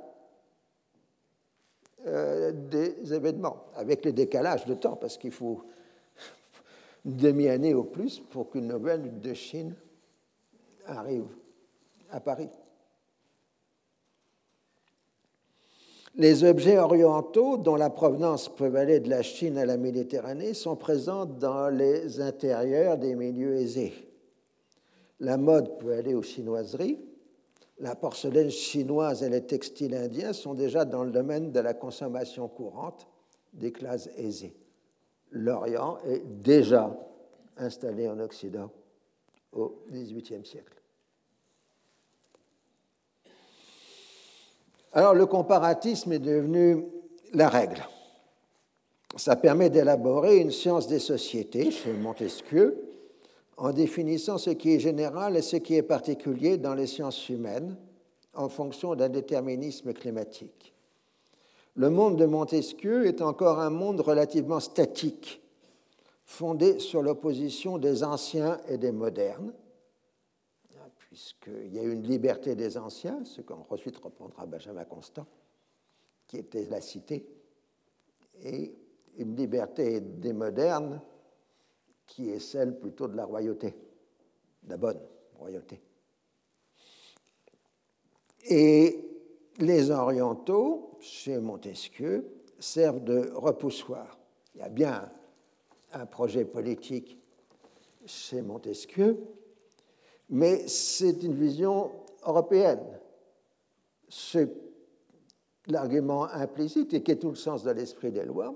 [2.06, 5.64] euh, des événements, avec les décalages de temps, parce qu'il faut
[7.06, 9.76] une demi-année au plus pour qu'une nouvelle de Chine
[10.86, 11.28] arrive
[12.10, 12.50] à Paris.
[16.16, 20.76] Les objets orientaux, dont la provenance peut aller de la Chine à la Méditerranée, sont
[20.76, 23.94] présents dans les intérieurs des milieux aisés.
[25.20, 27.00] La mode peut aller aux chinoiseries.
[27.80, 32.48] La porcelaine chinoise et les textiles indiens sont déjà dans le domaine de la consommation
[32.48, 33.08] courante
[33.54, 34.56] des classes aisées.
[35.32, 36.96] L'Orient est déjà
[37.58, 38.70] installé en Occident
[39.52, 40.82] au XVIIIe siècle.
[44.94, 46.86] Alors le comparatisme est devenu
[47.34, 47.84] la règle.
[49.16, 52.93] Ça permet d'élaborer une science des sociétés chez Montesquieu
[53.58, 57.78] en définissant ce qui est général et ce qui est particulier dans les sciences humaines
[58.34, 60.74] en fonction d'un déterminisme climatique.
[61.76, 65.42] Le monde de Montesquieu est encore un monde relativement statique,
[66.26, 69.54] fondé sur l'opposition des anciens et des modernes,
[70.98, 75.28] puisqu'il y a une liberté des anciens, ce qu'ensuite reprendra Benjamin Constant,
[76.28, 77.28] qui était la cité,
[78.44, 78.74] et
[79.18, 81.00] une liberté des modernes
[82.16, 83.74] qui est celle plutôt de la royauté,
[84.64, 85.00] de la bonne
[85.40, 85.82] royauté.
[88.50, 89.04] Et
[89.58, 92.30] les orientaux, chez Montesquieu,
[92.60, 94.20] servent de repoussoir.
[94.54, 95.12] Il y a bien
[95.92, 97.20] un projet politique
[98.06, 99.18] chez Montesquieu,
[100.30, 101.92] mais c'est une vision
[102.26, 103.00] européenne.
[105.68, 108.54] L'argument implicite, et qui est tout le sens de l'esprit des lois,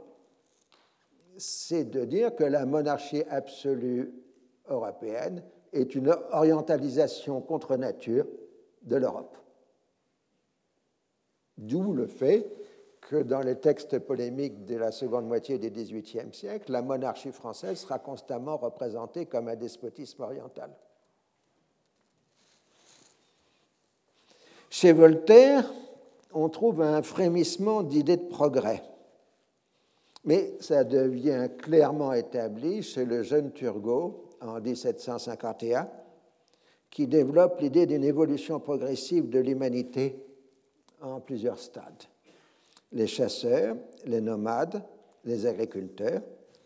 [1.38, 4.14] c'est de dire que la monarchie absolue
[4.68, 5.44] européenne
[5.74, 8.26] est une orientalisation contre nature
[8.84, 9.38] de l'Europe.
[11.58, 12.52] D'où le fait
[13.02, 17.80] que dans les textes polémiques de la seconde moitié du XVIIIe siècle, la monarchie française
[17.80, 20.70] sera constamment représentée comme un despotisme oriental.
[24.70, 25.72] Chez Voltaire,
[26.34, 28.84] on trouve un frémissement d'idées de progrès
[30.28, 35.90] mais ça devient clairement établi chez le jeune Turgot en 1751,
[36.90, 40.22] qui développe l'idée d'une évolution progressive de l'humanité
[41.02, 42.04] en plusieurs stades.
[42.91, 44.84] Les chasseurs, les nomades,
[45.24, 46.22] les agriculteurs,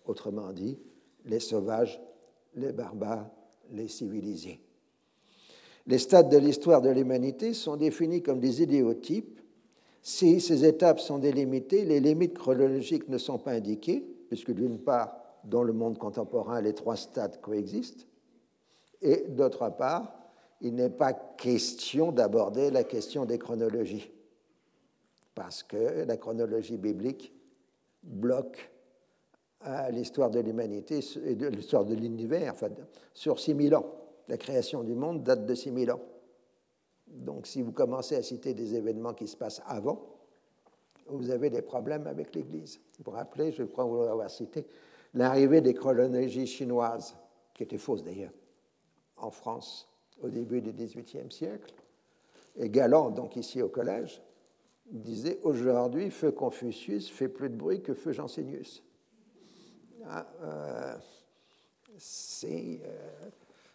[0.06, 0.80] autrement dit,
[1.26, 2.02] les sauvages,
[2.56, 3.30] les barbares,
[3.72, 4.60] les civilisés.
[5.86, 9.41] Les stades de l'histoire de l'humanité sont définis comme des idéotypes
[10.02, 15.18] si ces étapes sont délimitées, les limites chronologiques ne sont pas indiquées, puisque d'une part,
[15.44, 18.08] dans le monde contemporain, les trois stades coexistent,
[19.02, 20.14] et d'autre part,
[20.62, 24.12] il n'est pas question d'aborder la question des chronologies,
[25.36, 27.34] parce que la chronologie biblique
[28.04, 28.72] bloque
[29.92, 32.70] l'histoire de l'humanité et l'histoire de l'univers enfin,
[33.14, 33.86] sur 6000 ans.
[34.28, 36.02] La création du monde date de 6000 ans.
[37.12, 40.02] Donc si vous commencez à citer des événements qui se passent avant,
[41.08, 42.80] vous avez des problèmes avec l'Église.
[42.98, 44.66] Vous vous rappelez, je crois vous avoir cité,
[45.14, 47.16] l'arrivée des chronologies chinoises,
[47.54, 48.32] qui étaient fausses d'ailleurs,
[49.18, 49.90] en France
[50.22, 51.74] au début du XVIIIe siècle.
[52.56, 54.22] Et Galant, donc ici au collège,
[54.86, 58.84] disait Aujourd'hui, feu Confucius fait plus de bruit que feu Jansénius.
[60.08, 60.96] Ah, euh,
[61.98, 63.30] c'est euh,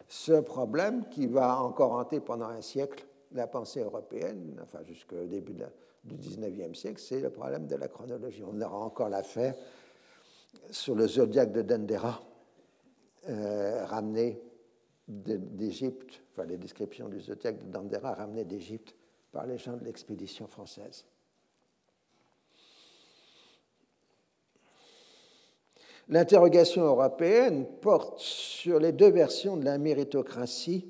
[0.07, 5.53] ce problème qui va encore hanter pendant un siècle la pensée européenne, enfin jusqu'au début
[6.03, 8.43] du XIXe siècle, c'est le problème de la chronologie.
[8.43, 9.55] On aura encore l'affaire
[10.69, 12.21] sur le zodiaque de Dendera,
[13.29, 14.41] euh, ramené
[15.07, 18.95] d'Égypte, enfin les descriptions du zodiaque de Dendera ramené d'Égypte
[19.31, 21.05] par les gens de l'expédition française.
[26.09, 30.87] L'interrogation européenne porte sur les deux versions de la méritocratie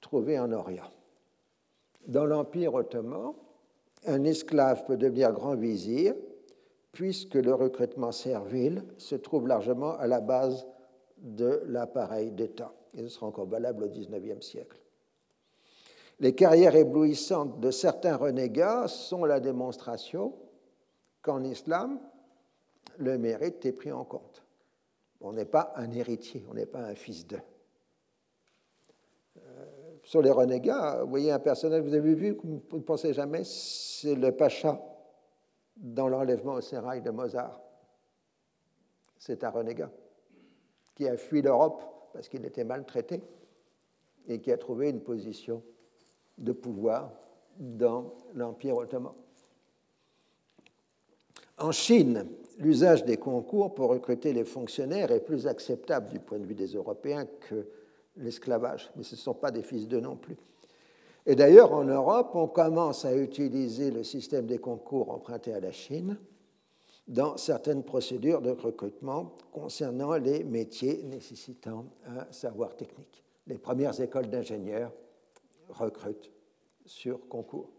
[0.00, 0.90] trouvées en Orient.
[2.08, 3.34] Dans l'Empire ottoman,
[4.06, 6.14] un esclave peut devenir grand vizir
[6.92, 10.66] puisque le recrutement servile se trouve largement à la base
[11.18, 12.72] de l'appareil d'État.
[12.96, 14.80] Et sera encore valable au XIXe siècle.
[16.20, 20.34] Les carrières éblouissantes de certains renégats sont la démonstration
[21.20, 22.00] qu'en islam,
[22.96, 24.42] le mérite est pris en compte.
[25.20, 27.38] On n'est pas un héritier, on n'est pas un fils d'eux
[30.08, 34.14] sur les renégats, vous voyez un personnage, vous avez vu, vous ne pensez jamais, c'est
[34.14, 34.80] le Pacha
[35.76, 37.60] dans l'enlèvement au sérail de Mozart.
[39.18, 39.90] C'est un renégat
[40.94, 41.82] qui a fui l'Europe
[42.14, 43.22] parce qu'il était maltraité
[44.26, 45.62] et qui a trouvé une position
[46.38, 47.12] de pouvoir
[47.58, 49.12] dans l'Empire ottoman.
[51.58, 52.24] En Chine,
[52.56, 56.68] l'usage des concours pour recruter les fonctionnaires est plus acceptable du point de vue des
[56.68, 57.68] Européens que
[58.18, 60.36] l'esclavage, mais ce ne sont pas des fils d'eux non plus.
[61.26, 65.72] Et d'ailleurs, en Europe, on commence à utiliser le système des concours emprunté à la
[65.72, 66.18] Chine
[67.06, 73.24] dans certaines procédures de recrutement concernant les métiers nécessitant un savoir technique.
[73.46, 74.92] Les premières écoles d'ingénieurs
[75.70, 76.30] recrutent
[76.84, 77.70] sur concours.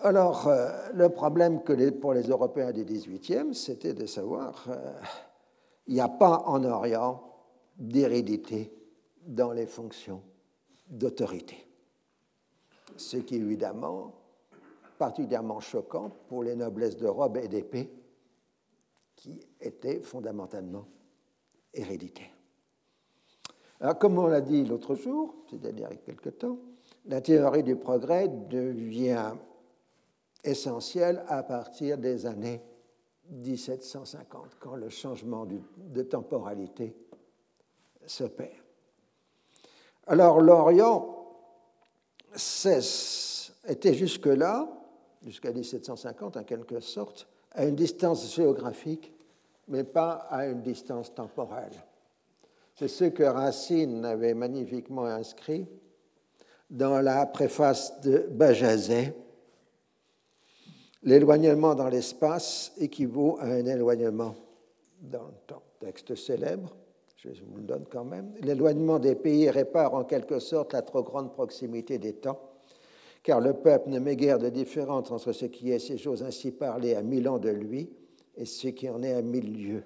[0.00, 1.60] Alors, euh, le problème
[2.00, 4.92] pour les Européens du XVIIIe, c'était de savoir euh,
[5.88, 7.22] il n'y a pas en Orient
[7.76, 8.72] d'hérédité
[9.26, 10.22] dans les fonctions
[10.88, 11.66] d'autorité.
[12.96, 14.12] Ce qui, évidemment,
[14.98, 17.90] particulièrement choquant pour les noblesses de robe et d'épée,
[19.16, 20.86] qui étaient fondamentalement
[21.74, 22.36] héréditaires.
[23.80, 26.58] Alors, comme on l'a dit l'autre jour, c'est-à-dire il y a quelque temps,
[27.06, 29.34] la théorie du progrès devient
[30.44, 32.60] essentielle à partir des années
[33.30, 36.96] 1750, quand le changement de temporalité
[38.06, 38.64] s'opère.
[40.06, 41.14] Alors l'Orient
[43.66, 44.68] était jusque-là,
[45.24, 49.12] jusqu'à 1750 en quelque sorte, à une distance géographique,
[49.68, 51.84] mais pas à une distance temporelle.
[52.74, 55.66] C'est ce que Racine avait magnifiquement inscrit
[56.70, 59.14] dans la préface de Bajazet.
[61.04, 64.34] L'éloignement dans l'espace équivaut à un éloignement
[65.00, 65.62] dans le temps.
[65.78, 66.74] Texte célèbre,
[67.16, 68.32] je vous le donne quand même.
[68.40, 72.40] L'éloignement des pays répare en quelque sorte la trop grande proximité des temps,
[73.22, 76.50] car le peuple ne met guère de différence entre ce qui est, ces choses ainsi
[76.50, 77.90] parlées, à mille ans de lui
[78.36, 79.84] et ce qui en est à mille lieues.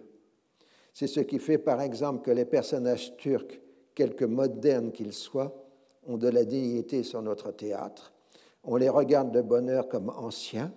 [0.94, 3.60] C'est ce qui fait par exemple que les personnages turcs,
[3.94, 5.55] quelque modernes qu'ils soient,
[6.06, 8.12] ont de la dignité sur notre théâtre.
[8.64, 10.72] On les regarde de bonne heure comme anciens.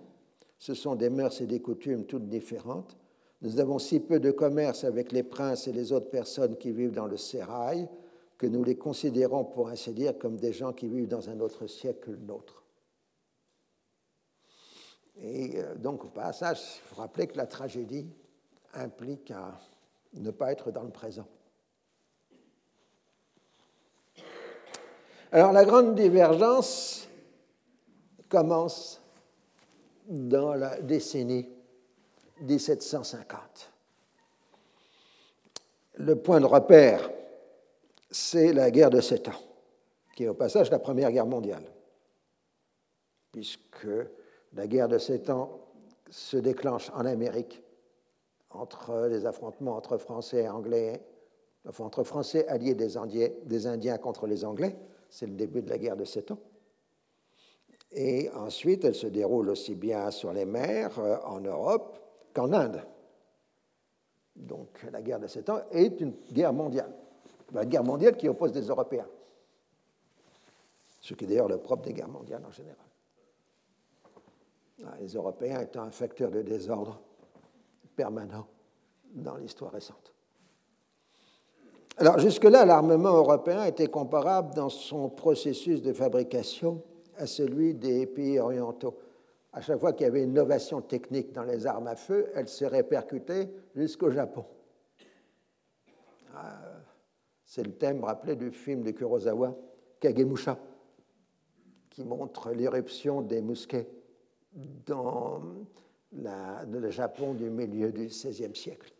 [0.58, 2.96] Ce sont des mœurs et des coutumes toutes différentes.
[3.42, 6.94] Nous avons si peu de commerce avec les princes et les autres personnes qui vivent
[6.94, 7.88] dans le sérail
[8.38, 11.66] que nous les considérons, pour ainsi dire, comme des gens qui vivent dans un autre
[11.66, 12.64] siècle que le nôtre.
[15.18, 18.06] Et euh, donc, au passage, il faut rappeler que la tragédie
[18.74, 19.58] implique à
[20.12, 21.26] ne pas être dans le présent.
[25.32, 27.08] Alors, la grande divergence
[28.28, 29.02] commence
[30.08, 31.48] dans la décennie
[32.40, 33.72] 1750.
[35.98, 37.10] Le point de repère,
[38.10, 39.40] c'est la guerre de Sept Ans,
[40.14, 41.64] qui est au passage la Première Guerre mondiale,
[43.32, 43.88] puisque
[44.52, 45.60] la guerre de Sept Ans
[46.10, 47.62] se déclenche en Amérique
[48.50, 51.02] entre les affrontements entre Français et Anglais,
[51.68, 54.76] enfin entre Français alliés des Indiens, des Indiens contre les Anglais,
[55.10, 56.38] c'est le début de la guerre de Sept Ans.
[57.92, 61.98] Et ensuite, elle se déroule aussi bien sur les mers euh, en Europe
[62.34, 62.82] qu'en Inde.
[64.34, 66.92] Donc la guerre de Sept Ans est une guerre mondiale.
[67.52, 69.06] La guerre mondiale qui oppose des Européens.
[71.00, 72.76] Ce qui est d'ailleurs le propre des guerres mondiales en général.
[74.84, 77.00] Ah, les Européens étant un facteur de désordre
[77.94, 78.46] permanent
[79.14, 80.12] dans l'histoire récente.
[81.96, 86.82] Alors jusque-là, l'armement européen était comparable dans son processus de fabrication
[87.18, 88.98] à celui des pays orientaux.
[89.52, 92.48] À chaque fois qu'il y avait une innovation technique dans les armes à feu, elle
[92.48, 94.44] se répercutait jusqu'au Japon.
[96.34, 96.60] Ah,
[97.44, 99.56] c'est le thème rappelé du film de Kurosawa,
[100.00, 100.58] Kagemusha,
[101.88, 103.88] qui montre l'éruption des mousquets
[104.84, 105.40] dans
[106.12, 108.92] le Japon du milieu du XVIe siècle.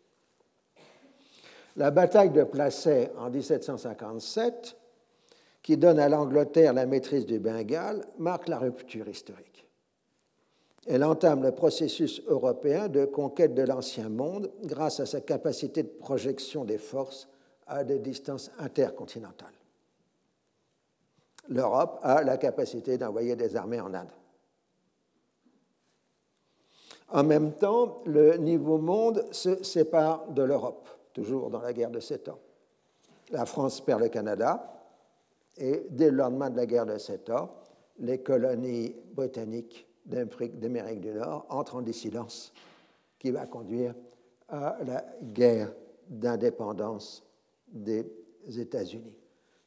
[1.75, 4.75] La bataille de Placé en 1757,
[5.67, 9.67] qui donne à l'Angleterre la maîtrise du Bengale, marque la rupture historique.
[10.85, 15.89] Elle entame le processus européen de conquête de l'Ancien Monde grâce à sa capacité de
[15.89, 17.27] projection des forces
[17.65, 19.51] à des distances intercontinentales.
[21.49, 24.13] L'Europe a la capacité d'envoyer des armées en Inde.
[27.09, 31.99] En même temps, le Nouveau Monde se sépare de l'Europe toujours dans la guerre de
[31.99, 32.39] Sept Ans.
[33.31, 34.75] La France perd le Canada
[35.57, 37.49] et dès le lendemain de la guerre de Sept Ans,
[37.99, 42.53] les colonies britanniques d'Amérique du Nord entrent en dissidence
[43.19, 43.93] qui va conduire
[44.47, 45.73] à la guerre
[46.07, 47.25] d'indépendance
[47.67, 48.05] des
[48.57, 49.17] États-Unis.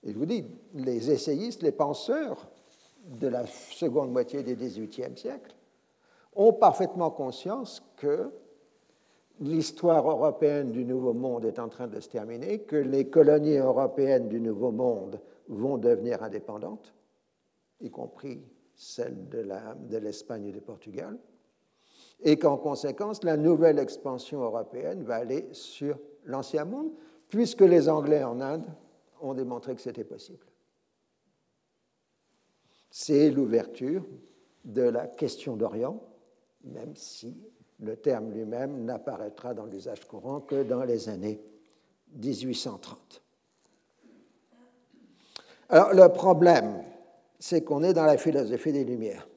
[0.02, 2.48] Et je vous dis, les essayistes, les penseurs
[3.04, 5.54] de la seconde moitié du XVIIIe siècle
[6.34, 8.30] ont parfaitement conscience que
[9.40, 14.28] l'histoire européenne du Nouveau Monde est en train de se terminer, que les colonies européennes
[14.28, 15.20] du Nouveau Monde
[15.50, 16.94] vont devenir indépendantes,
[17.80, 18.42] y compris
[18.74, 21.18] celles de l'Espagne et du Portugal,
[22.22, 26.92] et qu'en conséquence, la nouvelle expansion européenne va aller sur l'Ancien Monde,
[27.28, 28.66] puisque les Anglais en Inde
[29.20, 30.46] ont démontré que c'était possible.
[32.90, 34.04] C'est l'ouverture
[34.64, 36.02] de la question d'Orient,
[36.64, 37.36] même si
[37.78, 41.40] le terme lui-même n'apparaîtra dans l'usage courant que dans les années
[42.12, 43.22] 1830.
[45.70, 46.82] Alors le problème,
[47.38, 49.28] c'est qu'on est dans la philosophie des Lumières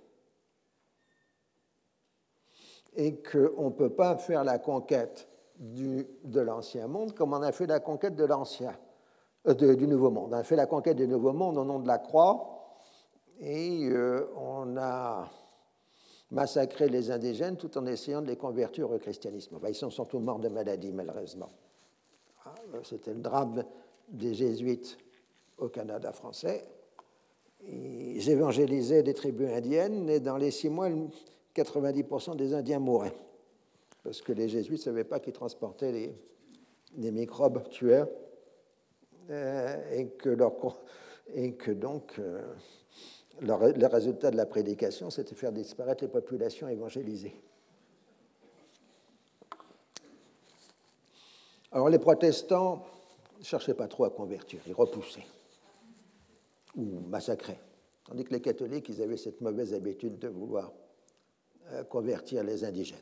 [2.96, 5.28] et qu'on ne peut pas faire la conquête
[5.60, 8.76] de l'Ancien Monde comme on a fait la conquête de l'Ancien,
[9.48, 10.30] euh, du Nouveau Monde.
[10.34, 12.80] On a fait la conquête du Nouveau Monde au nom de la croix
[13.40, 15.30] et euh, on a
[16.32, 19.60] massacrer les indigènes tout en essayant de les convertir au christianisme.
[19.68, 21.50] ils sont surtout morts de maladie, malheureusement.
[22.46, 23.64] Ah, c'était le drame
[24.10, 24.98] des jésuites
[25.64, 26.66] au Canada français.
[27.66, 30.90] Ils évangélisaient des tribus indiennes et dans les six mois,
[31.56, 33.16] 90% des Indiens mouraient.
[34.04, 38.10] Parce que les jésuites ne savaient pas qu'ils transportaient les, microbes tueurs
[39.30, 42.42] euh, et, que donc euh,
[43.42, 47.36] le, résultat de la prédication, c'était faire disparaître les populations évangélisées.
[51.72, 52.86] Alors les protestants
[53.40, 55.26] ne cherchaient pas trop à convertir, ils repoussaient
[56.76, 57.62] ou massacraient.
[58.06, 60.74] Tandis que les catholiques, ils avaient cette mauvaise habitude de vouloir
[61.72, 62.98] euh, convertir les indigènes.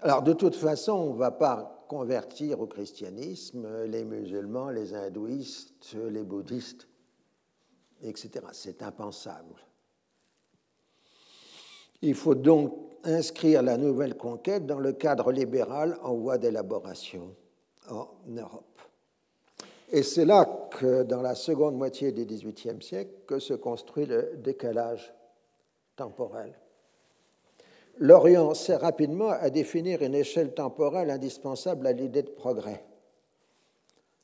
[0.00, 5.94] Alors de toute façon, on ne va pas convertir au christianisme les musulmans, les hindouistes,
[5.94, 6.88] les bouddhistes
[8.02, 8.46] etc.
[8.52, 9.54] C'est impensable.
[12.02, 12.74] Il faut donc
[13.04, 17.34] inscrire la nouvelle conquête dans le cadre libéral en voie d'élaboration
[17.90, 18.77] en Europe.
[19.90, 24.34] Et c'est là que, dans la seconde moitié du XVIIIe siècle, que se construit le
[24.36, 25.14] décalage
[25.96, 26.52] temporel.
[27.98, 32.84] L'Orient sert rapidement à définir une échelle temporelle indispensable à l'idée de progrès.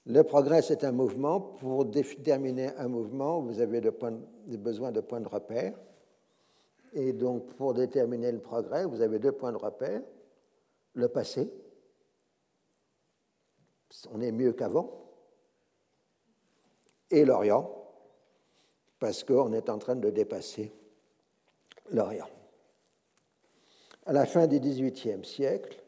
[0.07, 1.41] Le progrès, c'est un mouvement.
[1.41, 3.81] Pour déterminer un mouvement, vous avez
[4.47, 5.75] besoin de points de repère.
[6.93, 10.03] Et donc, pour déterminer le progrès, vous avez deux points de repère.
[10.93, 11.51] Le passé,
[14.13, 15.04] on est mieux qu'avant.
[17.11, 17.71] Et l'Orient,
[18.99, 20.73] parce qu'on est en train de dépasser
[21.91, 22.29] l'Orient.
[24.07, 25.83] À la fin du XVIIIe siècle,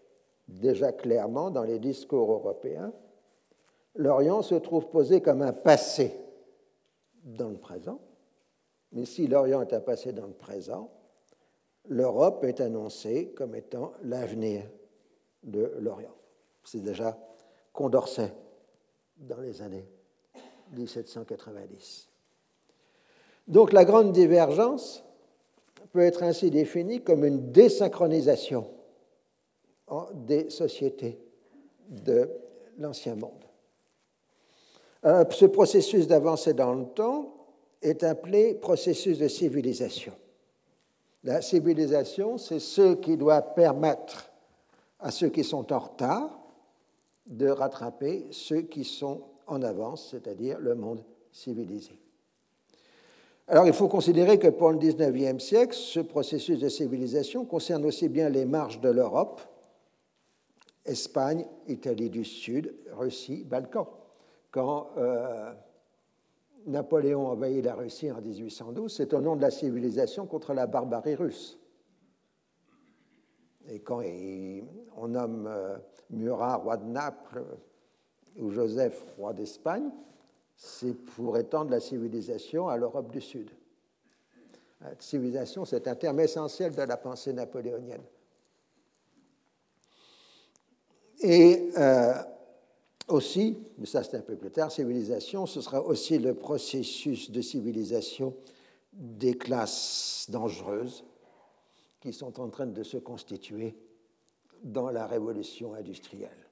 [0.49, 2.93] déjà clairement dans les discours européens,
[3.95, 6.15] l'Orient se trouve posé comme un passé
[7.23, 8.01] dans le présent.
[8.93, 10.91] Mais si l'Orient est un passé dans le présent,
[11.89, 14.65] l'Europe est annoncée comme étant l'avenir
[15.43, 16.15] de l'Orient.
[16.65, 17.19] C'est déjà
[17.73, 18.33] Condorcet
[19.19, 19.87] dans les années
[20.73, 22.09] 1790.
[23.49, 25.05] Donc la grande divergence
[25.93, 28.69] peut être ainsi définie comme une désynchronisation
[30.15, 31.19] des sociétés
[31.89, 32.29] de
[32.79, 33.45] l'Ancien Monde.
[35.05, 37.33] Euh, ce processus d'avancée dans le temps
[37.81, 40.13] est appelé processus de civilisation.
[41.23, 44.31] La civilisation, c'est ce qui doit permettre
[44.99, 46.41] à ceux qui sont en retard
[47.27, 51.03] de rattraper ceux qui sont en avance, c'est-à-dire le monde
[51.33, 51.99] civilisé.
[53.49, 58.09] Alors il faut considérer que pour le XIXe siècle, ce processus de civilisation concerne aussi
[58.09, 59.41] bien les marges de l'Europe,
[60.85, 63.87] Espagne, Italie du Sud, Russie, Balkans
[64.57, 65.53] quand euh,
[66.67, 71.15] Napoléon envahit la Russie en 1812, c'est au nom de la civilisation contre la barbarie
[71.15, 71.59] russe.
[73.69, 74.01] Et quand
[74.97, 75.77] on nomme euh,
[76.09, 77.45] Murat roi de Naples
[78.39, 79.91] ou Joseph roi d'Espagne,
[80.57, 83.51] c'est pour étendre la civilisation à l'Europe du Sud.
[84.81, 88.03] La civilisation, c'est un terme essentiel de la pensée napoléonienne.
[91.21, 92.15] Et euh,
[93.09, 97.41] aussi, mais ça c'est un peu plus tard, civilisation, ce sera aussi le processus de
[97.41, 98.35] civilisation
[98.93, 101.05] des classes dangereuses
[102.01, 103.75] qui sont en train de se constituer
[104.63, 106.46] dans la révolution industrielle.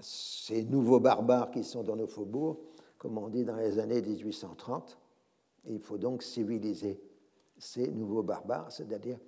[0.00, 2.58] Ces nouveaux barbares qui sont dans nos faubourgs,
[2.98, 4.98] comme on dit dans les années 1830,
[5.66, 7.00] il faut donc civiliser
[7.58, 9.18] ces nouveaux barbares, c'est-à-dire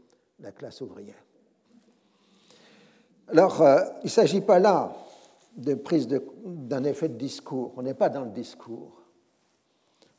[0.41, 1.25] la classe ouvrière.
[3.29, 4.93] Alors, euh, il ne s'agit pas là
[5.57, 7.73] de prise d'un effet de discours.
[7.77, 9.03] On n'est pas dans le discours.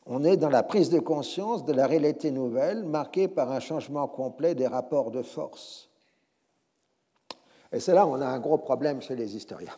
[0.05, 4.07] On est dans la prise de conscience de la réalité nouvelle marquée par un changement
[4.07, 5.89] complet des rapports de force.
[7.71, 9.75] Et c'est là où on a un gros problème chez les historiens,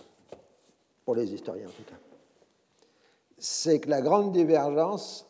[1.10, 1.98] pour les historiens en tout cas.
[3.36, 5.26] C'est que la grande divergence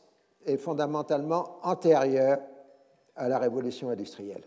[0.45, 2.39] est fondamentalement antérieure
[3.15, 4.43] à la révolution industrielle.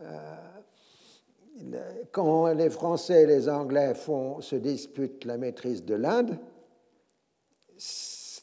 [0.00, 0.36] Euh,
[2.10, 6.38] quand les Français et les Anglais font, se disputent la maîtrise de l'Inde,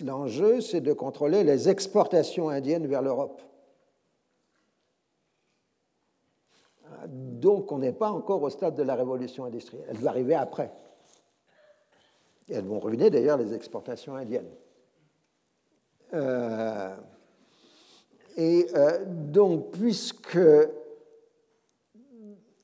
[0.02, 3.41] l'enjeu, c'est de contrôler les exportations indiennes vers l'Europe.
[7.07, 9.86] Donc, on n'est pas encore au stade de la révolution industrielle.
[9.90, 10.72] Elle va arriver après.
[12.49, 14.49] Elles vont ruiner d'ailleurs les exportations indiennes.
[16.14, 16.95] Euh,
[18.38, 20.40] et euh, donc, puisque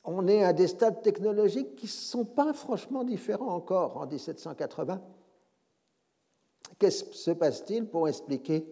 [0.04, 5.02] on est à des stades technologiques qui ne sont pas franchement différents encore en 1780.
[6.80, 8.66] Qu'est-ce se passe-t-il pour expliquer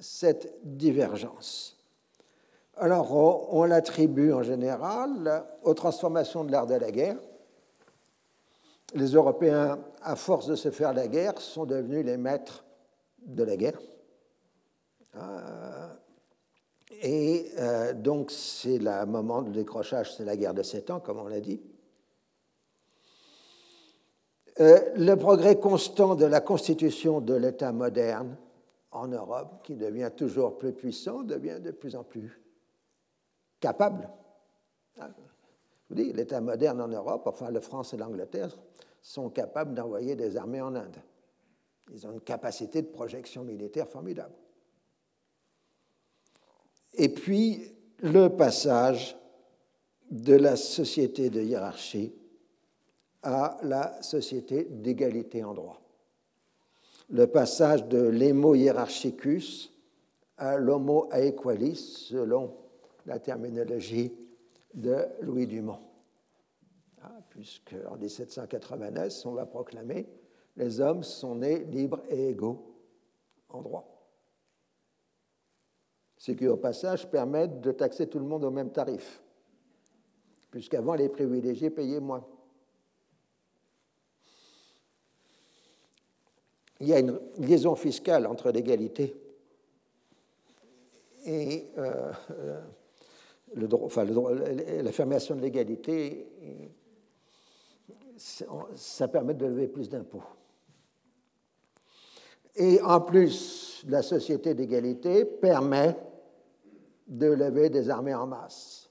[0.00, 1.77] cette divergence?
[2.80, 3.12] Alors,
[3.52, 7.16] on, l'attribue en général aux transformations de l'art de la guerre.
[8.94, 12.64] Les Européens, à force de se faire la guerre, sont devenus les maîtres
[13.26, 13.80] de la guerre.
[15.16, 15.88] Euh,
[17.02, 21.18] et euh, donc, c'est le moment de décrochage, c'est la guerre de sept ans, comme
[21.18, 21.60] on l'a dit.
[24.60, 28.36] Euh, le progrès constant de la constitution de l'État moderne
[28.92, 32.40] en Europe, qui devient toujours plus puissant, devient de plus en plus
[33.60, 34.08] capable.
[35.88, 38.56] Vous dis, l'État moderne en Europe, enfin la France et l'Angleterre,
[39.00, 40.98] sont capables d'envoyer des armées en Inde.
[41.92, 44.34] Ils ont une capacité de projection militaire formidable.
[46.94, 49.16] Et puis, le passage
[50.10, 52.14] de la société de hiérarchie
[53.22, 55.80] à la société d'égalité en droit.
[57.10, 59.72] Le passage de l'homo hierarchicus
[60.36, 62.54] à l'homo aequalis, selon
[63.08, 64.12] la terminologie
[64.74, 65.80] de Louis Dumont.
[67.02, 70.06] Ah, puisque en 1789, on va proclamer
[70.56, 72.74] les hommes sont nés libres et égaux
[73.48, 73.86] en droit.
[76.16, 79.22] Ce qui, au passage, permet de taxer tout le monde au même tarif,
[80.50, 82.26] puisqu'avant, les privilégiés payaient moins.
[86.80, 89.16] il y a une liaison fiscale entre l'égalité
[91.24, 92.12] et euh,
[93.54, 96.28] l'affirmation de l'égalité,
[98.16, 100.22] ça permet de lever plus d'impôts.
[102.56, 105.96] Et en plus, la société d'égalité permet
[107.06, 108.90] de lever des armées en masse.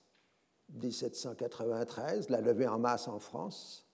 [0.69, 3.87] 1793, la levée en masse en France,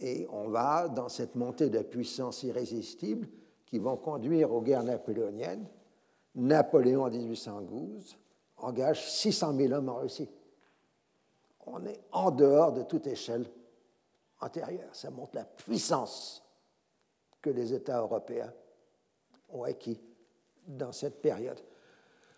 [0.00, 3.28] et on va dans cette montée de puissance irrésistible
[3.66, 5.68] qui vont conduire aux guerres napoléoniennes.
[6.34, 8.16] Napoléon en 1812
[8.62, 10.28] engage 600 000 hommes en Russie.
[11.66, 13.46] On est en dehors de toute échelle
[14.40, 14.94] antérieure.
[14.94, 16.42] Ça montre la puissance
[17.40, 18.52] que les États européens
[19.50, 20.00] ont acquis
[20.66, 21.60] dans cette période.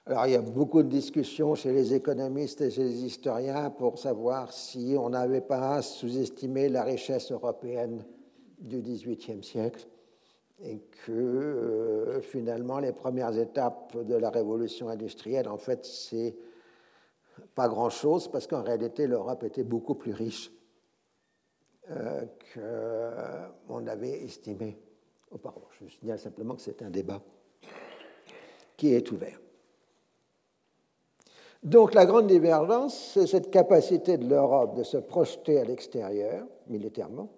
[0.07, 3.99] Alors, il y a beaucoup de discussions chez les économistes et chez les historiens pour
[3.99, 8.05] savoir si on n'avait pas sous-estimé la richesse européenne
[8.59, 9.87] du XVIIIe siècle
[10.63, 16.37] et que euh, finalement les premières étapes de la révolution industrielle, en fait, c'est
[17.55, 20.53] pas grand-chose parce qu'en réalité l'Europe était beaucoup plus riche
[21.91, 22.25] euh,
[22.55, 24.79] qu'on avait estimé
[25.31, 25.69] auparavant.
[25.81, 27.21] Je signale simplement que c'est un débat
[28.77, 29.39] qui est ouvert.
[31.63, 37.31] Donc la grande divergence, c'est cette capacité de l'Europe de se projeter à l'extérieur, militairement,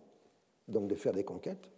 [0.66, 1.70] donc de faire des conquêtes,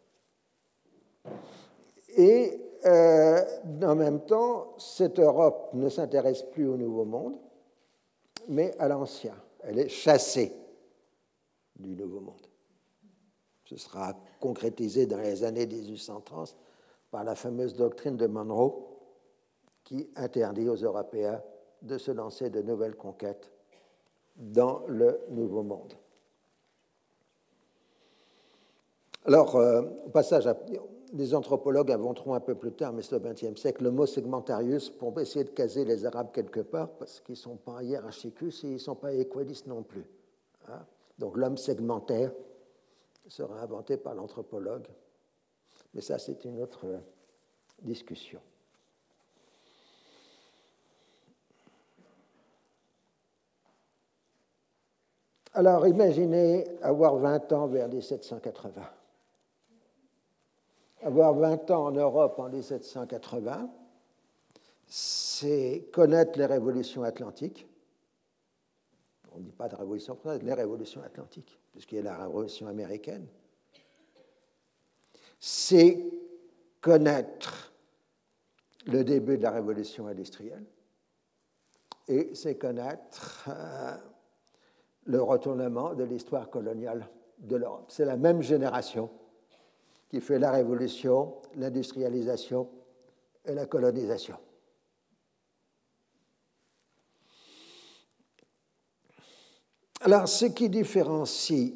[2.16, 3.40] et euh,
[3.82, 7.36] en même temps, cette Europe ne s'intéresse plus au Nouveau Monde,
[8.48, 9.34] mais à l'Ancien.
[9.60, 10.52] Elle est chassée
[11.76, 12.46] du Nouveau Monde.
[13.64, 16.56] Ce sera concrétisé dans les années 1830
[17.10, 18.86] par la fameuse doctrine de Monroe
[19.84, 21.42] qui interdit aux Européens
[21.82, 23.50] de se lancer de nouvelles conquêtes
[24.36, 25.94] dans le Nouveau Monde.
[29.24, 30.46] Alors, euh, au passage,
[31.12, 34.90] les anthropologues inventeront un peu plus tard, mais c'est au XXe siècle, le mot segmentarius
[34.90, 38.68] pour essayer de caser les Arabes quelque part, parce qu'ils ne sont pas hiérarchicus et
[38.68, 40.04] ils ne sont pas equalis non plus.
[40.68, 40.84] Hein.
[41.18, 42.32] Donc l'homme segmentaire
[43.28, 44.86] sera inventé par l'anthropologue.
[45.94, 46.98] Mais ça, c'est une autre euh,
[47.82, 48.40] discussion.
[55.54, 58.97] Alors imaginez avoir 20 ans vers 1780.
[61.02, 63.70] Avoir 20 ans en Europe en 1780,
[64.86, 67.66] c'est connaître les révolutions atlantiques.
[69.32, 72.66] On ne dit pas de révolution française, les révolutions atlantiques, puisqu'il y a la révolution
[72.66, 73.26] américaine.
[75.38, 76.04] C'est
[76.80, 77.72] connaître
[78.86, 80.64] le début de la révolution industrielle
[82.08, 83.96] et c'est connaître euh,
[85.04, 87.06] le retournement de l'histoire coloniale
[87.38, 87.86] de l'Europe.
[87.88, 89.10] C'est la même génération
[90.08, 92.68] qui fait la révolution, l'industrialisation
[93.44, 94.36] et la colonisation.
[100.00, 101.74] Alors, ce qui différencie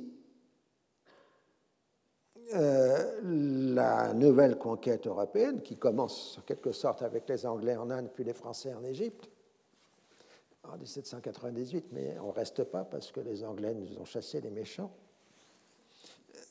[2.54, 8.10] euh, la nouvelle conquête européenne, qui commence en quelque sorte avec les Anglais en Inde
[8.14, 9.28] puis les Français en Égypte,
[10.64, 14.50] en 1798, mais on ne reste pas parce que les Anglais nous ont chassé les
[14.50, 14.92] méchants,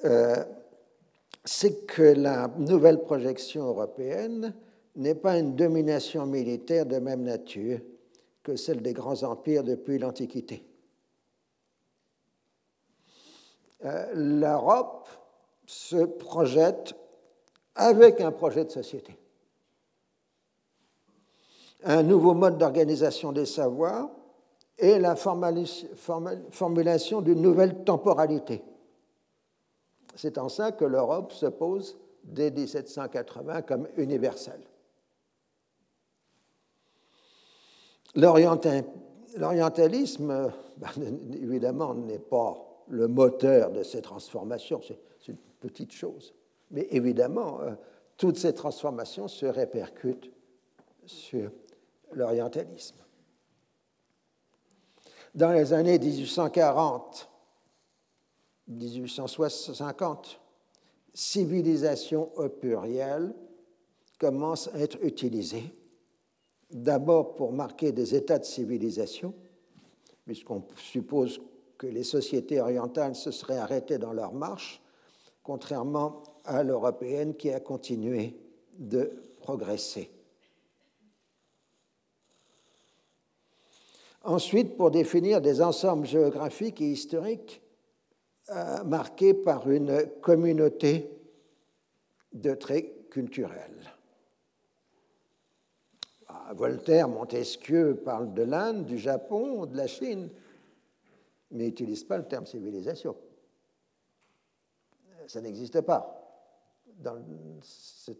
[0.03, 0.43] euh,
[1.43, 4.53] c'est que la nouvelle projection européenne
[4.95, 7.79] n'est pas une domination militaire de même nature
[8.43, 10.65] que celle des grands empires depuis l'Antiquité.
[13.85, 15.07] Euh, L'Europe
[15.65, 16.93] se projette
[17.75, 19.17] avec un projet de société.
[21.83, 24.09] Un nouveau mode d'organisation des savoirs
[24.77, 28.63] et la formulation d'une nouvelle temporalité.
[30.15, 34.61] C'est en ça que l'Europe se pose dès 1780 comme universelle.
[38.15, 40.89] L'orientalisme, ben,
[41.33, 42.57] évidemment, n'est pas
[42.89, 46.33] le moteur de ces transformations, c'est une petite chose.
[46.71, 47.71] Mais évidemment, euh,
[48.17, 50.31] toutes ces transformations se répercutent
[51.05, 51.51] sur
[52.13, 52.97] l'orientalisme.
[55.33, 57.30] Dans les années 1840,
[58.71, 60.39] 1850,
[61.13, 63.33] civilisation au pluriel
[64.17, 65.63] commence à être utilisée,
[66.69, 69.33] d'abord pour marquer des états de civilisation,
[70.25, 71.41] puisqu'on suppose
[71.77, 74.81] que les sociétés orientales se seraient arrêtées dans leur marche,
[75.43, 78.37] contrairement à l'européenne qui a continué
[78.77, 80.11] de progresser.
[84.23, 87.61] Ensuite, pour définir des ensembles géographiques et historiques
[88.51, 91.09] euh, marqués par une communauté
[92.33, 93.93] de traits culturels.
[96.27, 100.29] Ah, Voltaire, Montesquieu parlent de l'Inde, du Japon, de la Chine,
[101.51, 103.15] mais n'utilisent pas le terme civilisation.
[105.27, 106.21] Ça n'existe pas
[106.99, 107.23] dans
[107.61, 108.19] cette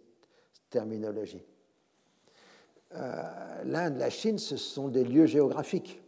[0.69, 1.43] terminologie.
[2.93, 6.01] Euh, l'Inde, la Chine, ce sont des lieux géographiques.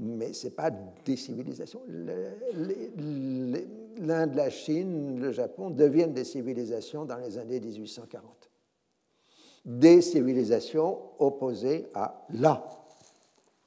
[0.00, 1.82] Mais ce n'est pas des civilisations.
[3.96, 8.50] L'Inde, la Chine, le Japon deviennent des civilisations dans les années 1840.
[9.64, 12.68] Des civilisations opposées à la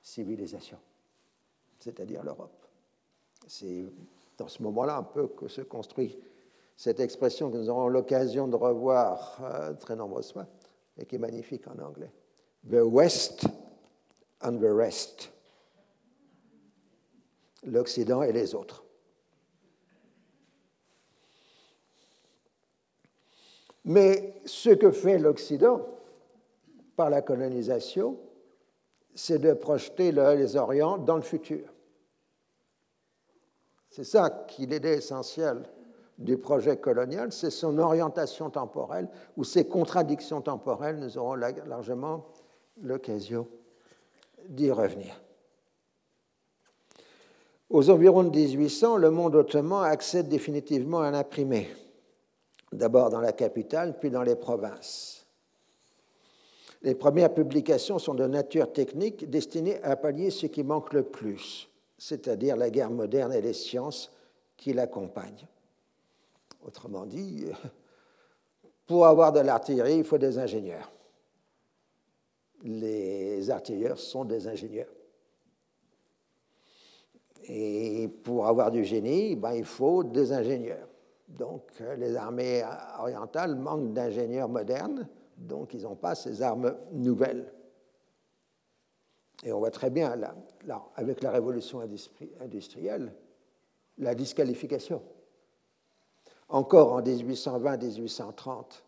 [0.04, 0.78] civilisation,
[1.80, 2.66] c'est-à-dire l'Europe.
[3.48, 3.86] C'est
[4.38, 6.18] dans ce moment-là un peu que se construit
[6.76, 10.46] cette expression que nous aurons l'occasion de revoir euh, très nombreuses fois,
[10.98, 12.12] et qui est magnifique en anglais.
[12.70, 13.48] The West
[14.42, 15.32] and the rest.
[17.68, 18.84] L'Occident et les autres.
[23.86, 25.88] Mais ce que fait l'Occident
[26.96, 28.18] par la colonisation,
[29.16, 31.74] c'est de projeter les Orients dans le futur.
[33.90, 35.64] C'est ça qui est essentiel
[36.18, 39.08] du projet colonial, c'est son orientation temporelle
[39.38, 41.00] ou ses contradictions temporelles.
[41.00, 42.26] Nous aurons largement
[42.82, 43.48] l'occasion
[44.50, 45.22] d'y revenir.
[47.70, 51.68] Aux environs de 1800, le monde ottoman accède définitivement à l'imprimé,
[52.72, 55.26] d'abord dans la capitale, puis dans les provinces.
[56.82, 61.68] Les premières publications sont de nature technique destinées à pallier ce qui manque le plus,
[61.98, 64.12] c'est-à-dire la guerre moderne et les sciences
[64.56, 65.48] qui l'accompagnent.
[66.66, 67.48] Autrement dit,
[68.86, 70.90] pour avoir de l'artillerie, il faut des ingénieurs.
[72.64, 74.88] Les artilleurs sont des ingénieurs.
[77.46, 80.88] Et pour avoir du génie, ben, il faut des ingénieurs.
[81.28, 81.64] Donc
[81.98, 82.64] les armées
[83.00, 85.08] orientales manquent d'ingénieurs modernes,
[85.38, 87.52] donc ils n'ont pas ces armes nouvelles.
[89.44, 90.36] Et on voit très bien, là,
[90.96, 91.82] avec la révolution
[92.40, 93.14] industrielle,
[93.98, 95.02] la disqualification
[96.50, 98.84] encore en 1820-1830,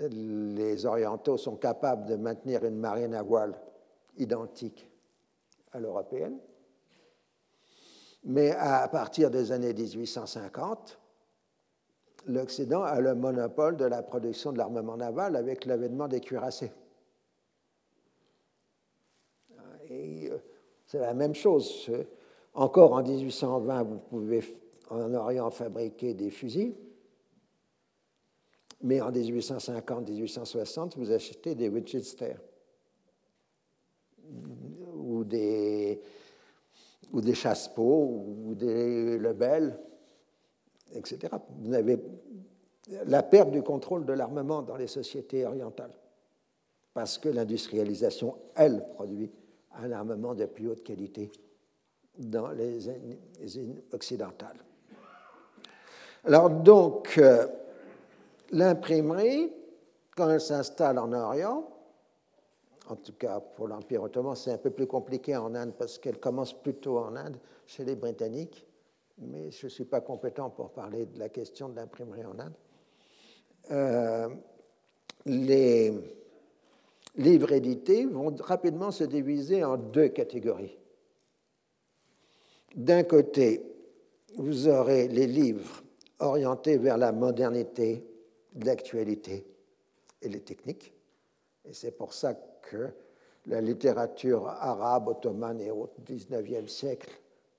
[0.00, 3.54] les Orientaux sont capables de maintenir une marine à voile
[4.16, 4.90] identique
[5.72, 6.38] à l'européenne.
[8.24, 10.98] Mais à partir des années 1850,
[12.26, 16.72] l'Occident a le monopole de la production de l'armement naval avec l'avènement des cuirassés.
[19.90, 20.38] Euh,
[20.86, 21.90] c'est la même chose.
[22.54, 24.42] Encore en 1820, vous pouvez
[24.90, 26.74] en Orient fabriquer des fusils,
[28.82, 32.34] mais en 1850-1860, vous achetez des Winchester
[34.94, 36.00] ou des,
[37.14, 39.78] ou des chassepots ou des Lebel,
[40.92, 41.32] etc.
[41.60, 41.98] Vous avez
[43.06, 45.92] la perte du contrôle de l'armement dans les sociétés orientales,
[46.92, 49.30] parce que l'industrialisation, elle, produit
[49.80, 51.30] un armement de plus haute qualité
[52.18, 52.90] dans les
[53.92, 54.58] occidentales.
[56.24, 57.46] Alors donc, euh,
[58.50, 59.52] l'imprimerie,
[60.16, 61.68] quand elle s'installe en Orient,
[62.88, 66.18] en tout cas pour l'Empire ottoman, c'est un peu plus compliqué en Inde parce qu'elle
[66.18, 67.36] commence plutôt en Inde,
[67.66, 68.66] chez les Britanniques,
[69.18, 72.54] mais je ne suis pas compétent pour parler de la question de l'imprimerie en Inde.
[73.70, 74.28] euh,
[75.26, 75.92] les
[77.16, 80.76] livres édités vont rapidement se diviser en deux catégories.
[82.74, 83.62] D'un côté,
[84.36, 85.82] vous aurez les livres
[86.18, 88.04] orientés vers la modernité,
[88.62, 89.46] l'actualité
[90.20, 90.92] et les techniques.
[91.64, 92.34] Et c'est pour ça
[93.46, 97.10] la littérature arabe, ottomane et au XIXe siècle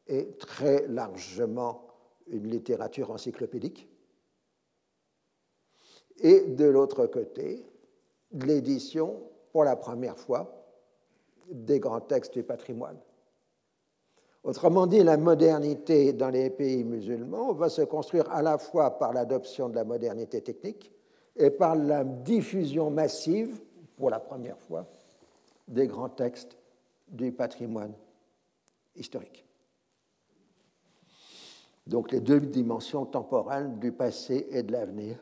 [0.07, 1.87] est très largement
[2.27, 3.87] une littérature encyclopédique.
[6.19, 7.65] Et de l'autre côté,
[8.31, 9.21] l'édition,
[9.51, 10.65] pour la première fois,
[11.51, 12.97] des grands textes du patrimoine.
[14.43, 19.13] Autrement dit, la modernité dans les pays musulmans va se construire à la fois par
[19.13, 20.91] l'adoption de la modernité technique
[21.35, 23.59] et par la diffusion massive,
[23.97, 24.85] pour la première fois,
[25.67, 26.57] des grands textes
[27.07, 27.93] du patrimoine
[28.95, 29.45] historique.
[31.87, 35.17] Donc les deux dimensions temporelles du passé et de l'avenir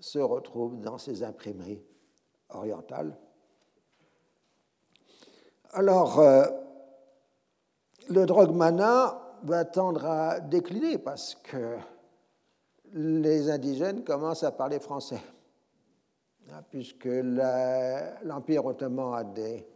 [0.00, 1.82] se retrouvent dans ces imprimeries
[2.50, 3.16] orientales.
[5.72, 6.46] Alors, euh,
[8.08, 11.76] le drogmana va tendre à décliner parce que
[12.94, 15.20] les indigènes commencent à parler français,
[16.50, 19.66] hein, puisque l'Empire ottoman a des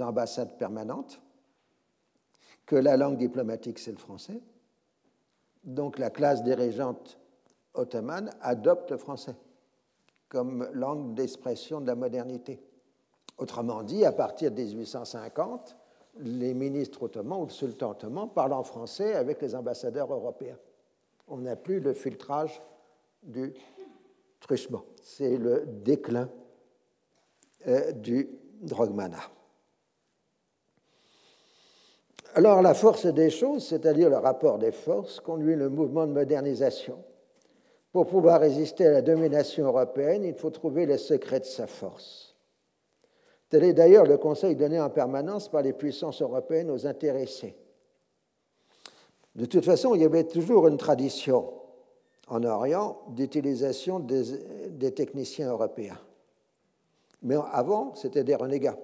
[0.00, 1.20] ambassades permanentes,
[2.66, 4.40] que la langue diplomatique c'est le français.
[5.64, 7.18] Donc la classe dirigeante
[7.74, 9.34] ottomane adopte le français
[10.28, 12.58] comme langue d'expression de la modernité.
[13.36, 15.76] Autrement dit, à partir de 1850,
[16.20, 20.56] les ministres ottomans ou le sultan ottoman parlent en français avec les ambassadeurs européens.
[21.28, 22.62] On n'a plus le filtrage
[23.22, 23.52] du
[24.40, 24.84] truchement.
[25.02, 26.30] C'est le déclin
[27.66, 28.30] euh, du
[28.62, 29.20] drogmana.
[32.34, 36.98] Alors la force des choses, c'est-à-dire le rapport des forces, conduit le mouvement de modernisation.
[37.92, 42.34] Pour pouvoir résister à la domination européenne, il faut trouver les secrets de sa force.
[43.50, 47.54] Tel est d'ailleurs le conseil donné en permanence par les puissances européennes aux intéressés.
[49.34, 51.52] De toute façon, il y avait toujours une tradition
[52.28, 54.22] en Orient d'utilisation des,
[54.70, 55.98] des, techniciens européens.
[57.20, 58.78] Mais avant, c'était des renégats.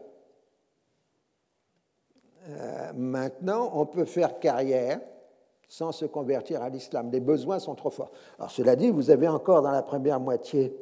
[2.49, 5.01] Euh, maintenant, on peut faire carrière
[5.69, 7.11] sans se convertir à l'islam.
[7.11, 8.11] Les besoins sont trop forts.
[8.39, 10.75] Alors cela dit, vous avez encore dans la première moitié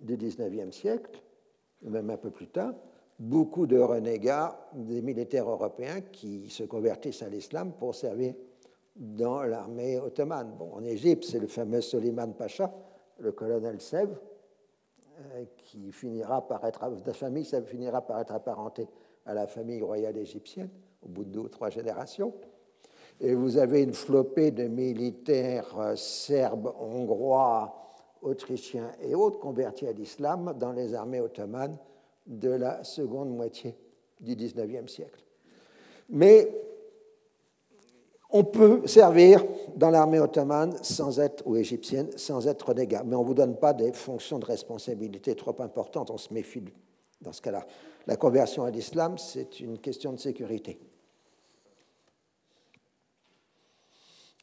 [0.00, 1.22] du XIXe siècle,
[1.82, 2.72] même un peu plus tard,
[3.18, 8.34] beaucoup de renégats, des militaires européens qui se convertissent à l'islam pour servir
[8.96, 10.54] dans l'armée ottomane.
[10.58, 12.72] Bon, en Égypte, c'est le fameux Soliman Pacha,
[13.18, 14.18] le colonel Sèvres,
[15.20, 16.88] euh, qui finira par être,
[17.44, 18.88] ça finira par être apparenté
[19.28, 20.70] à la famille royale égyptienne
[21.04, 22.32] au bout de deux ou trois générations.
[23.20, 27.74] Et vous avez une flopée de militaires euh, serbes, hongrois,
[28.22, 31.76] autrichiens et autres convertis à l'islam dans les armées ottomanes
[32.26, 33.76] de la seconde moitié
[34.20, 35.22] du XIXe siècle.
[36.08, 36.50] Mais
[38.30, 39.44] on peut servir
[39.76, 43.56] dans l'armée ottomane sans être, ou égyptienne sans être renégat, mais on ne vous donne
[43.56, 46.62] pas des fonctions de responsabilité trop importantes, on se méfie
[47.20, 47.66] dans ce cas-là.
[48.08, 50.80] La conversion à l'islam, c'est une question de sécurité.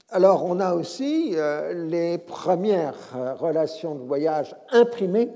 [0.10, 5.32] Alors, on a aussi euh, les premières euh, relations de voyage imprimées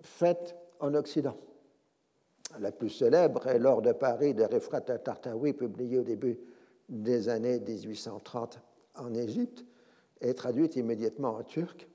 [0.00, 1.36] faites en Occident.
[2.60, 6.38] La plus célèbre est l'or de Paris de Refrat Tartawi, publié au début
[6.88, 8.60] des années 1830
[8.94, 9.64] en Égypte,
[10.20, 11.88] et traduite immédiatement en turc,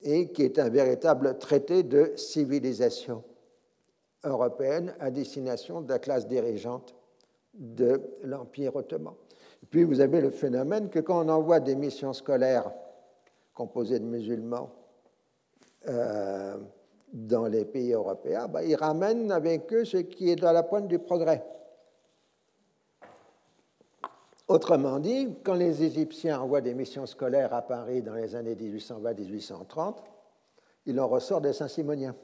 [0.00, 3.22] et qui est un véritable traité de civilisation
[4.24, 6.94] européenne à destination de la classe dirigeante
[7.54, 9.14] de l'Empire ottoman.
[9.70, 12.72] puis vous avez le phénomène que quand on envoie des missions scolaires
[13.54, 14.70] composées de musulmans
[15.88, 16.56] euh,
[17.12, 20.88] dans les pays européens, bah, ils ramènent avec eux ce qui est dans la pointe
[20.88, 21.44] du progrès.
[24.48, 29.96] Autrement dit, quand les Égyptiens envoient des missions scolaires à Paris dans les années 1820-1830,
[30.86, 32.14] il en ressort des Saint-Simoniens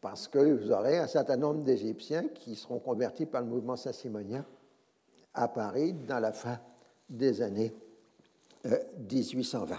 [0.00, 4.44] parce que vous aurez un certain nombre d'Égyptiens qui seront convertis par le mouvement saint-simonien
[5.34, 6.58] à Paris dans la fin
[7.08, 7.74] des années
[8.64, 9.74] 1820.
[9.74, 9.78] Euh,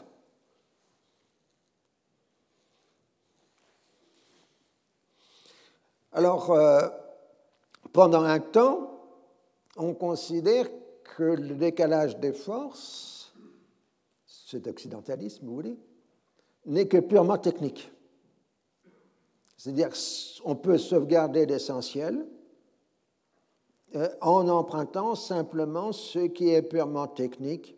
[6.13, 6.89] Alors, euh,
[7.93, 8.99] pendant un temps,
[9.77, 10.67] on considère
[11.15, 13.33] que le décalage des forces,
[14.25, 15.79] cet occidentalisme, vous voulez,
[16.65, 17.91] n'est que purement technique.
[19.61, 19.89] C'est-à-dire
[20.43, 22.25] qu'on peut sauvegarder l'essentiel
[23.93, 27.77] euh, en empruntant simplement ce qui est purement technique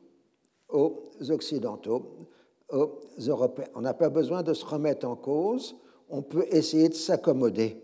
[0.70, 2.30] aux Occidentaux,
[2.70, 3.68] aux Européens.
[3.76, 5.76] On n'a pas besoin de se remettre en cause,
[6.08, 7.84] on peut essayer de s'accommoder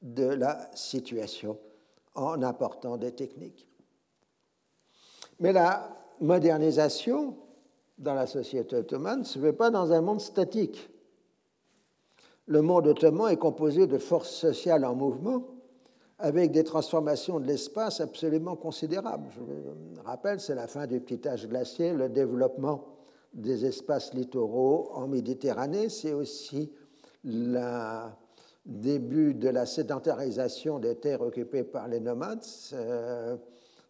[0.00, 1.58] de la situation
[2.14, 3.66] en apportant des techniques.
[5.40, 5.90] Mais la
[6.20, 7.36] modernisation
[7.98, 10.88] dans la société ottomane ne se fait pas dans un monde statique.
[12.48, 15.44] Le monde ottoman est composé de forces sociales en mouvement
[16.18, 19.28] avec des transformations de l'espace absolument considérables.
[19.36, 22.86] Je rappelle, c'est la fin du petit âge glaciaire, le développement
[23.34, 26.72] des espaces littoraux en Méditerranée, c'est aussi
[27.22, 28.08] le
[28.64, 32.44] début de la sédentarisation des terres occupées par les nomades.
[32.72, 33.36] Euh,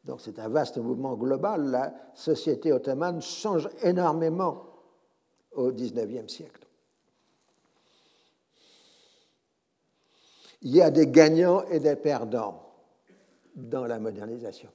[0.04, 1.70] donc c'est un vaste mouvement global.
[1.70, 4.64] La société ottomane change énormément
[5.52, 6.67] au XIXe siècle.
[10.62, 12.62] Il y a des gagnants et des perdants
[13.54, 14.70] dans la modernisation.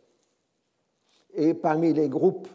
[1.34, 2.48] Et parmi les groupes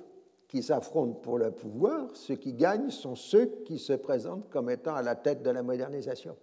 [0.46, 4.94] qui s'affrontent pour le pouvoir, ceux qui gagnent sont ceux qui se présentent comme étant
[4.94, 6.36] à la tête de la modernisation.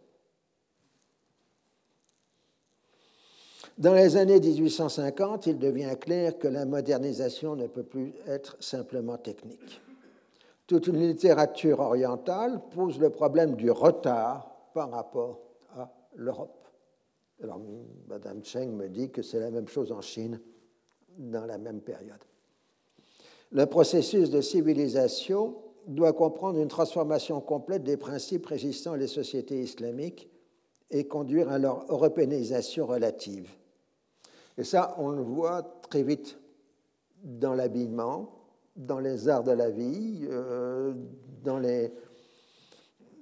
[3.77, 9.17] Dans les années 1850, il devient clair que la modernisation ne peut plus être simplement
[9.17, 9.81] technique.
[10.65, 15.39] Toute une littérature orientale pose le problème du retard par rapport
[15.75, 16.64] à l'Europe.
[17.43, 17.59] Alors,
[18.07, 20.39] Madame Cheng me dit que c'est la même chose en Chine
[21.17, 22.23] dans la même période.
[23.51, 25.55] Le processus de civilisation
[25.87, 30.29] doit comprendre une transformation complète des principes régissant les sociétés islamiques
[30.91, 33.49] et conduire à leur européanisation relative.
[34.57, 36.37] Et ça, on le voit très vite
[37.23, 38.31] dans l'habillement,
[38.75, 40.93] dans les arts de la vie, euh,
[41.43, 41.91] dans les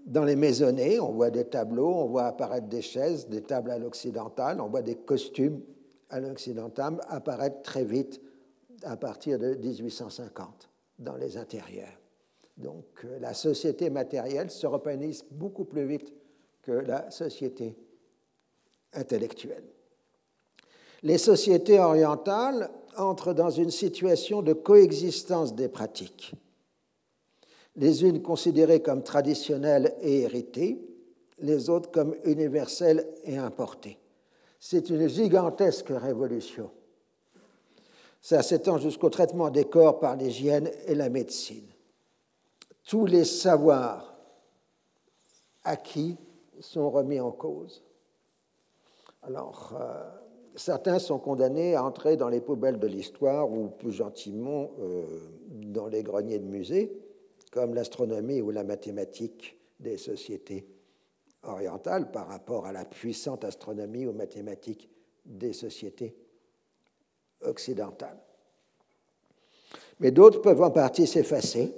[0.06, 3.78] dans les maisonnées, on voit des tableaux, on voit apparaître des chaises, des tables à
[3.80, 5.62] l'occidental, on voit des costumes
[6.10, 8.22] à l'occidental apparaître très vite
[8.84, 10.70] à partir de 1850
[11.00, 12.00] dans les intérieurs.
[12.58, 16.14] Donc euh, la société matérielle se repenise beaucoup plus vite
[16.62, 17.76] que la société
[18.94, 19.64] intellectuelle.
[21.02, 26.34] Les sociétés orientales entrent dans une situation de coexistence des pratiques
[27.76, 30.80] les unes considérées comme traditionnelles et héritées,
[31.40, 34.00] les autres comme universelles et importées.
[34.60, 36.72] C'est une gigantesque révolution.
[38.22, 41.68] Ça s'étend jusqu'au traitement des corps par l'hygiène et la médecine.
[42.86, 44.16] Tous les savoirs
[45.64, 46.18] acquis
[46.60, 47.84] sont remis en cause.
[49.24, 50.04] Alors, euh,
[50.56, 55.06] certains sont condamnés à entrer dans les poubelles de l'histoire ou plus gentiment euh,
[55.50, 57.03] dans les greniers de musées
[57.54, 60.68] comme l'astronomie ou la mathématique des sociétés
[61.44, 64.90] orientales par rapport à la puissante astronomie ou mathématique
[65.24, 66.16] des sociétés
[67.42, 68.18] occidentales.
[70.00, 71.76] Mais d'autres peuvent en partie s'effacer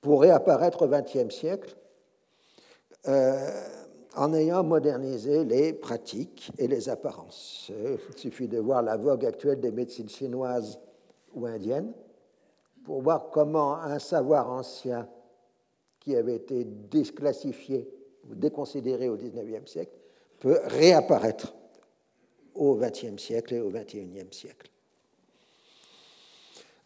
[0.00, 1.76] pour réapparaître au XXe siècle
[3.08, 3.50] euh,
[4.14, 7.72] en ayant modernisé les pratiques et les apparences.
[7.72, 10.78] Il suffit de voir la vogue actuelle des médecines chinoises
[11.32, 11.92] ou indiennes
[12.84, 15.08] pour voir comment un savoir ancien
[16.00, 17.88] qui avait été déclassifié
[18.28, 19.96] ou déconsidéré au XIXe siècle
[20.38, 21.54] peut réapparaître
[22.54, 24.70] au XXe siècle et au XXIe siècle.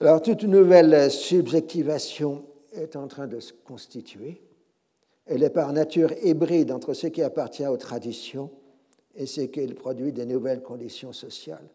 [0.01, 4.41] Alors toute nouvelle subjectivation est en train de se constituer.
[5.27, 8.51] Elle est par nature hybride entre ce qui appartient aux traditions
[9.17, 11.69] et ce qui produit des nouvelles conditions sociales.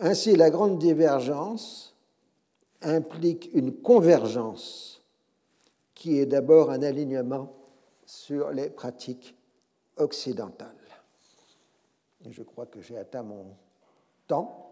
[0.00, 1.94] Ainsi, la grande divergence
[2.82, 5.02] implique une convergence
[5.94, 7.52] qui est d'abord un alignement
[8.06, 9.36] sur les pratiques
[9.96, 10.74] occidentales.
[12.28, 13.54] je crois que j'ai atteint mon
[14.26, 14.66] temps.